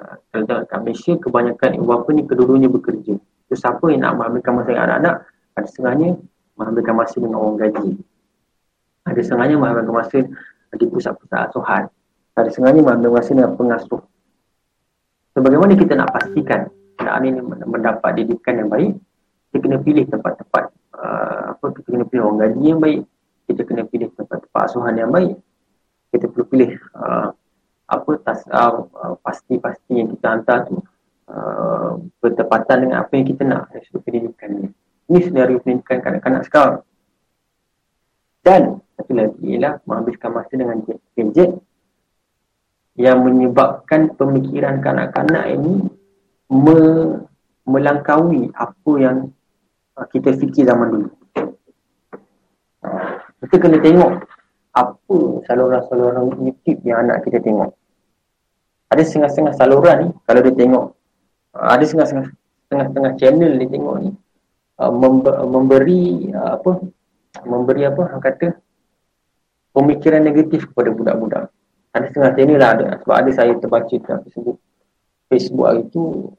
kalau 0.00 0.44
tengok 0.48 0.60
kat 0.68 0.78
Malaysia 0.80 1.12
kebanyakan 1.20 1.70
ibu 1.76 1.84
bapa 1.84 2.08
ni 2.16 2.22
kedua-duanya 2.24 2.68
bekerja. 2.72 3.14
So, 3.50 3.54
siapa 3.58 3.84
yang 3.92 4.00
nak 4.06 4.16
menghabiskan 4.16 4.52
masa 4.56 4.68
dengan 4.72 4.84
anak-anak 4.88 5.14
ada 5.58 5.66
setengahnya 5.68 6.08
menghabiskan 6.56 6.94
masa 6.96 7.16
dengan 7.20 7.38
orang 7.40 7.56
gaji. 7.60 7.90
Ada 9.04 9.20
setengahnya 9.20 9.56
menghabiskan 9.60 9.94
masa 9.96 10.18
di 10.76 10.84
pusat-pusat 10.88 11.38
asuhan. 11.52 11.84
Ada 12.38 12.48
setengahnya 12.48 12.80
menghabiskan 12.80 13.12
masa 13.12 13.30
dengan 13.36 13.52
pengasuh. 13.58 14.02
So, 15.36 15.38
bagaimana 15.44 15.72
kita 15.76 15.92
nak 15.98 16.08
pastikan 16.16 16.72
anak 17.00 17.14
ini 17.24 17.40
mendapat 17.44 18.10
didikan 18.20 18.60
yang 18.60 18.68
baik 18.68 18.92
kita 19.50 19.66
kena 19.66 19.78
pilih 19.82 20.04
tempat-tempat 20.06 20.64
uh, 20.94 21.42
apa 21.56 21.66
kita 21.74 21.88
kena 21.90 22.04
pilih 22.06 22.22
orang 22.28 22.38
gaji 22.46 22.64
yang 22.70 22.80
baik 22.80 23.00
kita 23.50 23.62
kena 23.66 23.82
pilih 23.88 24.08
tempat-tempat 24.14 24.62
asuhan 24.70 24.94
yang 24.94 25.10
baik 25.10 25.34
kita 26.10 26.26
perlu 26.30 26.44
pilih 26.46 26.72
uh, 26.94 27.30
apa 27.90 28.10
tas 28.22 28.42
uh, 28.50 28.86
uh, 28.86 29.14
pasti-pasti 29.22 29.98
yang 29.98 30.08
kita 30.14 30.26
hantar 30.26 30.68
tu 30.70 30.78
uh, 31.30 31.98
bertepatan 32.22 32.86
dengan 32.86 33.02
apa 33.02 33.12
yang 33.18 33.26
kita 33.26 33.42
nak 33.46 33.70
dari 33.70 33.82
sudut 33.88 34.02
pendidikan 34.04 34.50
ni 34.52 34.66
ini 35.10 35.18
senario 35.22 35.58
pendidikan 35.62 35.98
kanak-kanak 36.02 36.42
sekarang 36.46 36.78
dan 38.46 38.78
satu 38.96 39.12
lagi 39.14 39.42
ialah 39.42 39.82
menghabiskan 39.84 40.30
masa 40.32 40.52
dengan 40.54 40.78
gadget 40.86 41.50
yang 42.98 43.22
menyebabkan 43.22 44.12
pemikiran 44.18 44.82
kanak-kanak 44.82 45.44
ini 45.56 45.88
me 46.50 46.80
melangkaui 47.64 48.50
apa 48.56 48.92
yang 48.98 49.30
Ah, 50.00 50.08
kita 50.08 50.32
fikir 50.32 50.64
zaman 50.64 50.88
dulu. 50.88 51.08
Kita 53.44 53.56
kena 53.60 53.76
tengok 53.84 54.24
apa 54.70 55.18
saluran-saluran 55.50 56.46
YouTube 56.46 56.80
yang 56.86 57.06
anak 57.06 57.26
kita 57.26 57.42
tengok. 57.42 57.74
Ada 58.90 59.02
setengah-setengah 59.06 59.54
saluran 59.54 59.96
ni, 60.02 60.08
kalau 60.26 60.40
dia 60.42 60.54
tengok, 60.54 60.84
ah, 61.54 61.74
ada 61.74 61.84
setengah-setengah 61.86 62.30
setengah 62.70 63.12
channel 63.18 63.52
dia 63.58 63.68
tengok 63.70 63.96
ni, 64.02 64.10
memberi 65.46 66.30
apa, 66.34 66.70
memberi 67.46 67.82
apa, 67.86 68.00
orang 68.10 68.22
kata, 68.22 68.48
pemikiran 69.74 70.22
negatif 70.22 70.70
kepada 70.70 70.90
budak-budak. 70.94 71.44
Ada 71.90 72.06
setengah 72.10 72.32
channel 72.38 72.58
lah, 72.58 72.70
ada, 72.78 72.86
sebab 73.02 73.14
ada 73.14 73.30
saya 73.34 73.52
terbaca 73.58 73.94
dalam 73.98 74.20
Facebook. 74.26 74.58
Facebook 75.30 75.66
hari 75.66 75.82
tu, 75.90 76.30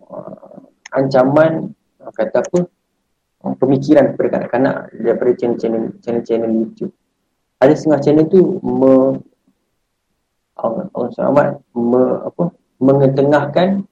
ancaman, 0.92 1.72
kata 2.12 2.44
apa, 2.44 2.60
pemikiran 3.60 4.12
kepada 4.12 4.28
kanak-kanak 4.36 4.76
daripada 4.96 5.32
channel-channel 6.04 6.52
YouTube. 6.52 6.92
Ada 7.62 7.74
setengah 7.78 8.02
channel 8.02 8.26
tu 8.26 8.58
me 8.66 9.22
Allah 10.58 10.90
Allah 10.98 11.62
me, 11.78 12.02
apa 12.26 12.44
mengetengahkan 12.82 13.86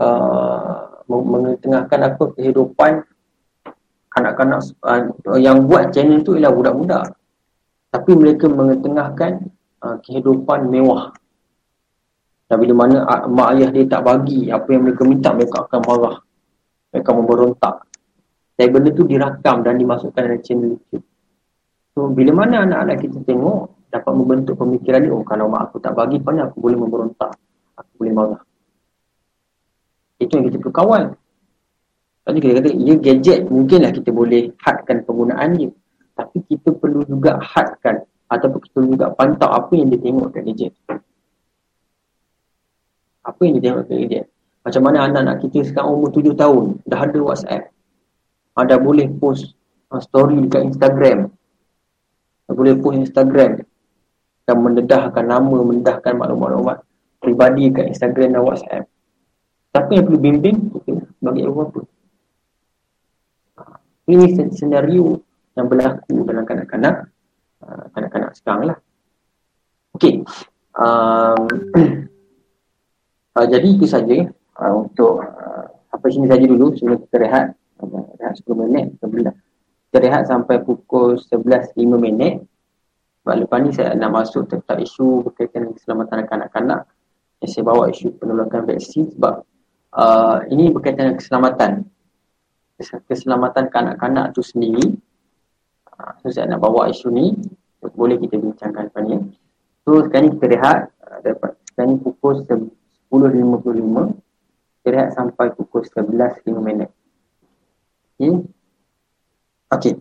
uh, 0.00 1.04
mengetengahkan 1.04 2.00
apa 2.00 2.24
kehidupan 2.32 3.04
kanak-kanak 4.08 4.60
uh, 4.88 5.36
yang 5.36 5.68
buat 5.68 5.92
channel 5.92 6.24
tu 6.24 6.40
ialah 6.40 6.52
budak-budak. 6.54 7.12
Tapi 7.92 8.10
mereka 8.16 8.48
mengetengahkan 8.48 9.52
uh, 9.84 9.96
kehidupan 10.00 10.72
mewah. 10.72 11.12
Dan 12.48 12.56
bila 12.56 12.88
mana 12.88 13.04
uh, 13.04 13.28
mak 13.28 13.48
ayah 13.54 13.68
dia 13.68 13.84
tak 13.84 14.00
bagi 14.00 14.48
apa 14.48 14.68
yang 14.72 14.82
mereka 14.88 15.02
minta, 15.04 15.28
mereka 15.36 15.68
akan 15.68 15.80
marah. 15.84 16.16
Mereka 16.96 17.10
memberontak. 17.12 17.84
Dan 18.54 18.70
benda 18.70 18.90
tu 18.94 19.04
dirakam 19.04 19.66
dan 19.66 19.76
dimasukkan 19.76 20.20
dalam 20.24 20.40
channel 20.40 20.78
YouTube. 20.78 21.04
So, 21.94 22.10
bila 22.10 22.34
mana 22.34 22.66
anak-anak 22.66 23.06
kita 23.06 23.18
tengok, 23.22 23.88
dapat 23.94 24.12
membentuk 24.12 24.58
pemikiran 24.58 25.00
ni, 25.06 25.10
oh 25.14 25.22
kalau 25.22 25.46
mak 25.46 25.70
aku 25.70 25.78
tak 25.78 25.94
bagi 25.94 26.18
pada 26.18 26.50
aku 26.50 26.58
boleh 26.58 26.74
memberontak. 26.74 27.38
Aku 27.78 27.90
boleh 28.02 28.12
marah. 28.12 28.42
Itu 30.18 30.34
yang 30.34 30.50
kita 30.50 30.58
perlu 30.58 30.74
kawal. 30.74 31.02
Tadi 32.26 32.38
kita 32.42 32.52
kata, 32.58 32.68
ya 32.74 32.94
gadget 32.98 33.40
mungkinlah 33.46 33.90
kita 33.94 34.10
boleh 34.10 34.50
hadkan 34.58 35.06
penggunaan 35.06 35.48
dia. 35.54 35.70
Tapi 36.18 36.36
kita 36.50 36.74
perlu 36.74 37.06
juga 37.06 37.38
hadkan 37.38 38.02
ataupun 38.26 38.58
kita 38.58 38.72
perlu 38.74 38.88
juga 38.98 39.06
pantau 39.14 39.50
apa 39.50 39.72
yang 39.78 39.92
dia 39.92 40.00
tengok 40.02 40.28
kat 40.34 40.42
gadget. 40.50 40.72
Apa 43.22 43.40
yang 43.46 43.52
dia 43.60 43.62
tengok 43.70 43.82
kat 43.86 43.96
gadget. 44.02 44.24
Macam 44.64 44.82
mana 44.82 44.98
anak-anak 45.06 45.36
kita 45.46 45.58
sekarang 45.68 45.90
umur 46.00 46.10
tujuh 46.10 46.34
tahun, 46.34 46.80
dah 46.88 47.00
ada 47.04 47.18
WhatsApp 47.20 47.74
anda 48.54 48.78
boleh 48.78 49.10
post 49.18 49.50
uh, 49.90 49.98
story 49.98 50.38
dekat 50.46 50.70
Instagram 50.74 51.34
boleh 52.52 52.74
post 52.76 53.00
Instagram. 53.00 53.64
Dan 54.44 54.56
mendedahkan 54.60 55.24
nama, 55.24 55.56
mendedahkan 55.64 56.12
maklumat-maklumat 56.20 56.84
pribadi 57.16 57.72
kat 57.72 57.96
Instagram 57.96 58.36
dan 58.36 58.42
WhatsApp. 58.44 58.84
Siapa 59.72 59.90
yang 59.96 60.04
perlu 60.04 60.20
bimbing 60.20 60.56
kita 60.68 61.00
bagi 61.24 61.48
apa-apa 61.48 61.80
ini 64.08 64.36
senario 64.52 65.24
yang 65.56 65.66
berlaku 65.68 66.24
dalam 66.28 66.44
kanak-kanak. 66.44 67.08
Uh, 67.64 67.88
kanak-kanak 67.96 68.36
sekarang 68.36 68.64
lah. 68.74 68.78
Ok 69.96 70.04
um, 70.76 71.40
uh, 73.38 73.46
jadi 73.52 73.64
itu 73.64 73.88
saja 73.88 74.28
uh, 74.60 74.74
untuk 74.84 75.24
uh, 75.24 75.64
sampai 75.88 76.08
sini 76.12 76.26
saja 76.28 76.44
dulu 76.44 76.76
sebelum 76.76 77.00
kita 77.08 77.16
rehat. 77.24 77.46
Uh, 77.80 78.04
rehat 78.20 78.36
10 78.36 78.52
minit 78.68 78.86
kita 79.94 80.10
rehat 80.10 80.26
sampai 80.26 80.58
pukul 80.58 81.14
11.05 81.14 81.78
minit. 82.02 82.42
Sebab 83.22 83.46
lepas 83.46 83.62
ni 83.62 83.70
saya 83.70 83.94
nak 83.94 84.10
masuk 84.10 84.50
tentang 84.50 84.82
isu 84.82 85.22
berkaitan 85.22 85.70
dengan 85.70 85.78
keselamatan 85.78 86.26
kanak-kanak. 86.26 86.80
Yang 87.38 87.50
saya 87.54 87.62
bawa 87.62 87.94
isu 87.94 88.10
penolakan 88.18 88.66
vaksin 88.66 89.14
sebab 89.14 89.46
uh, 89.94 90.42
ini 90.50 90.74
berkaitan 90.74 91.14
dengan 91.14 91.18
keselamatan. 91.22 91.72
Keselamatan 93.06 93.70
kanak-kanak 93.70 94.34
tu 94.34 94.42
sendiri. 94.42 94.98
Uh, 95.86 96.10
so 96.18 96.34
saya 96.34 96.50
nak 96.50 96.58
bawa 96.58 96.90
isu 96.90 97.14
ni. 97.14 97.38
Boleh 97.78 98.18
kita 98.18 98.34
bincangkan 98.34 98.90
lepas 98.90 99.02
ni. 99.06 99.30
So 99.86 100.10
sekarang 100.10 100.34
kita 100.34 100.58
rehat 100.58 100.90
uh, 101.06 101.22
dapat 101.22 101.54
sekarang 101.70 101.94
ni 101.94 101.98
pukul 102.02 102.42
10.55 102.42 103.14
kita 104.82 104.88
rehat 104.90 105.14
sampai 105.14 105.54
pukul 105.54 105.86
11.05 105.86 106.50
minit. 106.58 106.90
Okay. 108.18 108.42
Okay 109.72 109.94